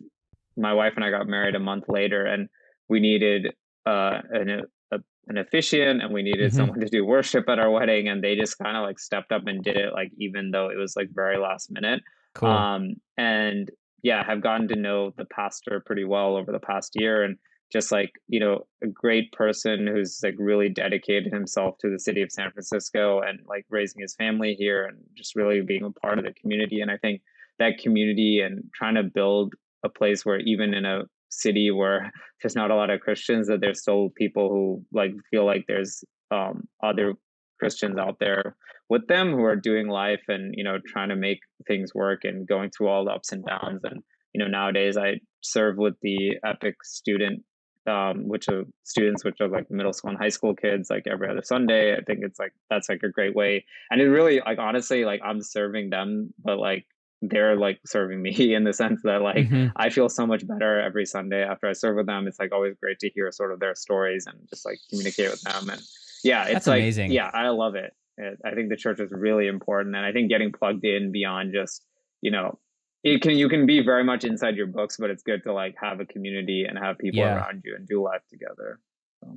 my 0.56 0.74
wife 0.74 0.94
and 0.96 1.04
i 1.04 1.10
got 1.10 1.28
married 1.28 1.54
a 1.54 1.60
month 1.60 1.84
later 1.88 2.26
and 2.26 2.48
we 2.88 2.98
needed 2.98 3.54
uh, 3.86 4.18
an, 4.32 4.62
a, 4.90 4.98
an 5.28 5.38
officiant 5.38 6.02
and 6.02 6.12
we 6.12 6.22
needed 6.22 6.48
mm-hmm. 6.48 6.56
someone 6.56 6.80
to 6.80 6.88
do 6.88 7.04
worship 7.04 7.48
at 7.48 7.60
our 7.60 7.70
wedding 7.70 8.08
and 8.08 8.22
they 8.22 8.34
just 8.34 8.58
kind 8.58 8.76
of 8.76 8.82
like 8.82 8.98
stepped 8.98 9.30
up 9.30 9.46
and 9.46 9.62
did 9.62 9.76
it 9.76 9.92
like 9.92 10.10
even 10.18 10.50
though 10.50 10.68
it 10.70 10.76
was 10.76 10.96
like 10.96 11.08
very 11.14 11.38
last 11.38 11.70
minute 11.70 12.02
Cool. 12.34 12.48
Um, 12.48 12.94
and 13.16 13.70
yeah, 14.02 14.24
have 14.24 14.42
gotten 14.42 14.68
to 14.68 14.76
know 14.76 15.12
the 15.16 15.24
pastor 15.26 15.82
pretty 15.84 16.04
well 16.04 16.36
over 16.36 16.50
the 16.52 16.58
past 16.58 16.92
year 16.94 17.22
and 17.22 17.36
just 17.72 17.90
like, 17.90 18.12
you 18.28 18.38
know, 18.38 18.66
a 18.82 18.86
great 18.86 19.32
person 19.32 19.86
who's 19.86 20.20
like 20.22 20.34
really 20.38 20.68
dedicated 20.68 21.32
himself 21.32 21.78
to 21.78 21.90
the 21.90 21.98
city 21.98 22.20
of 22.20 22.30
San 22.30 22.50
Francisco 22.50 23.20
and 23.20 23.40
like 23.46 23.64
raising 23.70 24.02
his 24.02 24.14
family 24.14 24.54
here 24.58 24.84
and 24.84 24.98
just 25.16 25.34
really 25.34 25.62
being 25.62 25.84
a 25.84 25.90
part 25.90 26.18
of 26.18 26.24
the 26.24 26.34
community. 26.34 26.80
And 26.80 26.90
I 26.90 26.98
think 26.98 27.22
that 27.58 27.78
community 27.78 28.40
and 28.40 28.64
trying 28.74 28.96
to 28.96 29.02
build 29.02 29.54
a 29.84 29.88
place 29.88 30.24
where 30.24 30.38
even 30.40 30.74
in 30.74 30.84
a 30.84 31.02
city 31.30 31.70
where 31.70 32.12
there's 32.42 32.56
not 32.56 32.70
a 32.70 32.76
lot 32.76 32.90
of 32.90 33.00
Christians, 33.00 33.48
that 33.48 33.60
there's 33.60 33.80
still 33.80 34.10
people 34.16 34.50
who 34.50 34.84
like 34.92 35.12
feel 35.30 35.46
like 35.46 35.64
there's 35.66 36.04
um, 36.30 36.68
other 36.82 37.14
Christians 37.58 37.96
out 37.96 38.18
there 38.20 38.56
with 38.92 39.06
them 39.06 39.32
who 39.32 39.42
are 39.42 39.56
doing 39.56 39.88
life 39.88 40.24
and 40.28 40.54
you 40.54 40.62
know 40.62 40.76
trying 40.86 41.08
to 41.08 41.16
make 41.16 41.40
things 41.66 41.94
work 41.94 42.24
and 42.24 42.46
going 42.46 42.68
through 42.68 42.88
all 42.88 43.06
the 43.06 43.10
ups 43.10 43.32
and 43.32 43.42
downs 43.42 43.80
and 43.84 44.02
you 44.34 44.38
know 44.38 44.46
nowadays 44.46 44.98
I 44.98 45.20
serve 45.40 45.78
with 45.78 45.94
the 46.02 46.36
Epic 46.44 46.74
student 46.84 47.42
um, 47.86 48.28
which 48.28 48.50
are 48.50 48.64
students 48.84 49.24
which 49.24 49.40
are 49.40 49.48
like 49.48 49.70
middle 49.70 49.94
school 49.94 50.10
and 50.10 50.18
high 50.18 50.28
school 50.28 50.54
kids 50.54 50.90
like 50.90 51.04
every 51.06 51.28
other 51.30 51.42
Sunday. 51.42 51.96
I 51.96 52.02
think 52.02 52.20
it's 52.22 52.38
like 52.38 52.52
that's 52.68 52.90
like 52.90 53.02
a 53.02 53.08
great 53.08 53.34
way. 53.34 53.64
And 53.90 53.98
it 53.98 54.08
really 54.10 54.42
like 54.44 54.58
honestly 54.58 55.06
like 55.06 55.22
I'm 55.24 55.40
serving 55.42 55.88
them, 55.88 56.34
but 56.44 56.58
like 56.58 56.84
they're 57.22 57.56
like 57.56 57.80
serving 57.86 58.20
me 58.20 58.54
in 58.56 58.64
the 58.64 58.74
sense 58.74 59.00
that 59.04 59.22
like 59.22 59.48
mm-hmm. 59.48 59.68
I 59.74 59.88
feel 59.88 60.10
so 60.10 60.26
much 60.26 60.46
better 60.46 60.80
every 60.80 61.06
Sunday 61.06 61.42
after 61.42 61.66
I 61.66 61.72
serve 61.72 61.96
with 61.96 62.06
them. 62.06 62.28
It's 62.28 62.38
like 62.38 62.52
always 62.52 62.76
great 62.78 62.98
to 62.98 63.08
hear 63.08 63.32
sort 63.32 63.52
of 63.52 63.58
their 63.58 63.74
stories 63.74 64.26
and 64.26 64.36
just 64.50 64.66
like 64.66 64.78
communicate 64.90 65.30
with 65.30 65.40
them 65.40 65.70
and 65.70 65.80
yeah, 66.22 66.44
it's 66.44 66.52
That's 66.52 66.66
like, 66.68 66.82
amazing. 66.82 67.10
Yeah, 67.10 67.30
I 67.32 67.48
love 67.48 67.74
it. 67.74 67.92
It, 68.18 68.38
I 68.44 68.54
think 68.54 68.68
the 68.68 68.76
church 68.76 69.00
is 69.00 69.10
really 69.10 69.46
important, 69.46 69.96
and 69.96 70.04
I 70.04 70.12
think 70.12 70.28
getting 70.30 70.52
plugged 70.52 70.84
in 70.84 71.12
beyond 71.12 71.52
just 71.52 71.84
you 72.20 72.30
know 72.30 72.58
it 73.02 73.20
can 73.22 73.32
you 73.32 73.48
can 73.48 73.66
be 73.66 73.82
very 73.84 74.04
much 74.04 74.24
inside 74.24 74.56
your 74.56 74.66
books, 74.66 74.96
but 74.98 75.10
it's 75.10 75.22
good 75.22 75.42
to 75.44 75.52
like 75.52 75.74
have 75.80 76.00
a 76.00 76.06
community 76.06 76.64
and 76.68 76.78
have 76.78 76.98
people 76.98 77.20
Yeah. 77.20 77.34
around 77.36 77.62
you 77.64 77.74
and 77.76 77.86
do 77.88 78.02
life 78.02 78.22
together. 78.30 78.78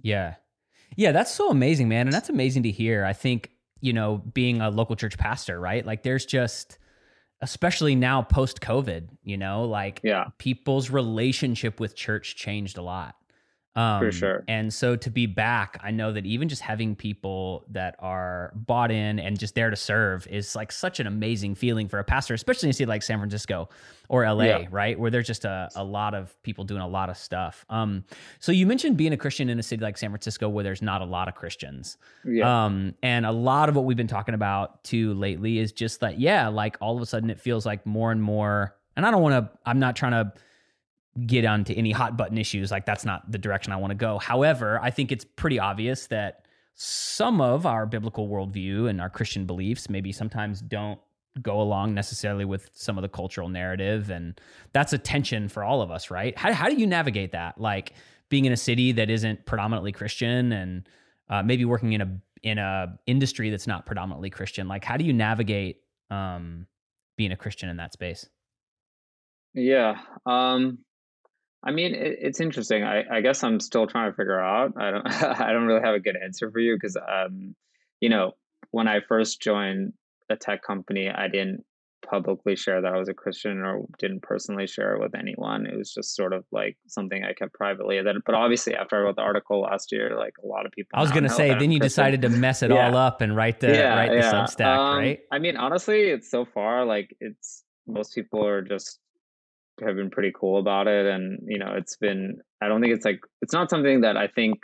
Yeah. 0.03 0.35
Yeah, 0.95 1.11
that's 1.11 1.31
so 1.33 1.49
amazing, 1.49 1.89
man. 1.89 2.07
And 2.07 2.13
that's 2.13 2.29
amazing 2.29 2.63
to 2.63 2.71
hear. 2.71 3.03
I 3.03 3.13
think, 3.13 3.51
you 3.81 3.91
know, 3.91 4.17
being 4.33 4.61
a 4.61 4.69
local 4.69 4.95
church 4.95 5.17
pastor, 5.17 5.59
right? 5.59 5.83
Like 5.85 6.03
there's 6.03 6.25
just 6.25 6.77
especially 7.41 7.95
now 7.95 8.21
post 8.21 8.61
COVID, 8.61 9.09
you 9.23 9.37
know, 9.37 9.65
like 9.65 9.99
Yeah, 10.03 10.25
people's 10.37 10.89
relationship 10.89 11.79
with 11.79 11.95
church 11.95 12.35
changed 12.35 12.77
a 12.77 12.81
lot. 12.81 13.15
Um, 13.75 14.09
sure. 14.11 14.43
And 14.47 14.73
so 14.73 14.95
to 14.95 15.09
be 15.09 15.25
back, 15.25 15.77
I 15.83 15.91
know 15.91 16.13
that 16.13 16.25
even 16.25 16.47
just 16.47 16.61
having 16.61 16.95
people 16.95 17.65
that 17.71 17.95
are 17.99 18.53
bought 18.55 18.89
in 18.89 19.19
and 19.19 19.37
just 19.37 19.53
there 19.53 19.69
to 19.69 19.75
serve 19.75 20.25
is 20.27 20.55
like 20.55 20.71
such 20.71 21.01
an 21.01 21.07
amazing 21.07 21.55
feeling 21.55 21.89
for 21.89 21.99
a 21.99 22.03
pastor, 22.05 22.33
especially 22.33 22.67
in 22.67 22.71
a 22.71 22.73
city 22.73 22.85
like 22.87 23.03
San 23.03 23.17
Francisco 23.19 23.67
or 24.07 24.23
LA, 24.23 24.43
Yeah. 24.45 24.67
right? 24.71 24.97
Where 24.97 25.11
there's 25.11 25.27
just 25.27 25.43
a, 25.43 25.69
a 25.75 25.83
lot 25.83 26.13
of 26.13 26.41
people 26.43 26.63
doing 26.63 26.81
a 26.81 26.87
lot 26.87 27.09
of 27.09 27.17
stuff. 27.17 27.65
Um, 27.69 28.05
so 28.39 28.51
you 28.53 28.65
mentioned 28.65 28.95
being 28.95 29.11
a 29.11 29.17
Christian 29.17 29.49
in 29.49 29.59
a 29.59 29.63
city 29.63 29.83
like 29.83 29.97
San 29.97 30.09
Francisco 30.09 30.47
where 30.47 30.63
there's 30.63 30.81
not 30.81 31.01
a 31.01 31.05
lot 31.05 31.27
of 31.27 31.35
Christians. 31.35 31.97
yeah, 32.23 32.65
Um, 32.65 32.93
and 33.03 33.25
a 33.25 33.31
lot 33.33 33.67
of 33.67 33.75
what 33.75 33.83
we've 33.83 33.97
been 33.97 34.07
talking 34.07 34.35
about 34.35 34.83
too 34.85 35.13
lately 35.15 35.59
is 35.59 35.73
just 35.73 35.99
that, 35.99 36.17
yeah, 36.19 36.47
like 36.47 36.77
all 36.79 36.95
of 36.95 37.01
a 37.01 37.05
sudden 37.05 37.29
it 37.29 37.41
feels 37.41 37.65
like 37.65 37.85
more 37.85 38.11
and 38.13 38.21
more, 38.23 38.75
and 38.95 39.05
I 39.05 39.11
don't 39.11 39.21
want 39.21 39.51
to, 39.51 39.59
I'm 39.65 39.79
not 39.79 39.97
trying 39.97 40.13
to 40.13 40.31
get 41.25 41.45
onto 41.45 41.73
any 41.73 41.91
hot 41.91 42.17
button 42.17 42.37
issues. 42.37 42.71
Like 42.71 42.85
that's 42.85 43.05
not 43.05 43.31
the 43.31 43.37
direction 43.37 43.71
I 43.71 43.77
want 43.77 43.91
to 43.91 43.95
go. 43.95 44.19
However, 44.19 44.79
I 44.81 44.91
think 44.91 45.11
it's 45.11 45.23
pretty 45.23 45.59
obvious 45.59 46.07
that 46.07 46.45
some 46.75 47.39
of 47.39 47.65
our 47.65 47.85
biblical 47.85 48.27
worldview 48.27 48.89
and 48.89 48.99
our 48.99 49.09
Christian 49.09 49.45
beliefs 49.45 49.89
maybe 49.89 50.11
sometimes 50.11 50.59
don't 50.59 50.99
go 51.41 51.61
along 51.61 51.93
necessarily 51.93 52.45
with 52.45 52.69
some 52.73 52.97
of 52.97 53.01
the 53.01 53.09
cultural 53.09 53.47
narrative. 53.47 54.09
And 54.09 54.39
that's 54.73 54.93
a 54.93 54.97
tension 54.97 55.47
for 55.47 55.63
all 55.63 55.81
of 55.81 55.91
us, 55.91 56.11
right? 56.11 56.37
How, 56.37 56.53
how 56.53 56.69
do 56.69 56.75
you 56.75 56.87
navigate 56.87 57.31
that? 57.31 57.59
Like 57.59 57.93
being 58.29 58.45
in 58.45 58.51
a 58.51 58.57
city 58.57 58.91
that 58.93 59.09
isn't 59.09 59.45
predominantly 59.45 59.91
Christian 59.91 60.51
and 60.51 60.89
uh, 61.29 61.43
maybe 61.43 61.65
working 61.65 61.93
in 61.93 62.01
a 62.01 62.19
in 62.43 62.59
a 62.59 62.99
industry 63.07 63.49
that's 63.49 63.65
not 63.65 63.87
predominantly 63.87 64.29
Christian. 64.29 64.67
Like, 64.67 64.83
how 64.83 64.97
do 64.97 65.03
you 65.03 65.13
navigate 65.13 65.81
um, 66.11 66.67
being 67.17 67.31
a 67.31 67.35
Christian 67.35 67.69
in 67.69 67.77
that 67.77 67.91
space? 67.91 68.29
yeah. 69.55 69.99
Um, 70.25 70.79
I 71.65 71.71
mean, 71.71 71.95
it, 71.95 72.17
it's 72.21 72.39
interesting. 72.39 72.83
I, 72.83 73.03
I 73.11 73.21
guess 73.21 73.43
I'm 73.43 73.59
still 73.59 73.87
trying 73.87 74.11
to 74.11 74.15
figure 74.15 74.39
out. 74.39 74.73
I 74.77 74.91
don't 74.91 75.07
I 75.41 75.51
don't 75.51 75.65
really 75.65 75.81
have 75.83 75.95
a 75.95 75.99
good 75.99 76.17
answer 76.21 76.51
for 76.51 76.59
you 76.59 76.75
because 76.75 76.97
um, 76.97 77.55
you 77.99 78.09
know, 78.09 78.33
when 78.71 78.87
I 78.87 78.99
first 79.07 79.41
joined 79.41 79.93
a 80.29 80.35
tech 80.35 80.63
company, 80.63 81.09
I 81.09 81.27
didn't 81.27 81.63
publicly 82.07 82.55
share 82.55 82.81
that 82.81 82.93
I 82.93 82.99
was 82.99 83.09
a 83.09 83.15
Christian 83.15 83.59
or 83.63 83.85
didn't 83.97 84.21
personally 84.21 84.67
share 84.67 84.95
it 84.95 84.99
with 85.01 85.15
anyone. 85.15 85.65
It 85.65 85.75
was 85.75 85.91
just 85.91 86.15
sort 86.15 86.33
of 86.33 86.45
like 86.51 86.77
something 86.87 87.23
I 87.23 87.33
kept 87.33 87.53
privately. 87.53 87.99
Then, 88.03 88.17
but 88.23 88.35
obviously, 88.35 88.75
after 88.75 88.97
I 88.97 88.99
wrote 88.99 89.15
the 89.15 89.23
article 89.23 89.61
last 89.61 89.91
year, 89.91 90.15
like 90.15 90.33
a 90.43 90.45
lot 90.45 90.67
of 90.67 90.71
people. 90.71 90.91
I 90.93 91.01
was 91.01 91.11
gonna 91.11 91.29
say, 91.29 91.47
that 91.47 91.53
I'm 91.55 91.59
then 91.61 91.71
you 91.71 91.79
Christian. 91.79 92.03
decided 92.03 92.21
to 92.21 92.29
mess 92.29 92.61
it 92.61 92.69
Yeah. 92.75 92.89
all 92.89 92.95
up 92.97 93.21
and 93.21 93.35
write 93.35 93.59
the 93.59 93.69
write 93.69 94.11
the 94.11 94.21
Substack, 94.27 94.77
Um, 94.77 94.97
right? 94.99 95.19
I 95.31 95.39
mean, 95.39 95.57
honestly, 95.57 96.01
it's 96.01 96.29
so 96.29 96.45
far 96.45 96.85
like 96.85 97.15
it's 97.19 97.63
most 97.87 98.13
people 98.13 98.45
are 98.45 98.61
just 98.61 98.99
have 99.81 99.95
been 99.95 100.09
pretty 100.09 100.31
cool 100.33 100.57
about 100.59 100.87
it, 100.87 101.05
and 101.05 101.39
you 101.47 101.59
know, 101.59 101.73
it's 101.75 101.97
been. 101.97 102.39
I 102.61 102.67
don't 102.67 102.81
think 102.81 102.93
it's 102.93 103.05
like 103.05 103.19
it's 103.41 103.53
not 103.53 103.69
something 103.69 104.01
that 104.01 104.17
I 104.17 104.27
think 104.27 104.59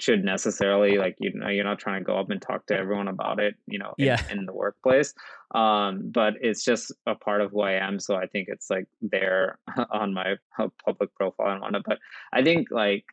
should 0.00 0.24
necessarily 0.24 0.96
like 0.98 1.16
you 1.18 1.32
know 1.34 1.48
you're 1.48 1.64
not 1.64 1.78
trying 1.78 2.00
to 2.00 2.04
go 2.04 2.18
up 2.18 2.30
and 2.30 2.40
talk 2.40 2.66
to 2.66 2.76
everyone 2.76 3.08
about 3.08 3.38
it 3.38 3.54
you 3.66 3.78
know 3.78 3.92
in, 3.98 4.06
Yeah. 4.06 4.22
in 4.30 4.46
the 4.46 4.52
workplace 4.52 5.12
um 5.54 6.10
but 6.10 6.34
it's 6.40 6.64
just 6.64 6.92
a 7.06 7.14
part 7.14 7.40
of 7.40 7.50
who 7.50 7.60
i 7.60 7.72
am 7.72 8.00
so 8.00 8.16
i 8.16 8.26
think 8.26 8.48
it's 8.48 8.70
like 8.70 8.86
there 9.00 9.58
on 9.90 10.14
my 10.14 10.36
public 10.84 11.14
profile 11.14 11.52
and 11.52 11.60
whatnot 11.60 11.82
but 11.84 11.98
i 12.32 12.42
think 12.42 12.68
like 12.70 13.04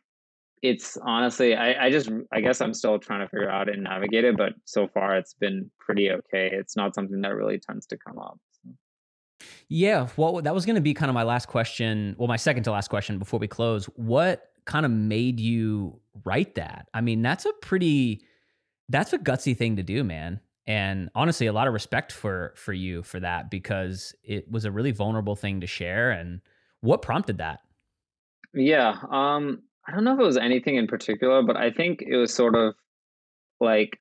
it's 0.62 0.96
honestly 1.02 1.54
I, 1.54 1.86
I 1.86 1.90
just 1.90 2.10
i 2.32 2.40
guess 2.40 2.60
i'm 2.60 2.74
still 2.74 2.98
trying 2.98 3.20
to 3.20 3.28
figure 3.28 3.50
out 3.50 3.68
and 3.68 3.82
navigate 3.84 4.24
it 4.24 4.36
but 4.36 4.54
so 4.64 4.88
far 4.88 5.16
it's 5.16 5.34
been 5.34 5.70
pretty 5.78 6.10
okay 6.10 6.50
it's 6.52 6.76
not 6.76 6.94
something 6.94 7.20
that 7.22 7.34
really 7.34 7.58
tends 7.58 7.86
to 7.88 7.96
come 7.96 8.18
up. 8.18 8.38
Yeah, 9.68 10.08
well, 10.16 10.42
that 10.42 10.54
was 10.54 10.66
going 10.66 10.76
to 10.76 10.82
be 10.82 10.94
kind 10.94 11.08
of 11.08 11.14
my 11.14 11.22
last 11.22 11.48
question. 11.48 12.14
Well, 12.18 12.28
my 12.28 12.36
second 12.36 12.64
to 12.64 12.72
last 12.72 12.88
question 12.88 13.18
before 13.18 13.40
we 13.40 13.48
close. 13.48 13.86
What 13.96 14.50
kind 14.64 14.84
of 14.84 14.92
made 14.92 15.40
you 15.40 16.00
write 16.24 16.54
that? 16.56 16.88
I 16.92 17.00
mean, 17.00 17.22
that's 17.22 17.44
a 17.44 17.52
pretty, 17.62 18.22
that's 18.88 19.12
a 19.12 19.18
gutsy 19.18 19.56
thing 19.56 19.76
to 19.76 19.82
do, 19.82 20.04
man. 20.04 20.40
And 20.66 21.10
honestly, 21.14 21.46
a 21.46 21.52
lot 21.52 21.66
of 21.66 21.72
respect 21.72 22.12
for 22.12 22.52
for 22.56 22.72
you 22.72 23.02
for 23.02 23.18
that 23.20 23.50
because 23.50 24.14
it 24.22 24.50
was 24.50 24.64
a 24.64 24.70
really 24.70 24.92
vulnerable 24.92 25.34
thing 25.34 25.62
to 25.62 25.66
share. 25.66 26.10
And 26.10 26.40
what 26.80 27.02
prompted 27.02 27.38
that? 27.38 27.60
yeah 28.54 28.96
um 29.10 29.62
i 29.86 29.92
don't 29.92 30.04
know 30.04 30.14
if 30.14 30.20
it 30.20 30.24
was 30.24 30.36
anything 30.36 30.76
in 30.76 30.86
particular 30.86 31.42
but 31.42 31.56
i 31.56 31.70
think 31.70 32.02
it 32.02 32.16
was 32.16 32.32
sort 32.34 32.54
of 32.54 32.74
like 33.60 34.00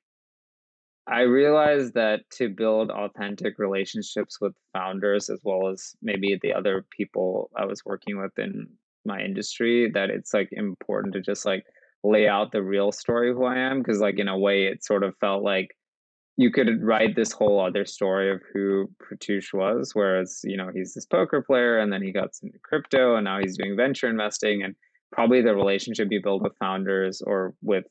I 1.09 1.21
realized 1.21 1.95
that 1.95 2.29
to 2.33 2.49
build 2.49 2.91
authentic 2.91 3.57
relationships 3.57 4.39
with 4.39 4.53
founders 4.73 5.29
as 5.29 5.39
well 5.43 5.69
as 5.69 5.95
maybe 6.03 6.37
the 6.39 6.53
other 6.53 6.85
people 6.95 7.49
I 7.57 7.65
was 7.65 7.83
working 7.83 8.21
with 8.21 8.37
in 8.37 8.67
my 9.05 9.19
industry, 9.19 9.89
that 9.95 10.11
it's 10.11 10.35
like 10.35 10.49
important 10.51 11.13
to 11.15 11.21
just 11.21 11.45
like 11.45 11.65
lay 12.03 12.27
out 12.27 12.51
the 12.51 12.61
real 12.61 12.91
story 12.91 13.31
of 13.31 13.37
who 13.37 13.45
I 13.45 13.57
am. 13.57 13.83
Cause 13.83 13.99
like 13.99 14.19
in 14.19 14.27
a 14.27 14.37
way 14.37 14.65
it 14.67 14.85
sort 14.85 15.03
of 15.03 15.17
felt 15.17 15.43
like 15.43 15.75
you 16.37 16.51
could 16.51 16.81
write 16.83 17.15
this 17.15 17.31
whole 17.31 17.59
other 17.59 17.85
story 17.85 18.31
of 18.31 18.41
who 18.53 18.89
Pratyush 19.01 19.51
was, 19.51 19.91
whereas, 19.93 20.41
you 20.43 20.57
know, 20.57 20.69
he's 20.73 20.93
this 20.93 21.07
poker 21.07 21.41
player 21.41 21.79
and 21.79 21.91
then 21.91 22.03
he 22.03 22.11
got 22.11 22.29
into 22.43 22.59
crypto 22.63 23.15
and 23.15 23.25
now 23.25 23.39
he's 23.39 23.57
doing 23.57 23.75
venture 23.75 24.07
investing 24.07 24.61
and 24.61 24.75
probably 25.11 25.41
the 25.41 25.55
relationship 25.55 26.07
you 26.11 26.21
build 26.21 26.43
with 26.43 26.55
founders 26.59 27.21
or 27.25 27.55
with 27.63 27.85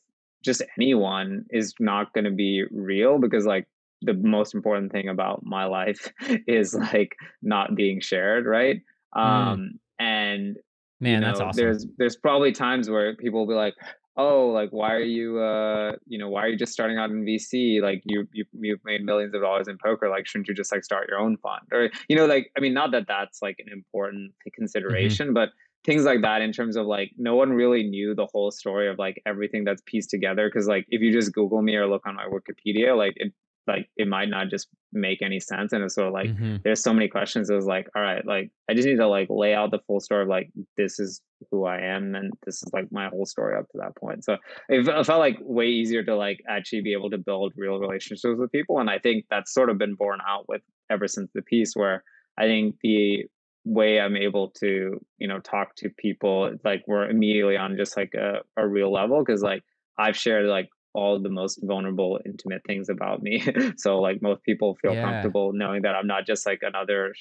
just 0.44 0.62
anyone 0.76 1.44
is 1.50 1.74
not 1.80 2.12
going 2.12 2.24
to 2.24 2.30
be 2.30 2.64
real 2.70 3.18
because 3.18 3.46
like 3.46 3.66
the 4.02 4.14
most 4.14 4.54
important 4.54 4.92
thing 4.92 5.08
about 5.08 5.44
my 5.44 5.64
life 5.64 6.12
is 6.46 6.74
like 6.74 7.16
not 7.42 7.74
being 7.74 8.00
shared 8.00 8.46
right? 8.46 8.80
Mm. 9.16 9.20
um 9.20 9.70
and 9.98 10.56
Man, 11.00 11.14
you 11.14 11.20
know, 11.20 11.26
that's 11.26 11.40
awesome. 11.40 11.62
there's 11.62 11.86
there's 11.96 12.16
probably 12.16 12.52
times 12.52 12.90
where 12.90 13.14
people 13.16 13.40
will 13.40 13.52
be 13.52 13.54
like 13.54 13.74
oh 14.16 14.48
like 14.48 14.70
why 14.70 14.92
are 14.92 15.00
you 15.00 15.38
uh 15.38 15.92
you 16.06 16.18
know 16.18 16.28
why 16.28 16.42
are 16.42 16.48
you 16.48 16.58
just 16.58 16.72
starting 16.72 16.98
out 16.98 17.10
in 17.10 17.24
vc 17.24 17.80
like 17.80 18.02
you, 18.04 18.26
you 18.32 18.44
you've 18.60 18.80
made 18.84 19.04
millions 19.04 19.32
of 19.32 19.40
dollars 19.40 19.68
in 19.68 19.78
poker. 19.82 20.08
Like 20.08 20.26
shouldn't 20.26 20.48
you 20.48 20.54
just 20.54 20.72
like 20.72 20.84
start 20.84 21.08
your 21.08 21.18
own 21.18 21.36
fund? 21.36 21.62
Or 21.72 21.88
you 22.08 22.16
know 22.16 22.26
like 22.26 22.50
i 22.56 22.60
mean 22.60 22.74
not 22.74 22.90
that 22.90 23.06
that's 23.06 23.40
like 23.40 23.56
an 23.64 23.72
important 23.72 24.32
consideration 24.54 25.32
but 25.32 25.50
things 25.84 26.04
like 26.04 26.22
that 26.22 26.42
in 26.42 26.52
terms 26.52 26.76
of 26.76 26.86
like 26.86 27.12
no 27.16 27.34
one 27.36 27.50
really 27.52 27.82
knew 27.84 28.14
the 28.14 28.26
whole 28.32 28.50
story 28.50 28.88
of 28.88 28.98
like 28.98 29.22
everything 29.26 29.64
that's 29.64 29.82
pieced 29.86 30.10
together 30.10 30.48
because 30.48 30.66
like 30.66 30.84
if 30.88 31.00
you 31.00 31.12
just 31.12 31.32
google 31.32 31.62
me 31.62 31.74
or 31.76 31.86
look 31.86 32.02
on 32.06 32.14
my 32.16 32.26
wikipedia 32.26 32.96
like 32.96 33.14
it 33.16 33.32
like 33.66 33.88
it 33.96 34.08
might 34.08 34.30
not 34.30 34.48
just 34.48 34.66
make 34.92 35.20
any 35.20 35.38
sense 35.38 35.72
and 35.72 35.84
it's 35.84 35.94
sort 35.94 36.08
of 36.08 36.14
like 36.14 36.30
Mhm. 36.30 36.62
there's 36.62 36.82
so 36.82 36.92
many 36.92 37.06
questions 37.06 37.50
it 37.50 37.54
was 37.54 37.66
like 37.66 37.86
all 37.94 38.02
right 38.02 38.24
like 38.26 38.50
i 38.68 38.74
just 38.74 38.88
need 38.88 38.96
to 38.96 39.06
like 39.06 39.28
lay 39.30 39.54
out 39.54 39.70
the 39.70 39.78
full 39.86 40.00
story 40.00 40.22
of 40.22 40.28
like 40.28 40.50
this 40.78 40.98
is 40.98 41.20
who 41.50 41.64
i 41.66 41.78
am 41.78 42.14
and 42.14 42.32
this 42.44 42.56
is 42.62 42.70
like 42.72 42.90
my 42.90 43.08
whole 43.08 43.26
story 43.26 43.56
up 43.58 43.68
to 43.70 43.78
that 43.78 43.94
point 43.96 44.24
so 44.24 44.32
it, 44.70 44.88
it 44.88 45.06
felt 45.06 45.20
like 45.20 45.36
way 45.42 45.66
easier 45.66 46.02
to 46.02 46.16
like 46.16 46.40
actually 46.48 46.80
be 46.80 46.92
able 46.94 47.10
to 47.10 47.18
build 47.18 47.52
real 47.56 47.78
relationships 47.78 48.24
with 48.38 48.50
people 48.50 48.78
and 48.80 48.88
i 48.90 48.98
think 48.98 49.26
that's 49.30 49.52
sort 49.52 49.68
of 49.70 49.78
been 49.78 49.94
borne 49.94 50.20
out 50.26 50.46
with 50.48 50.62
ever 50.90 51.06
since 51.06 51.30
the 51.34 51.42
piece 51.42 51.74
where 51.76 52.02
i 52.38 52.44
think 52.44 52.74
the 52.82 53.24
way 53.68 54.00
i'm 54.00 54.16
able 54.16 54.50
to 54.50 54.98
you 55.18 55.28
know 55.28 55.40
talk 55.40 55.74
to 55.76 55.90
people 55.90 56.50
like 56.64 56.82
we're 56.86 57.08
immediately 57.08 57.56
on 57.56 57.76
just 57.76 57.96
like 57.96 58.14
a, 58.14 58.40
a 58.56 58.66
real 58.66 58.92
level 58.92 59.22
because 59.24 59.42
like 59.42 59.62
i've 59.98 60.16
shared 60.16 60.46
like 60.46 60.68
all 60.94 61.20
the 61.20 61.28
most 61.30 61.60
vulnerable 61.62 62.18
intimate 62.24 62.62
things 62.66 62.88
about 62.88 63.22
me 63.22 63.42
so 63.76 64.00
like 64.00 64.22
most 64.22 64.42
people 64.42 64.76
feel 64.80 64.92
Yeah. 64.92 64.96
comfortable 64.96 65.52
knowing 65.52 65.82
that 65.82 65.94
i'm 65.94 66.06
not 66.06 66.26
just 66.26 66.46
like 66.46 66.60
another 66.62 67.14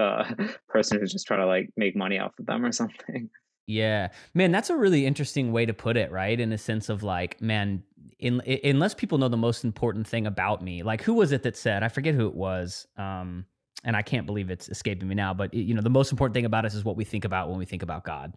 uh, 0.00 0.24
person 0.68 0.98
who's 0.98 1.12
just 1.12 1.26
trying 1.26 1.40
to 1.40 1.46
like 1.46 1.68
make 1.76 1.96
money 1.96 2.18
off 2.18 2.32
of 2.38 2.46
them 2.46 2.64
or 2.64 2.72
something 2.82 3.28
Yeah, 3.66 4.08
man, 4.34 4.50
that's 4.50 4.70
a 4.70 4.76
really 4.76 5.06
interesting 5.06 5.52
way 5.52 5.66
to 5.66 5.72
put 5.74 5.96
it, 5.96 6.10
right? 6.10 6.38
In 6.38 6.52
a 6.52 6.58
sense 6.58 6.88
of 6.88 7.02
like, 7.02 7.40
man, 7.40 7.84
in, 8.18 8.40
i 8.46 8.60
unless 8.64 8.94
people 8.94 9.18
know 9.18 9.28
the 9.28 9.36
most 9.36 9.64
important 9.64 10.06
thing 10.06 10.26
about 10.26 10.62
me, 10.62 10.82
like 10.82 11.02
who 11.02 11.14
was 11.14 11.32
it 11.32 11.42
that 11.44 11.56
said? 11.56 11.82
I 11.82 11.88
forget 11.88 12.14
who 12.14 12.26
it 12.26 12.34
was, 12.34 12.86
um, 12.96 13.46
and 13.84 13.96
I 13.96 14.02
can't 14.02 14.26
believe 14.26 14.50
it's 14.50 14.68
escaping 14.68 15.08
me 15.08 15.14
now. 15.14 15.34
But 15.34 15.54
you 15.54 15.74
know, 15.74 15.82
the 15.82 15.90
most 15.90 16.12
important 16.12 16.34
thing 16.34 16.44
about 16.44 16.64
us 16.64 16.74
is 16.74 16.84
what 16.84 16.96
we 16.96 17.04
think 17.04 17.24
about 17.24 17.48
when 17.48 17.58
we 17.58 17.64
think 17.64 17.82
about 17.82 18.04
God. 18.04 18.34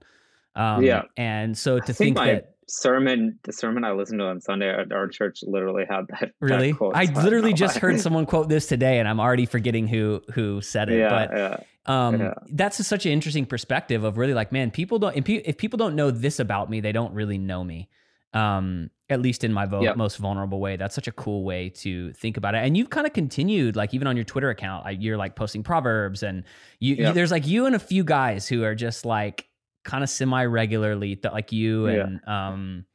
Um, 0.56 0.84
Yeah. 0.84 1.04
and 1.18 1.58
so 1.58 1.80
to 1.80 1.94
think, 1.94 2.18
think 2.18 2.18
that 2.18 2.52
sermon 2.68 3.38
the 3.44 3.54
sermon 3.54 3.84
i 3.84 3.92
listened 3.92 4.20
to 4.20 4.26
on 4.26 4.42
sunday 4.42 4.68
at 4.68 4.92
our 4.92 5.08
church 5.08 5.42
literally 5.44 5.84
had 5.88 6.08
that 6.10 6.20
that 6.20 6.32
really, 6.40 6.74
quote, 6.74 6.96
I 6.96 7.04
literally 7.04 7.54
just 7.54 7.76
why. 7.76 7.82
heard 7.82 8.00
someone 8.00 8.26
quote 8.26 8.50
this 8.50 8.66
today, 8.66 8.98
and 8.98 9.08
I'm 9.08 9.20
already 9.20 9.46
forgetting 9.46 9.88
who 9.88 10.22
who 10.34 10.62
said 10.62 10.90
it. 10.90 10.98
yeah 10.98 11.10
but 11.10 11.38
yeah 11.38 11.58
um 11.86 12.20
Yeah. 12.22 12.34
that's 12.54 12.84
such 12.88 13.06
an 13.06 13.12
interesting 13.12 13.46
perspective 13.46 14.04
of 14.04 14.18
really 14.18 14.34
like 14.34 14.52
man 14.52 14.72
people 14.72 14.98
don't 14.98 15.16
if 15.16 15.58
people 15.58 15.78
don't 15.78 15.96
know 15.96 16.10
this 16.10 16.40
about 16.40 16.68
me 16.72 16.80
they 16.80 16.92
don't 16.92 17.14
really 17.14 17.38
know 17.38 17.64
me 17.64 17.88
Um, 18.36 18.92
at 19.10 19.22
least 19.22 19.44
in 19.44 19.54
my 19.54 19.66
vo- 19.66 19.82
yep. 19.82 19.98
most 19.98 20.18
vulnerable 20.18 20.60
way. 20.60 20.78
That's 20.78 20.96
such 20.96 21.08
a 21.08 21.12
cool 21.12 21.44
way 21.44 21.70
to 21.70 22.12
think 22.14 22.38
about 22.38 22.56
it. 22.56 22.64
And 22.64 22.76
you've 22.76 22.90
kind 22.90 23.06
of 23.06 23.14
continued, 23.14 23.76
like 23.76 23.94
even 23.94 24.08
on 24.08 24.16
your 24.16 24.26
Twitter 24.26 24.50
account, 24.50 25.02
you're 25.02 25.18
like 25.18 25.36
posting 25.36 25.64
proverbs, 25.64 26.24
and 26.24 26.44
you, 26.80 26.96
yep. 26.96 27.08
you, 27.08 27.14
there's 27.14 27.32
like 27.32 27.48
you 27.48 27.66
and 27.66 27.76
a 27.76 27.80
few 27.80 28.04
guys 28.04 28.48
who 28.48 28.64
are 28.64 28.76
just 28.76 29.06
like 29.06 29.48
kind 29.84 30.04
of 30.04 30.10
semi 30.10 30.44
regularly, 30.46 31.20
like 31.24 31.52
you 31.52 31.86
and 31.86 32.20
yeah. 32.26 32.48
um, 32.50 32.86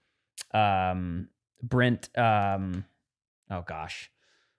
um, 0.52 1.28
Brent. 1.62 2.08
Um, 2.18 2.84
oh 3.48 3.62
gosh, 3.62 4.10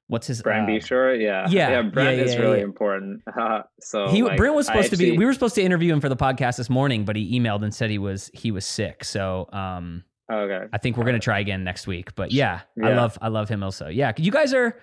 what's 0.07 0.27
his 0.27 0.41
Brent 0.41 0.69
uh, 0.69 0.71
Beshore? 0.71 1.21
Yeah, 1.21 1.47
yeah, 1.49 1.69
yeah. 1.69 1.81
Brent 1.81 2.17
yeah, 2.17 2.23
yeah, 2.23 2.31
is 2.31 2.37
really 2.37 2.61
important. 2.61 3.23
So 3.81 4.07
he 4.07 4.23
like, 4.23 4.37
Brent 4.37 4.55
was 4.55 4.67
supposed 4.67 4.93
actually, 4.93 5.05
to 5.05 5.11
be. 5.11 5.17
We 5.17 5.25
were 5.25 5.33
supposed 5.33 5.55
to 5.55 5.61
interview 5.61 5.91
him 5.91 5.99
for 5.99 6.09
the 6.09 6.15
podcast 6.15 6.57
this 6.57 6.69
morning, 6.69 7.03
but 7.03 7.17
he 7.17 7.37
emailed 7.37 7.63
and 7.63 7.73
said 7.73 7.89
he 7.89 7.97
was 7.97 8.31
he 8.33 8.51
was 8.51 8.65
sick. 8.65 9.03
So 9.03 9.49
um, 9.51 10.03
Okay. 10.31 10.67
I 10.71 10.77
think 10.77 10.97
we're 10.97 11.05
gonna 11.05 11.19
try 11.19 11.39
again 11.39 11.63
next 11.63 11.87
week. 11.87 12.15
But 12.15 12.31
yeah, 12.31 12.61
yeah, 12.75 12.87
I 12.87 12.93
love 12.93 13.17
I 13.21 13.27
love 13.27 13.49
him 13.49 13.63
also. 13.63 13.87
Yeah, 13.87 14.13
you 14.17 14.31
guys 14.31 14.53
are, 14.53 14.79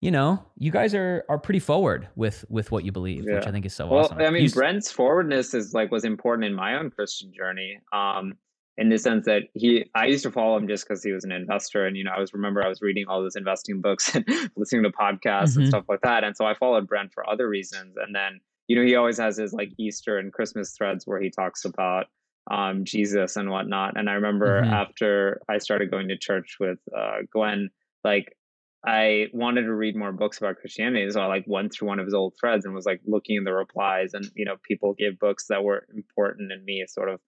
you 0.00 0.10
know, 0.10 0.44
you 0.58 0.70
guys 0.70 0.94
are 0.94 1.24
are 1.28 1.38
pretty 1.38 1.60
forward 1.60 2.08
with 2.16 2.44
with 2.48 2.70
what 2.72 2.84
you 2.84 2.92
believe, 2.92 3.24
yeah. 3.26 3.36
which 3.36 3.46
I 3.46 3.52
think 3.52 3.66
is 3.66 3.74
so 3.74 3.86
well, 3.86 4.04
awesome. 4.04 4.18
I 4.18 4.30
mean, 4.30 4.44
you, 4.44 4.50
Brent's 4.50 4.90
forwardness 4.90 5.54
is 5.54 5.72
like 5.72 5.90
was 5.90 6.04
important 6.04 6.46
in 6.46 6.54
my 6.54 6.76
own 6.76 6.90
Christian 6.90 7.32
journey. 7.32 7.78
Um, 7.92 8.34
in 8.78 8.88
the 8.88 8.96
sense 8.96 9.26
that 9.26 9.42
he, 9.52 9.84
I 9.94 10.06
used 10.06 10.22
to 10.22 10.30
follow 10.30 10.56
him 10.56 10.66
just 10.66 10.88
because 10.88 11.04
he 11.04 11.12
was 11.12 11.24
an 11.24 11.32
investor, 11.32 11.86
and 11.86 11.96
you 11.96 12.04
know, 12.04 12.12
I 12.16 12.18
was 12.18 12.32
remember 12.32 12.64
I 12.64 12.68
was 12.68 12.80
reading 12.80 13.04
all 13.06 13.22
those 13.22 13.36
investing 13.36 13.80
books 13.82 14.14
and 14.14 14.24
listening 14.56 14.82
to 14.84 14.90
podcasts 14.90 15.50
mm-hmm. 15.50 15.60
and 15.60 15.68
stuff 15.68 15.84
like 15.88 16.00
that, 16.02 16.24
and 16.24 16.36
so 16.36 16.46
I 16.46 16.54
followed 16.54 16.88
Brent 16.88 17.12
for 17.12 17.28
other 17.28 17.48
reasons, 17.48 17.96
and 17.96 18.14
then 18.14 18.40
you 18.68 18.76
know, 18.76 18.86
he 18.86 18.96
always 18.96 19.18
has 19.18 19.36
his 19.36 19.52
like 19.52 19.70
Easter 19.78 20.18
and 20.18 20.32
Christmas 20.32 20.72
threads 20.72 21.06
where 21.06 21.20
he 21.20 21.30
talks 21.30 21.64
about 21.64 22.06
um, 22.50 22.84
Jesus 22.84 23.36
and 23.36 23.50
whatnot. 23.50 23.96
And 23.96 24.10
I 24.10 24.14
remember 24.14 24.62
mm-hmm. 24.62 24.72
after 24.72 25.40
I 25.48 25.58
started 25.58 25.90
going 25.90 26.08
to 26.08 26.18
church 26.18 26.56
with 26.58 26.78
uh, 26.96 27.18
Glenn, 27.32 27.70
like 28.04 28.36
I 28.84 29.26
wanted 29.32 29.62
to 29.62 29.74
read 29.74 29.96
more 29.96 30.12
books 30.12 30.38
about 30.38 30.56
Christianity. 30.56 31.08
So 31.10 31.20
I 31.20 31.26
like 31.26 31.44
went 31.46 31.72
through 31.72 31.88
one 31.88 32.00
of 32.00 32.06
his 32.06 32.14
old 32.14 32.34
threads 32.40 32.64
and 32.64 32.74
was 32.74 32.86
like 32.86 33.00
looking 33.06 33.36
in 33.36 33.44
the 33.44 33.52
replies 33.52 34.10
and, 34.12 34.24
you 34.34 34.44
know, 34.44 34.56
people 34.66 34.94
gave 34.94 35.18
books 35.18 35.46
that 35.50 35.62
were 35.62 35.86
important 35.94 36.50
in 36.50 36.64
me 36.64 36.84
sort 36.88 37.08
of, 37.08 37.20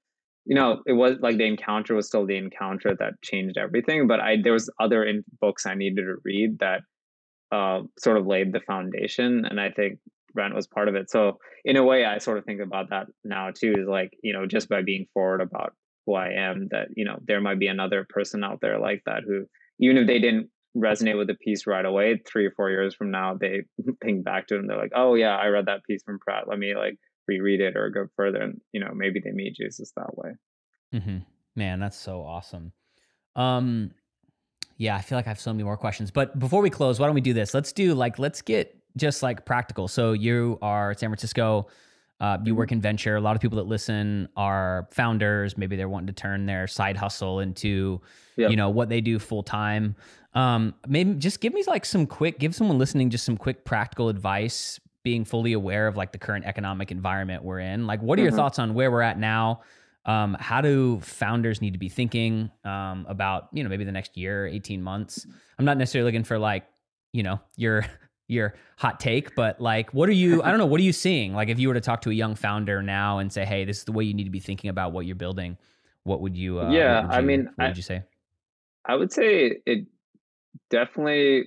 you 0.46 0.56
know, 0.56 0.82
it 0.84 0.92
was 0.94 1.16
like 1.20 1.38
the 1.38 1.46
encounter 1.46 1.94
was 1.94 2.08
still 2.08 2.26
the 2.26 2.36
encounter 2.36 2.94
that 2.98 3.22
changed 3.22 3.56
everything. 3.56 4.08
But 4.08 4.20
I, 4.20 4.36
there 4.42 4.52
was 4.52 4.68
other 4.80 5.04
in 5.04 5.22
books 5.40 5.64
I 5.64 5.74
needed 5.74 6.02
to 6.02 6.16
read 6.24 6.58
that 6.58 6.80
uh, 7.52 7.82
sort 8.00 8.18
of 8.18 8.26
laid 8.26 8.52
the 8.52 8.60
foundation. 8.60 9.44
And 9.48 9.60
I 9.60 9.70
think 9.70 10.00
Brent 10.34 10.54
was 10.54 10.66
part 10.66 10.88
of 10.88 10.94
it. 10.94 11.10
So 11.10 11.38
in 11.64 11.76
a 11.76 11.84
way, 11.84 12.04
I 12.04 12.18
sort 12.18 12.38
of 12.38 12.44
think 12.44 12.60
about 12.60 12.90
that 12.90 13.06
now 13.24 13.50
too. 13.50 13.74
Is 13.76 13.88
like 13.88 14.12
you 14.22 14.32
know 14.32 14.46
just 14.46 14.68
by 14.68 14.82
being 14.82 15.06
forward 15.14 15.40
about 15.40 15.74
who 16.06 16.14
I 16.14 16.30
am, 16.36 16.68
that 16.70 16.88
you 16.96 17.04
know 17.04 17.18
there 17.26 17.40
might 17.40 17.58
be 17.58 17.68
another 17.68 18.06
person 18.08 18.44
out 18.44 18.60
there 18.60 18.78
like 18.78 19.02
that 19.06 19.22
who 19.26 19.46
even 19.78 19.96
if 19.96 20.06
they 20.06 20.18
didn't 20.18 20.50
resonate 20.76 21.16
with 21.16 21.28
the 21.28 21.34
piece 21.34 21.66
right 21.66 21.84
away, 21.84 22.20
three 22.26 22.46
or 22.46 22.50
four 22.50 22.70
years 22.70 22.94
from 22.94 23.10
now 23.10 23.34
they 23.34 23.62
think 24.02 24.24
back 24.24 24.48
to 24.48 24.56
it 24.56 24.58
and 24.58 24.68
they're 24.68 24.78
like, 24.78 24.92
oh 24.94 25.14
yeah, 25.14 25.36
I 25.36 25.46
read 25.46 25.66
that 25.66 25.84
piece 25.84 26.02
from 26.02 26.18
Pratt. 26.18 26.48
Let 26.48 26.58
me 26.58 26.74
like 26.74 26.98
reread 27.26 27.60
it 27.60 27.76
or 27.76 27.88
go 27.90 28.06
further, 28.16 28.42
and 28.42 28.60
you 28.72 28.80
know 28.80 28.90
maybe 28.94 29.20
they 29.20 29.32
meet 29.32 29.56
Jesus 29.56 29.92
that 29.96 30.16
way. 30.16 30.30
Mm-hmm. 30.94 31.18
Man, 31.56 31.80
that's 31.80 31.98
so 31.98 32.22
awesome. 32.22 32.72
Um, 33.36 33.92
yeah, 34.76 34.96
I 34.96 35.02
feel 35.02 35.16
like 35.16 35.26
I 35.26 35.30
have 35.30 35.40
so 35.40 35.52
many 35.52 35.62
more 35.62 35.76
questions. 35.76 36.10
But 36.10 36.38
before 36.38 36.62
we 36.62 36.70
close, 36.70 36.98
why 36.98 37.06
don't 37.06 37.14
we 37.14 37.20
do 37.20 37.32
this? 37.32 37.54
Let's 37.54 37.72
do 37.72 37.94
like 37.94 38.18
let's 38.18 38.42
get 38.42 38.76
just 38.96 39.22
like 39.22 39.44
practical. 39.44 39.88
So 39.88 40.12
you 40.12 40.58
are 40.62 40.94
San 40.94 41.08
Francisco. 41.10 41.68
Uh, 42.20 42.38
you 42.44 42.54
work 42.54 42.68
mm-hmm. 42.68 42.74
in 42.74 42.80
venture. 42.80 43.16
A 43.16 43.20
lot 43.20 43.34
of 43.36 43.42
people 43.42 43.56
that 43.56 43.66
listen 43.66 44.28
are 44.36 44.88
founders. 44.92 45.58
Maybe 45.58 45.76
they're 45.76 45.88
wanting 45.88 46.06
to 46.06 46.12
turn 46.12 46.46
their 46.46 46.66
side 46.66 46.96
hustle 46.96 47.40
into, 47.40 48.00
yep. 48.36 48.50
you 48.50 48.56
know, 48.56 48.70
what 48.70 48.88
they 48.88 49.00
do 49.00 49.18
full 49.18 49.42
time. 49.42 49.96
Um, 50.32 50.74
maybe 50.86 51.14
just 51.14 51.40
give 51.40 51.52
me 51.52 51.64
like 51.66 51.84
some 51.84 52.06
quick, 52.06 52.38
give 52.38 52.54
someone 52.54 52.78
listening 52.78 53.10
just 53.10 53.24
some 53.24 53.36
quick 53.36 53.64
practical 53.64 54.08
advice. 54.08 54.80
Being 55.02 55.26
fully 55.26 55.52
aware 55.52 55.86
of 55.86 55.98
like 55.98 56.12
the 56.12 56.18
current 56.18 56.46
economic 56.46 56.90
environment 56.90 57.44
we're 57.44 57.58
in. 57.58 57.86
Like, 57.86 58.00
what 58.00 58.18
are 58.18 58.22
your 58.22 58.30
mm-hmm. 58.30 58.38
thoughts 58.38 58.58
on 58.58 58.72
where 58.72 58.90
we're 58.90 59.02
at 59.02 59.18
now? 59.18 59.60
Um, 60.06 60.34
how 60.40 60.62
do 60.62 60.98
founders 61.00 61.60
need 61.60 61.74
to 61.74 61.78
be 61.78 61.90
thinking 61.90 62.50
um, 62.64 63.04
about 63.06 63.48
you 63.52 63.62
know 63.62 63.68
maybe 63.68 63.84
the 63.84 63.92
next 63.92 64.16
year, 64.16 64.46
eighteen 64.46 64.82
months? 64.82 65.26
I'm 65.58 65.66
not 65.66 65.76
necessarily 65.76 66.10
looking 66.10 66.24
for 66.24 66.38
like 66.38 66.64
you 67.12 67.22
know 67.22 67.38
your 67.56 67.84
your 68.28 68.54
hot 68.78 69.00
take, 69.00 69.34
but 69.34 69.60
like, 69.60 69.92
what 69.92 70.08
are 70.08 70.12
you? 70.12 70.42
I 70.42 70.50
don't 70.50 70.58
know. 70.58 70.66
What 70.66 70.80
are 70.80 70.84
you 70.84 70.92
seeing? 70.92 71.34
Like, 71.34 71.48
if 71.48 71.58
you 71.58 71.68
were 71.68 71.74
to 71.74 71.80
talk 71.80 72.00
to 72.02 72.10
a 72.10 72.14
young 72.14 72.34
founder 72.34 72.82
now 72.82 73.18
and 73.18 73.32
say, 73.32 73.44
"Hey, 73.44 73.64
this 73.64 73.78
is 73.78 73.84
the 73.84 73.92
way 73.92 74.04
you 74.04 74.14
need 74.14 74.24
to 74.24 74.30
be 74.30 74.40
thinking 74.40 74.70
about 74.70 74.92
what 74.92 75.06
you're 75.06 75.16
building," 75.16 75.58
what 76.04 76.20
would 76.20 76.36
you? 76.36 76.60
Uh, 76.60 76.70
yeah, 76.70 77.02
would 77.02 77.12
you, 77.12 77.18
I 77.18 77.20
mean, 77.20 77.50
what 77.56 77.68
would 77.68 77.76
you 77.76 77.82
say? 77.82 78.02
I 78.86 78.96
would 78.96 79.12
say 79.12 79.58
it 79.66 79.86
definitely 80.70 81.44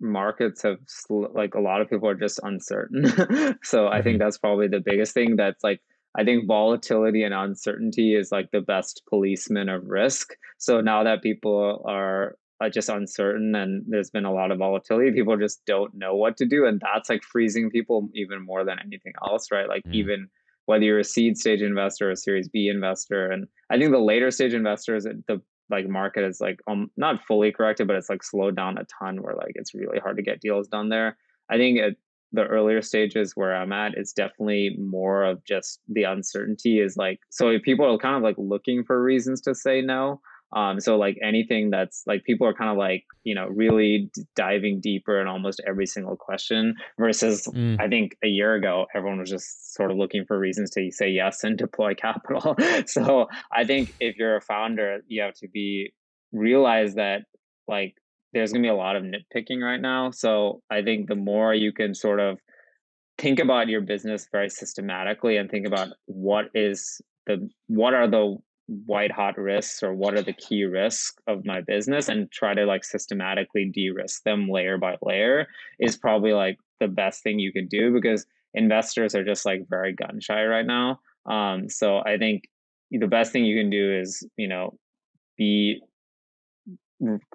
markets 0.00 0.62
have 0.62 0.78
like 1.08 1.54
a 1.54 1.60
lot 1.60 1.80
of 1.80 1.88
people 1.88 2.08
are 2.08 2.14
just 2.14 2.40
uncertain. 2.42 3.06
so 3.62 3.88
I 3.88 3.96
mm-hmm. 3.96 4.02
think 4.04 4.18
that's 4.18 4.38
probably 4.38 4.68
the 4.68 4.80
biggest 4.80 5.14
thing. 5.14 5.36
That's 5.36 5.62
like 5.64 5.80
I 6.16 6.24
think 6.24 6.46
volatility 6.46 7.24
and 7.24 7.34
uncertainty 7.34 8.14
is 8.14 8.30
like 8.30 8.50
the 8.50 8.60
best 8.60 9.02
policeman 9.08 9.68
of 9.68 9.84
risk. 9.86 10.34
So 10.58 10.80
now 10.80 11.04
that 11.04 11.22
people 11.22 11.82
are 11.86 12.36
uh, 12.60 12.68
just 12.68 12.88
uncertain 12.88 13.54
and 13.54 13.84
there's 13.88 14.10
been 14.10 14.24
a 14.24 14.32
lot 14.32 14.50
of 14.50 14.58
volatility. 14.58 15.10
People 15.12 15.36
just 15.36 15.64
don't 15.66 15.94
know 15.94 16.14
what 16.14 16.36
to 16.38 16.46
do 16.46 16.66
and 16.66 16.80
that's 16.80 17.08
like 17.08 17.22
freezing 17.22 17.70
people 17.70 18.08
even 18.14 18.44
more 18.44 18.64
than 18.64 18.78
anything 18.78 19.12
else 19.26 19.50
right? 19.50 19.68
Like 19.68 19.84
mm. 19.84 19.94
even 19.94 20.28
whether 20.66 20.84
you're 20.84 20.98
a 20.98 21.04
seed 21.04 21.36
stage 21.36 21.62
investor 21.62 22.08
or 22.08 22.12
a 22.12 22.16
series 22.16 22.48
b 22.48 22.68
investor 22.68 23.30
and 23.30 23.46
i 23.70 23.78
think 23.78 23.90
the 23.90 23.98
later 23.98 24.30
stage 24.30 24.54
investors 24.54 25.04
the 25.04 25.40
like 25.70 25.88
market 25.88 26.24
is 26.24 26.40
like 26.40 26.60
um 26.68 26.90
not 26.96 27.24
fully 27.26 27.50
corrected 27.50 27.86
but 27.86 27.96
it's 27.96 28.10
like 28.10 28.22
slowed 28.22 28.56
down 28.56 28.78
a 28.78 28.84
ton 28.98 29.22
where 29.22 29.34
like 29.34 29.52
it's 29.54 29.74
really 29.74 29.98
hard 29.98 30.16
to 30.16 30.22
get 30.22 30.40
deals 30.40 30.68
done 30.68 30.88
there. 30.88 31.16
I 31.50 31.56
think 31.56 31.78
at 31.78 31.96
the 32.32 32.44
earlier 32.44 32.82
stages 32.82 33.32
where 33.36 33.54
i'm 33.54 33.72
at 33.72 33.94
it's 33.94 34.12
definitely 34.12 34.76
more 34.78 35.24
of 35.24 35.44
just 35.44 35.78
the 35.88 36.02
uncertainty 36.02 36.80
is 36.80 36.96
like 36.96 37.20
so 37.30 37.48
if 37.48 37.62
people 37.62 37.86
are 37.86 37.98
kind 37.98 38.16
of 38.16 38.22
like 38.22 38.34
looking 38.38 38.82
for 38.82 39.00
reasons 39.00 39.40
to 39.40 39.54
say 39.54 39.80
no 39.80 40.20
um, 40.52 40.78
so 40.80 40.96
like 40.96 41.16
anything 41.22 41.70
that's 41.70 42.04
like 42.06 42.22
people 42.24 42.46
are 42.46 42.54
kind 42.54 42.70
of 42.70 42.76
like 42.76 43.04
you 43.24 43.34
know 43.34 43.46
really 43.46 44.10
d- 44.14 44.22
diving 44.36 44.80
deeper 44.80 45.20
in 45.20 45.26
almost 45.26 45.60
every 45.66 45.86
single 45.86 46.16
question 46.16 46.74
versus 46.98 47.46
mm. 47.46 47.80
I 47.80 47.88
think 47.88 48.16
a 48.22 48.28
year 48.28 48.54
ago 48.54 48.86
everyone 48.94 49.18
was 49.18 49.30
just 49.30 49.74
sort 49.74 49.90
of 49.90 49.96
looking 49.96 50.24
for 50.26 50.38
reasons 50.38 50.70
to 50.72 50.90
say 50.90 51.08
yes 51.08 51.42
and 51.42 51.58
deploy 51.64 51.94
capital. 51.94 52.56
so 52.86 53.26
I 53.52 53.64
think 53.64 53.94
if 53.98 54.16
you're 54.16 54.36
a 54.36 54.40
founder, 54.40 55.00
you 55.08 55.22
have 55.22 55.34
to 55.34 55.48
be 55.48 55.92
realize 56.32 56.94
that 56.94 57.22
like 57.66 57.94
there's 58.32 58.52
gonna 58.52 58.62
be 58.62 58.68
a 58.68 58.74
lot 58.74 58.96
of 58.96 59.02
nitpicking 59.02 59.60
right 59.62 59.80
now. 59.80 60.10
So 60.10 60.62
I 60.70 60.82
think 60.82 61.08
the 61.08 61.16
more 61.16 61.54
you 61.54 61.72
can 61.72 61.94
sort 61.94 62.20
of 62.20 62.38
think 63.18 63.38
about 63.38 63.68
your 63.68 63.80
business 63.80 64.28
very 64.30 64.50
systematically 64.50 65.36
and 65.36 65.50
think 65.50 65.66
about 65.66 65.88
what 66.06 66.46
is 66.54 67.00
the 67.26 67.48
what 67.68 67.94
are 67.94 68.08
the 68.08 68.36
white 68.66 69.10
hot 69.10 69.36
risks 69.36 69.82
or 69.82 69.94
what 69.94 70.14
are 70.14 70.22
the 70.22 70.32
key 70.32 70.64
risks 70.64 71.14
of 71.26 71.44
my 71.44 71.60
business 71.60 72.08
and 72.08 72.30
try 72.30 72.54
to 72.54 72.64
like 72.64 72.84
systematically 72.84 73.66
de-risk 73.66 74.22
them 74.22 74.48
layer 74.48 74.78
by 74.78 74.96
layer 75.02 75.46
is 75.78 75.96
probably 75.96 76.32
like 76.32 76.58
the 76.80 76.88
best 76.88 77.22
thing 77.22 77.38
you 77.38 77.52
can 77.52 77.66
do 77.66 77.92
because 77.92 78.24
investors 78.54 79.14
are 79.14 79.24
just 79.24 79.44
like 79.44 79.66
very 79.68 79.92
gun 79.92 80.18
shy 80.20 80.44
right 80.44 80.66
now. 80.66 81.00
Um 81.26 81.68
so 81.68 81.98
i 81.98 82.16
think 82.18 82.44
the 82.90 83.06
best 83.06 83.32
thing 83.32 83.44
you 83.44 83.60
can 83.60 83.70
do 83.70 83.98
is 83.98 84.26
you 84.36 84.48
know 84.48 84.78
be 85.36 85.80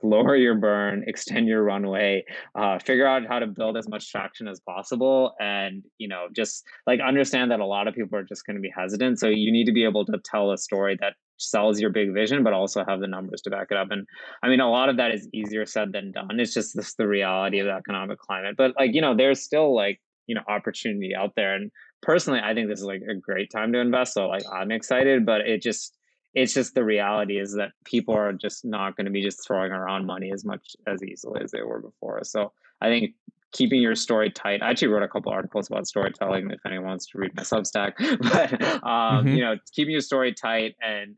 lower 0.04 0.36
your 0.36 0.56
burn, 0.56 1.04
extend 1.08 1.48
your 1.48 1.64
runway, 1.64 2.24
uh, 2.56 2.80
figure 2.80 3.06
out 3.06 3.28
how 3.28 3.40
to 3.40 3.48
build 3.48 3.78
as 3.78 3.88
much 3.88 4.10
traction 4.10 4.48
as 4.48 4.60
possible, 4.60 5.34
and 5.40 5.84
you 5.98 6.08
know 6.08 6.28
just 6.36 6.64
like 6.88 7.00
understand 7.00 7.52
that 7.52 7.60
a 7.60 7.66
lot 7.66 7.88
of 7.88 7.94
people 7.94 8.18
are 8.18 8.24
just 8.24 8.46
going 8.46 8.56
to 8.56 8.62
be 8.62 8.72
hesitant. 8.76 9.20
So 9.20 9.28
you 9.28 9.52
need 9.52 9.66
to 9.66 9.72
be 9.72 9.84
able 9.84 10.06
to 10.06 10.20
tell 10.24 10.52
a 10.52 10.58
story 10.58 10.98
that 11.02 11.14
sells 11.38 11.80
your 11.80 11.90
big 11.90 12.14
vision, 12.14 12.44
but 12.44 12.54
also 12.54 12.84
have 12.88 13.00
the 13.00 13.08
numbers 13.08 13.42
to 13.42 13.50
back 13.50 13.68
it 13.72 13.78
up. 13.78 13.92
And 13.92 14.06
I 14.44 14.50
mean, 14.50 14.60
a 14.60 14.70
lot 14.70 14.90
of 14.90 14.98
that 14.98 15.14
is 15.14 15.28
easier 15.34 15.66
said 15.66 15.92
than 15.94 16.12
done. 16.12 16.40
It's 16.40 16.54
just 16.54 16.76
this 16.76 16.96
the 16.96 17.08
reality 17.08 17.60
of 17.60 17.66
the 17.66 17.74
economic 17.74 18.20
climate. 18.20 18.56
But 18.58 18.74
like 18.78 18.94
you 18.94 19.02
know, 19.02 19.16
there's 19.16 19.42
still 19.42 19.76
like 19.76 20.00
you 20.28 20.36
know 20.36 20.42
opportunity 20.48 21.14
out 21.16 21.34
there, 21.36 21.56
and 21.56 21.72
personally, 22.02 22.40
I 22.44 22.54
think 22.54 22.70
this 22.70 22.80
is 22.80 22.86
like 22.86 23.02
a 23.10 23.16
great 23.16 23.52
time 23.52 23.74
to 23.74 23.80
invest. 23.80 24.14
So 24.14 24.28
like 24.28 24.44
I'm 24.52 24.72
excited, 24.72 25.26
but 25.26 25.42
it 25.42 25.62
just 25.62 25.99
it's 26.34 26.54
just 26.54 26.76
the 26.76 26.84
reality 26.84 27.40
is 27.40 27.56
that 27.56 27.72
people 27.86 28.14
are 28.14 28.34
just 28.34 28.64
not 28.64 28.96
going 28.96 29.06
to 29.06 29.12
be 29.12 29.24
just 29.24 29.46
throwing 29.46 29.72
around 29.72 30.06
money 30.06 30.32
as 30.32 30.46
much 30.46 30.76
as 30.88 31.04
easily 31.04 31.42
as 31.44 31.52
they 31.52 31.64
were 31.64 31.82
before. 31.82 32.20
So 32.24 32.52
I 32.82 32.88
think 32.88 33.14
keeping 33.52 33.82
your 33.82 33.96
story 33.96 34.30
tight. 34.30 34.62
I 34.62 34.70
actually 34.70 34.90
wrote 34.90 35.04
a 35.04 35.08
couple 35.08 35.32
articles 35.32 35.68
about 35.68 35.88
storytelling 35.88 36.52
if 36.52 36.60
anyone 36.66 36.88
wants 36.88 37.08
to 37.08 37.18
read 37.18 37.36
my 37.36 37.44
Substack. 37.44 37.94
But 38.22 38.62
um, 38.84 39.26
mm-hmm. 39.26 39.28
you 39.30 39.44
know, 39.44 39.56
keeping 39.74 39.92
your 39.92 40.02
story 40.02 40.34
tight 40.34 40.76
and 40.82 41.16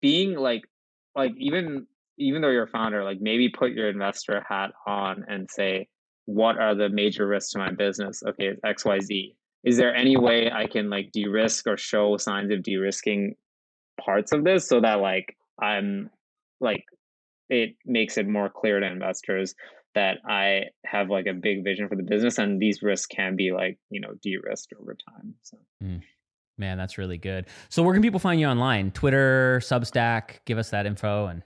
being 0.00 0.36
like 0.36 0.62
like 1.14 1.32
even 1.38 1.86
even 2.18 2.40
though 2.40 2.50
you're 2.50 2.64
a 2.64 2.68
founder, 2.68 3.04
like 3.04 3.20
maybe 3.20 3.48
put 3.48 3.72
your 3.72 3.90
investor 3.90 4.44
hat 4.48 4.72
on 4.86 5.24
and 5.28 5.50
say, 5.50 5.88
what 6.24 6.58
are 6.58 6.74
the 6.74 6.88
major 6.88 7.26
risks 7.26 7.52
to 7.52 7.58
my 7.58 7.70
business? 7.70 8.22
Okay, 8.26 8.52
X, 8.64 8.84
Y, 8.84 9.00
Z. 9.00 9.36
Is 9.64 9.76
there 9.76 9.94
any 9.94 10.16
way 10.16 10.50
I 10.50 10.66
can 10.66 10.88
like 10.88 11.10
de-risk 11.12 11.66
or 11.66 11.76
show 11.76 12.16
signs 12.16 12.52
of 12.52 12.62
de-risking 12.62 13.34
parts 14.00 14.32
of 14.32 14.44
this 14.44 14.68
so 14.68 14.80
that 14.80 15.00
like 15.00 15.36
I'm 15.60 16.10
like 16.60 16.84
it 17.48 17.76
makes 17.84 18.18
it 18.18 18.28
more 18.28 18.48
clear 18.48 18.80
to 18.80 18.86
investors 18.86 19.54
that 19.94 20.18
I 20.28 20.64
have 20.84 21.08
like 21.08 21.26
a 21.26 21.32
big 21.32 21.64
vision 21.64 21.88
for 21.88 21.96
the 21.96 22.02
business 22.02 22.38
and 22.38 22.60
these 22.60 22.82
risks 22.82 23.06
can 23.06 23.36
be 23.36 23.52
like, 23.52 23.78
you 23.90 24.00
know, 24.00 24.12
de-risked 24.22 24.74
over 24.78 24.94
time. 24.94 25.34
So 25.42 25.58
mm. 25.82 26.02
Man, 26.58 26.78
that's 26.78 26.96
really 26.96 27.18
good. 27.18 27.46
So 27.68 27.82
where 27.82 27.92
can 27.92 28.02
people 28.02 28.20
find 28.20 28.40
you 28.40 28.46
online? 28.46 28.90
Twitter, 28.90 29.60
Substack, 29.62 30.38
give 30.46 30.56
us 30.56 30.70
that 30.70 30.86
info 30.86 31.26
and 31.26 31.42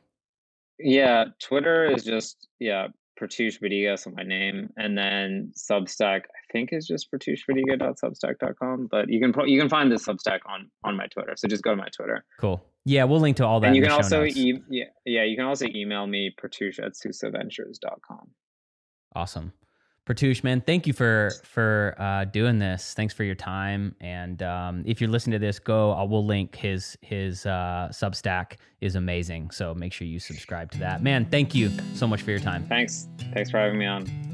Yeah, 0.78 1.26
Twitter 1.42 1.90
is 1.90 2.04
just 2.04 2.48
yeah, 2.58 2.88
Pratyush 3.20 3.60
Buddiga, 3.60 3.98
so 3.98 4.10
my 4.10 4.22
name, 4.22 4.70
and 4.76 4.96
then 4.96 5.52
Substack. 5.56 6.22
Think 6.52 6.72
is 6.72 6.86
just 6.86 7.10
pratyushbuddiga.substack.com, 7.12 8.88
but 8.90 9.08
you 9.08 9.20
can 9.20 9.48
you 9.48 9.58
can 9.58 9.68
find 9.68 9.90
the 9.90 9.96
Substack 9.96 10.40
on 10.46 10.70
on 10.84 10.96
my 10.96 11.06
Twitter. 11.06 11.34
So 11.36 11.48
just 11.48 11.62
go 11.62 11.70
to 11.70 11.76
my 11.76 11.88
Twitter. 11.94 12.24
Cool. 12.38 12.64
Yeah, 12.84 13.04
we'll 13.04 13.20
link 13.20 13.36
to 13.36 13.46
all 13.46 13.60
that. 13.60 13.68
And 13.68 13.76
you 13.76 13.82
can 13.82 13.92
also 13.92 14.24
e- 14.24 14.60
yeah 14.68 14.84
yeah 15.04 15.24
you 15.24 15.36
can 15.36 15.46
also 15.46 15.66
email 15.66 16.06
me 16.06 16.34
pratyush 16.40 16.78
at 16.78 16.92
susaventures.com. 16.92 18.30
Awesome. 19.14 19.52
Pratyush, 20.06 20.42
man, 20.42 20.60
thank 20.60 20.86
you 20.86 20.92
for 20.92 21.30
for 21.44 21.94
uh, 21.98 22.24
doing 22.24 22.58
this. 22.58 22.94
Thanks 22.94 23.14
for 23.14 23.22
your 23.22 23.34
time. 23.36 23.94
And 24.00 24.42
um, 24.42 24.82
if 24.86 25.00
you're 25.00 25.10
listening 25.10 25.38
to 25.38 25.46
this, 25.46 25.58
go. 25.58 25.92
I 25.92 26.02
will 26.02 26.24
link 26.26 26.56
his 26.56 26.98
his 27.00 27.46
uh, 27.46 27.88
Substack 27.92 28.54
is 28.80 28.96
amazing. 28.96 29.50
So 29.50 29.74
make 29.74 29.92
sure 29.92 30.08
you 30.08 30.18
subscribe 30.18 30.72
to 30.72 30.78
that. 30.78 31.02
Man, 31.02 31.26
thank 31.26 31.54
you 31.54 31.70
so 31.94 32.08
much 32.08 32.22
for 32.22 32.30
your 32.30 32.40
time. 32.40 32.66
Thanks. 32.66 33.08
Thanks 33.32 33.50
for 33.50 33.58
having 33.58 33.78
me 33.78 33.86
on. 33.86 34.29